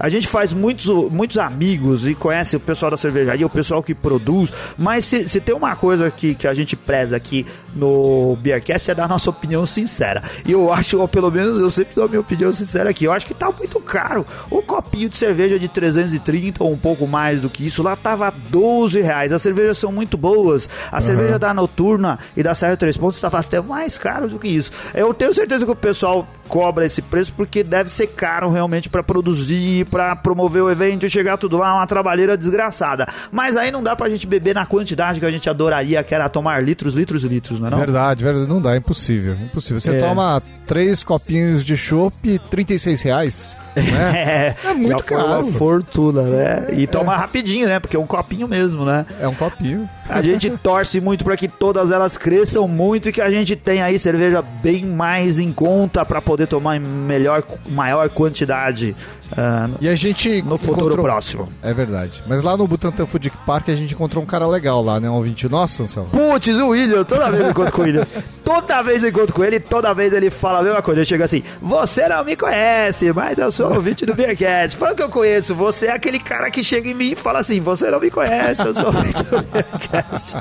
A 0.00 0.08
gente 0.08 0.26
faz 0.26 0.54
muitos, 0.54 0.86
muitos 1.10 1.36
amigos 1.36 2.08
e 2.08 2.14
conhece 2.14 2.56
o 2.56 2.60
pessoal 2.60 2.90
da 2.90 2.96
cervejaria, 2.96 3.46
o 3.46 3.50
pessoal 3.50 3.82
que 3.82 3.94
produz, 3.94 4.50
mas 4.78 5.04
se, 5.04 5.28
se 5.28 5.40
tem 5.40 5.54
uma 5.54 5.76
coisa 5.76 6.10
que, 6.10 6.34
que 6.34 6.48
a 6.48 6.54
gente 6.54 6.74
preza 6.74 7.14
aqui 7.14 7.44
no 7.74 8.34
Beercast 8.40 8.90
é 8.90 8.94
dar 8.94 9.06
nossa 9.06 9.28
opinião 9.28 9.66
sincera. 9.66 10.22
E 10.46 10.52
eu 10.52 10.72
acho, 10.72 10.98
ou 10.98 11.06
pelo 11.06 11.30
menos 11.30 11.58
eu 11.60 11.70
sempre 11.70 11.94
dou 11.94 12.04
a 12.04 12.08
minha 12.08 12.20
opinião 12.20 12.50
sincera 12.50 12.88
aqui, 12.88 13.04
eu 13.04 13.12
acho 13.12 13.26
que 13.26 13.34
tá 13.34 13.52
muito 13.52 13.78
caro. 13.80 14.26
Um 14.50 14.62
copinho 14.62 15.08
de 15.08 15.16
cerveja 15.16 15.58
de 15.58 15.68
330 15.68 16.64
ou 16.64 16.72
um 16.72 16.78
pouco 16.78 17.06
mais 17.06 17.42
do 17.42 17.50
que 17.50 17.66
isso, 17.66 17.82
lá 17.82 17.94
tava 17.94 18.32
12 18.48 19.02
reais. 19.02 19.34
As 19.34 19.42
cervejas 19.42 19.76
são 19.76 19.92
muito 19.92 20.16
boas. 20.16 20.66
A 20.90 21.00
cerveja 21.02 21.38
da 21.38 21.52
Noturna 21.52 22.18
e 22.34 22.42
da 22.42 22.54
Serra 22.54 22.76
Três 22.76 22.96
Pontos 22.96 23.16
estava 23.16 23.38
até 23.38 23.60
mais 23.60 23.98
caro 23.98 24.28
do 24.28 24.38
que 24.38 24.48
isso. 24.48 24.72
Eu 24.94 25.12
tenho 25.12 25.34
certeza 25.34 25.66
que 25.66 25.70
o 25.70 25.76
pessoal 25.76 26.26
cobra 26.48 26.84
esse 26.84 27.00
preço 27.00 27.32
porque 27.36 27.62
deve 27.62 27.90
ser 27.90 28.08
caro 28.08 28.50
realmente 28.50 28.88
para 28.88 29.02
produzir, 29.02 29.84
para 29.90 30.14
promover 30.16 30.62
o 30.62 30.70
evento 30.70 31.04
e 31.04 31.10
chegar 31.10 31.36
tudo 31.36 31.56
lá, 31.58 31.74
uma 31.74 31.86
trabalheira 31.86 32.36
desgraçada. 32.36 33.06
Mas 33.32 33.56
aí 33.56 33.70
não 33.70 33.82
dá 33.82 33.96
pra 33.96 34.08
gente 34.08 34.26
beber 34.26 34.54
na 34.54 34.64
quantidade 34.64 35.18
que 35.20 35.26
a 35.26 35.30
gente 35.30 35.50
adoraria, 35.50 36.02
que 36.02 36.14
era 36.14 36.28
tomar 36.28 36.62
litros, 36.62 36.94
litros 36.94 37.24
e 37.24 37.28
litros, 37.28 37.58
não 37.60 37.66
é 37.66 37.70
não? 37.70 37.78
Verdade, 37.78 38.24
verdade. 38.24 38.48
Não 38.48 38.62
dá, 38.62 38.74
é 38.74 38.78
impossível. 38.78 39.34
Impossível. 39.34 39.80
Você 39.80 39.90
É. 39.96 40.00
toma 40.00 40.40
três 40.66 41.02
copinhos 41.02 41.64
de 41.64 41.76
chopp, 41.76 42.38
36 42.50 43.02
reais. 43.02 43.56
Né? 43.76 44.54
É, 44.64 44.74
muito 44.74 44.88
já 44.90 44.98
foi 44.98 45.16
caro. 45.16 45.28
uma 45.28 45.52
fortuna, 45.52 46.22
né? 46.22 46.66
E 46.72 46.86
toma 46.86 47.16
rapidinho, 47.16 47.66
né? 47.68 47.78
Porque 47.78 47.96
é 47.96 48.00
um 48.00 48.06
copinho 48.06 48.48
mesmo, 48.48 48.84
né? 48.84 49.06
é 49.20 49.28
um 49.28 49.34
copinho. 49.34 49.88
A 50.08 50.22
gente 50.22 50.50
torce 50.62 51.00
muito 51.00 51.24
para 51.24 51.36
que 51.36 51.48
todas 51.48 51.90
elas 51.90 52.18
cresçam 52.18 52.66
muito 52.66 53.08
e 53.08 53.12
que 53.12 53.20
a 53.20 53.30
gente 53.30 53.54
tenha 53.56 53.84
aí 53.84 53.98
cerveja 53.98 54.42
bem 54.42 54.84
mais 54.84 55.38
em 55.38 55.52
conta 55.52 56.04
para 56.04 56.20
poder 56.20 56.46
tomar 56.46 56.76
em 56.76 56.80
melhor, 56.80 57.42
maior 57.68 58.08
quantidade 58.08 58.96
ah, 59.36 59.68
E 59.80 59.88
a 59.88 59.94
gente 59.94 60.42
no 60.42 60.58
futuro 60.58 60.86
encontrou- 60.86 61.04
próximo. 61.04 61.48
É 61.62 61.72
verdade. 61.72 62.22
Mas 62.26 62.42
lá 62.42 62.56
no 62.56 62.66
Butantan 62.66 63.06
Food 63.06 63.30
Park 63.46 63.68
a 63.68 63.74
gente 63.74 63.94
encontrou 63.94 64.22
um 64.22 64.26
cara 64.26 64.46
legal 64.46 64.82
lá, 64.82 64.98
né? 64.98 65.08
Um 65.08 65.14
ouvinte 65.14 65.48
nosso, 65.48 65.82
Anselmo. 65.84 66.10
Putz, 66.10 66.48
o 66.58 66.68
William, 66.68 67.04
toda 67.04 67.30
vez 67.30 67.42
eu 67.44 67.50
encontro 67.50 67.72
com 67.72 67.82
o 67.82 67.84
William. 67.84 68.06
Toda 68.44 68.82
vez 68.82 69.04
eu 69.04 69.10
encontro 69.10 69.32
com 69.34 69.44
ele, 69.44 69.60
toda 69.60 69.94
vez 69.94 70.12
ele 70.12 70.30
fala 70.30 70.58
a 70.58 70.62
mesma 70.62 70.82
coisa. 70.82 71.00
Ele 71.00 71.06
chega 71.06 71.24
assim: 71.24 71.42
Você 71.62 72.08
não 72.08 72.24
me 72.24 72.34
conhece, 72.34 73.12
mas 73.12 73.38
eu 73.38 73.52
sou 73.52 73.69
ouvinte 73.76 74.04
do 74.04 74.14
Beercast. 74.14 74.76
Fala 74.76 74.94
que 74.94 75.02
eu 75.02 75.08
conheço. 75.08 75.54
Você 75.54 75.86
é 75.86 75.92
aquele 75.92 76.18
cara 76.18 76.50
que 76.50 76.62
chega 76.62 76.88
em 76.88 76.94
mim 76.94 77.12
e 77.12 77.16
fala 77.16 77.38
assim: 77.38 77.60
Você 77.60 77.90
não 77.90 78.00
me 78.00 78.10
conhece, 78.10 78.62
eu 78.64 78.74
sou 78.74 78.86
ouvinte 78.86 79.22
do 79.24 79.42
Beercast. 79.42 80.36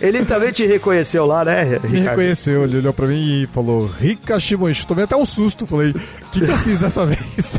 Ele 0.00 0.24
também 0.24 0.52
te 0.52 0.64
reconheceu 0.66 1.26
lá, 1.26 1.44
né, 1.44 1.62
Ricardo? 1.62 1.90
Me 1.90 2.00
reconheceu, 2.00 2.64
ele 2.64 2.78
olhou 2.78 2.92
pra 2.92 3.06
mim 3.06 3.42
e 3.42 3.46
falou: 3.46 3.86
Rica 3.86 4.38
Shimoishi. 4.38 4.86
Tomei 4.86 5.04
até 5.04 5.16
um 5.16 5.24
susto. 5.24 5.66
Falei: 5.66 5.90
O 5.90 6.30
que, 6.30 6.40
que 6.40 6.50
eu 6.50 6.56
fiz 6.58 6.80
dessa 6.80 7.04
vez? 7.06 7.56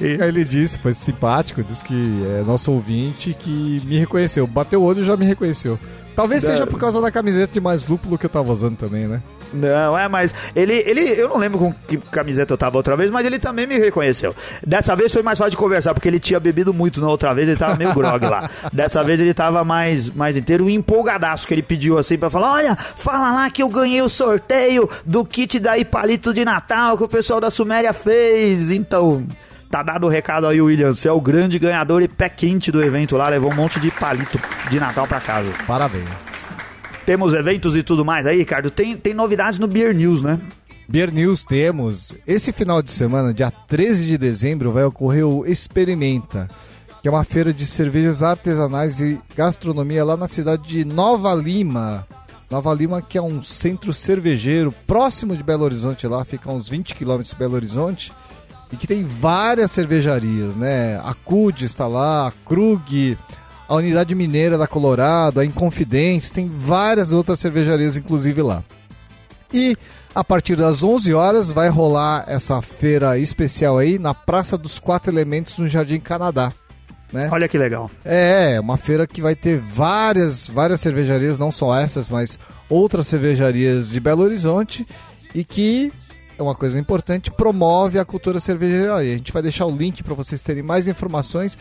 Aí 0.00 0.28
ele 0.28 0.44
disse, 0.44 0.78
foi 0.78 0.92
simpático, 0.92 1.62
disse 1.64 1.82
que 1.82 2.22
é 2.38 2.42
nosso 2.44 2.70
ouvinte 2.70 3.34
que 3.38 3.80
me 3.86 3.98
reconheceu. 3.98 4.46
Bateu 4.46 4.82
o 4.82 4.84
olho 4.84 5.00
e 5.02 5.04
já 5.04 5.16
me 5.16 5.24
reconheceu. 5.24 5.78
Talvez 6.14 6.42
seja 6.42 6.66
por 6.66 6.78
causa 6.80 7.00
da 7.00 7.10
camiseta 7.10 7.52
de 7.52 7.60
mais 7.60 7.86
lúpulo 7.86 8.16
que 8.16 8.24
eu 8.24 8.30
tava 8.30 8.52
usando 8.52 8.76
também, 8.76 9.06
né? 9.06 9.22
Não, 9.52 9.96
é, 9.96 10.08
mas 10.08 10.34
ele, 10.54 10.74
ele, 10.86 11.00
eu 11.00 11.28
não 11.28 11.38
lembro 11.38 11.58
com 11.58 11.72
que 11.72 11.96
camiseta 11.96 12.52
eu 12.52 12.58
tava 12.58 12.76
outra 12.76 12.96
vez, 12.96 13.10
mas 13.10 13.24
ele 13.26 13.38
também 13.38 13.66
me 13.66 13.78
reconheceu. 13.78 14.34
Dessa 14.66 14.94
vez 14.94 15.12
foi 15.12 15.22
mais 15.22 15.38
fácil 15.38 15.52
de 15.52 15.56
conversar, 15.56 15.94
porque 15.94 16.08
ele 16.08 16.20
tinha 16.20 16.38
bebido 16.38 16.72
muito 16.74 17.00
na 17.00 17.08
outra 17.08 17.32
vez, 17.34 17.48
ele 17.48 17.58
tava 17.58 17.76
meio 17.76 17.92
grog 17.94 18.24
lá. 18.26 18.50
Dessa 18.72 19.02
vez 19.02 19.20
ele 19.20 19.34
tava 19.34 19.64
mais, 19.64 20.10
mais 20.10 20.36
inteiro 20.36 20.68
e 20.68 20.74
empolgadaço, 20.74 21.46
que 21.46 21.54
ele 21.54 21.62
pediu 21.62 21.98
assim 21.98 22.18
pra 22.18 22.30
falar: 22.30 22.52
Olha, 22.52 22.76
fala 22.76 23.32
lá 23.32 23.50
que 23.50 23.62
eu 23.62 23.68
ganhei 23.68 24.02
o 24.02 24.08
sorteio 24.08 24.88
do 25.04 25.24
kit 25.24 25.58
da 25.58 25.78
Ipalito 25.78 26.32
de 26.32 26.44
Natal 26.44 26.96
que 26.96 27.04
o 27.04 27.08
pessoal 27.08 27.40
da 27.40 27.50
Suméria 27.50 27.92
fez. 27.92 28.70
Então. 28.70 29.26
Tá 29.68 29.82
dado 29.82 30.06
o 30.06 30.08
recado 30.08 30.46
aí, 30.46 30.60
William. 30.60 30.94
Você 30.94 31.08
é 31.08 31.12
o 31.12 31.20
grande 31.20 31.58
ganhador 31.58 32.00
e 32.00 32.06
pé 32.06 32.28
quente 32.28 32.70
do 32.70 32.80
evento 32.80 33.16
lá. 33.16 33.28
Levou 33.28 33.50
um 33.50 33.54
monte 33.54 33.80
de 33.80 33.90
palito 33.90 34.38
de 34.70 34.78
Natal 34.78 35.08
pra 35.08 35.20
casa. 35.20 35.50
Parabéns. 35.66 36.55
Temos 37.06 37.32
eventos 37.34 37.76
e 37.76 37.84
tudo 37.84 38.04
mais 38.04 38.26
aí, 38.26 38.38
Ricardo. 38.38 38.68
Tem, 38.68 38.96
tem 38.96 39.14
novidades 39.14 39.60
no 39.60 39.68
Beer 39.68 39.94
News, 39.94 40.22
né? 40.22 40.40
Beer 40.88 41.12
News 41.12 41.44
temos. 41.44 42.12
Esse 42.26 42.52
final 42.52 42.82
de 42.82 42.90
semana, 42.90 43.32
dia 43.32 43.48
13 43.48 44.04
de 44.04 44.18
dezembro, 44.18 44.72
vai 44.72 44.82
ocorrer 44.82 45.24
o 45.24 45.46
Experimenta, 45.46 46.50
que 47.00 47.06
é 47.06 47.10
uma 47.10 47.22
feira 47.22 47.52
de 47.52 47.64
cervejas 47.64 48.24
artesanais 48.24 48.98
e 48.98 49.20
gastronomia 49.36 50.04
lá 50.04 50.16
na 50.16 50.26
cidade 50.26 50.66
de 50.66 50.84
Nova 50.84 51.32
Lima. 51.32 52.04
Nova 52.50 52.74
Lima, 52.74 53.00
que 53.00 53.16
é 53.16 53.22
um 53.22 53.40
centro 53.40 53.92
cervejeiro 53.92 54.74
próximo 54.84 55.36
de 55.36 55.44
Belo 55.44 55.62
Horizonte, 55.62 56.08
lá 56.08 56.24
fica 56.24 56.50
uns 56.50 56.68
20 56.68 56.96
quilômetros 56.96 57.30
de 57.30 57.38
Belo 57.38 57.54
Horizonte, 57.54 58.12
e 58.72 58.76
que 58.76 58.86
tem 58.86 59.04
várias 59.04 59.70
cervejarias, 59.70 60.56
né? 60.56 60.96
A 61.04 61.14
CUD 61.14 61.66
está 61.66 61.86
lá, 61.86 62.26
a 62.26 62.32
Krug, 62.44 63.16
a 63.68 63.74
Unidade 63.74 64.14
Mineira 64.14 64.56
da 64.56 64.66
Colorado, 64.66 65.40
a 65.40 65.44
Inconfidentes, 65.44 66.30
tem 66.30 66.48
várias 66.48 67.12
outras 67.12 67.40
cervejarias, 67.40 67.96
inclusive 67.96 68.42
lá. 68.42 68.62
E 69.52 69.76
a 70.14 70.24
partir 70.24 70.56
das 70.56 70.82
11 70.82 71.12
horas 71.12 71.52
vai 71.52 71.68
rolar 71.68 72.24
essa 72.26 72.62
feira 72.62 73.18
especial 73.18 73.78
aí 73.78 73.98
na 73.98 74.14
Praça 74.14 74.56
dos 74.56 74.78
Quatro 74.78 75.10
Elementos 75.10 75.58
no 75.58 75.68
Jardim 75.68 76.00
Canadá. 76.00 76.52
Né? 77.12 77.28
Olha 77.30 77.48
que 77.48 77.58
legal. 77.58 77.90
É, 78.04 78.58
uma 78.60 78.76
feira 78.76 79.06
que 79.06 79.22
vai 79.22 79.34
ter 79.34 79.58
várias, 79.58 80.48
várias 80.48 80.80
cervejarias, 80.80 81.38
não 81.38 81.50
só 81.50 81.78
essas, 81.78 82.08
mas 82.08 82.38
outras 82.68 83.06
cervejarias 83.06 83.90
de 83.90 84.00
Belo 84.00 84.22
Horizonte 84.22 84.86
e 85.34 85.44
que 85.44 85.92
é 86.38 86.42
uma 86.42 86.54
coisa 86.54 86.78
importante, 86.78 87.30
promove 87.30 87.98
a 87.98 88.04
cultura 88.04 88.40
cervejeira. 88.40 89.02
E 89.04 89.12
a 89.12 89.16
gente 89.16 89.32
vai 89.32 89.42
deixar 89.42 89.66
o 89.66 89.74
link 89.74 90.02
para 90.02 90.14
vocês 90.14 90.42
terem 90.42 90.62
mais 90.62 90.86
informações 90.86 91.56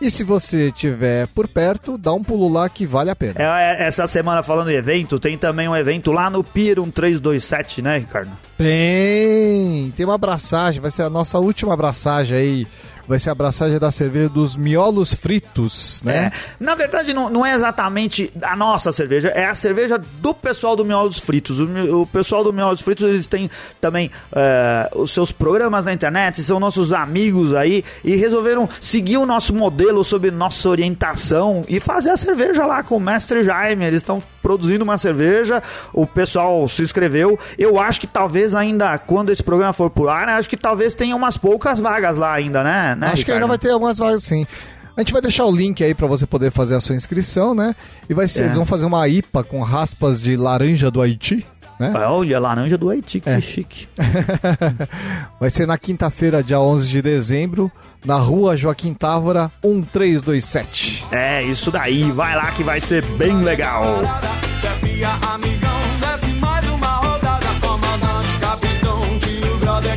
E 0.00 0.10
se 0.10 0.24
você 0.24 0.68
estiver 0.68 1.26
por 1.28 1.46
perto, 1.46 1.98
dá 1.98 2.12
um 2.12 2.24
pulo 2.24 2.48
lá 2.48 2.68
que 2.70 2.86
vale 2.86 3.10
a 3.10 3.16
pena. 3.16 3.34
É, 3.38 3.44
é, 3.44 3.86
essa 3.86 4.06
semana 4.06 4.42
falando 4.42 4.70
em 4.70 4.74
evento, 4.74 5.20
tem 5.20 5.36
também 5.36 5.68
um 5.68 5.76
evento 5.76 6.10
lá 6.10 6.30
no 6.30 6.42
Pier 6.42 6.76
1327, 6.76 7.82
né, 7.82 7.98
Ricardo? 7.98 8.30
Tem, 8.56 9.92
tem 9.94 10.06
uma 10.06 10.14
abraçagem, 10.14 10.80
vai 10.80 10.90
ser 10.90 11.02
a 11.02 11.10
nossa 11.10 11.38
última 11.38 11.74
abraçagem 11.74 12.36
aí. 12.36 12.66
Vai 13.06 13.18
ser 13.18 13.30
a 13.30 13.32
abraçagem 13.32 13.78
da 13.78 13.90
cerveja 13.90 14.28
dos 14.28 14.56
miolos 14.56 15.12
fritos, 15.12 16.00
né? 16.04 16.30
É. 16.32 16.32
Na 16.62 16.74
verdade, 16.74 17.12
não, 17.12 17.28
não 17.28 17.44
é 17.44 17.54
exatamente 17.54 18.32
a 18.42 18.56
nossa 18.56 18.92
cerveja, 18.92 19.28
é 19.28 19.46
a 19.46 19.54
cerveja 19.54 19.98
do 19.98 20.34
pessoal 20.34 20.76
do 20.76 20.84
Miolos 20.84 21.18
Fritos. 21.18 21.58
O, 21.58 22.02
o 22.02 22.06
pessoal 22.06 22.44
do 22.44 22.52
Miolos 22.52 22.80
Fritos, 22.80 23.04
eles 23.08 23.26
têm 23.26 23.50
também 23.80 24.10
é, 24.32 24.90
os 24.94 25.10
seus 25.10 25.32
programas 25.32 25.84
na 25.84 25.92
internet, 25.92 26.42
são 26.42 26.60
nossos 26.60 26.92
amigos 26.92 27.54
aí, 27.54 27.84
e 28.04 28.16
resolveram 28.16 28.68
seguir 28.80 29.16
o 29.16 29.26
nosso 29.26 29.54
modelo 29.54 30.04
sob 30.04 30.30
nossa 30.30 30.68
orientação 30.68 31.64
e 31.68 31.80
fazer 31.80 32.10
a 32.10 32.16
cerveja 32.16 32.64
lá 32.66 32.82
com 32.82 32.96
o 32.96 33.00
Mestre 33.00 33.42
Jaime. 33.42 33.84
Eles 33.84 34.02
estão 34.02 34.22
produzindo 34.42 34.84
uma 34.84 34.98
cerveja, 34.98 35.62
o 35.92 36.06
pessoal 36.06 36.68
se 36.68 36.82
inscreveu. 36.82 37.38
Eu 37.58 37.80
acho 37.80 38.00
que 38.00 38.06
talvez 38.06 38.54
ainda, 38.54 38.98
quando 38.98 39.30
esse 39.30 39.42
programa 39.42 39.72
for 39.72 39.90
por 39.90 40.08
ar, 40.08 40.26
né, 40.26 40.32
acho 40.34 40.48
que 40.48 40.56
talvez 40.56 40.94
tenha 40.94 41.14
umas 41.14 41.36
poucas 41.36 41.80
vagas 41.80 42.16
lá 42.16 42.32
ainda, 42.32 42.62
né? 42.62 42.96
Né 43.00 43.08
Acho 43.08 43.24
que 43.24 43.30
ainda 43.32 43.44
Ricardo? 43.44 43.48
vai 43.48 43.58
ter 43.58 43.70
algumas 43.70 43.98
vagas 43.98 44.22
sim. 44.22 44.46
A 44.96 45.00
gente 45.00 45.12
vai 45.12 45.22
deixar 45.22 45.46
o 45.46 45.54
link 45.54 45.82
aí 45.82 45.94
pra 45.94 46.06
você 46.06 46.26
poder 46.26 46.50
fazer 46.50 46.74
a 46.74 46.80
sua 46.80 46.94
inscrição, 46.94 47.54
né? 47.54 47.74
E 48.08 48.12
vai 48.14 48.28
ser, 48.28 48.42
É. 48.42 48.44
eles 48.46 48.56
vão 48.56 48.66
fazer 48.66 48.84
uma 48.84 49.08
IPA 49.08 49.42
com 49.44 49.62
raspas 49.62 50.20
de 50.20 50.36
laranja 50.36 50.90
do 50.90 51.00
Haiti, 51.00 51.46
né? 51.78 51.92
Olha, 51.94 52.38
laranja 52.38 52.76
do 52.76 52.90
Haiti, 52.90 53.20
que 53.20 53.28
É. 53.30 53.40
chique. 53.40 53.88
Vai 55.40 55.48
ser 55.48 55.66
na 55.66 55.78
quinta-feira, 55.78 56.42
dia 56.42 56.60
11 56.60 56.88
de 56.88 57.00
dezembro, 57.00 57.72
na 58.04 58.16
rua 58.16 58.56
Joaquim 58.56 58.92
Távora, 58.92 59.50
1327. 59.64 61.06
É, 61.10 61.42
isso 61.42 61.70
daí. 61.70 62.10
Vai 62.12 62.36
lá 62.36 62.50
que 62.50 62.62
vai 62.62 62.80
ser 62.80 63.02
bem 63.16 63.40
legal. 63.42 64.02
Chefia, 64.60 65.08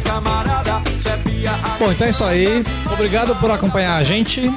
camarada. 0.03 0.81
Chefia, 1.01 1.51
Bom, 1.79 1.91
então 1.91 2.07
é 2.07 2.09
isso 2.09 2.23
aí. 2.23 2.63
Obrigado 2.91 3.35
por 3.35 3.51
acompanhar 3.51 3.95
a 3.95 4.03
gente, 4.03 4.51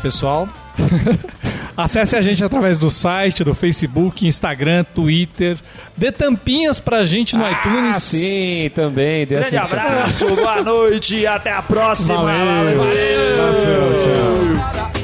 pessoal. 0.00 0.48
Acesse 1.76 2.14
a 2.16 2.20
gente 2.20 2.44
através 2.44 2.78
do 2.78 2.90
site, 2.90 3.42
do 3.42 3.54
Facebook, 3.54 4.26
Instagram, 4.26 4.84
Twitter. 4.94 5.56
Dê 5.96 6.12
tampinhas 6.12 6.78
pra 6.78 7.02
gente 7.04 7.34
no 7.36 7.44
Ah, 7.44 7.50
iTunes. 7.52 7.96
sim, 8.02 8.70
também. 8.74 9.26
dê 9.26 9.36
Grande 9.36 9.56
assim- 9.56 9.56
abraço, 9.56 10.36
boa 10.36 10.62
noite 10.62 11.16
e 11.16 11.26
até 11.26 11.50
a 11.50 11.62
próxima. 11.62 12.14
Valeu. 12.16 12.78
Valeu. 12.78 13.36
Valeu, 13.36 14.00
tchau. 14.92 15.01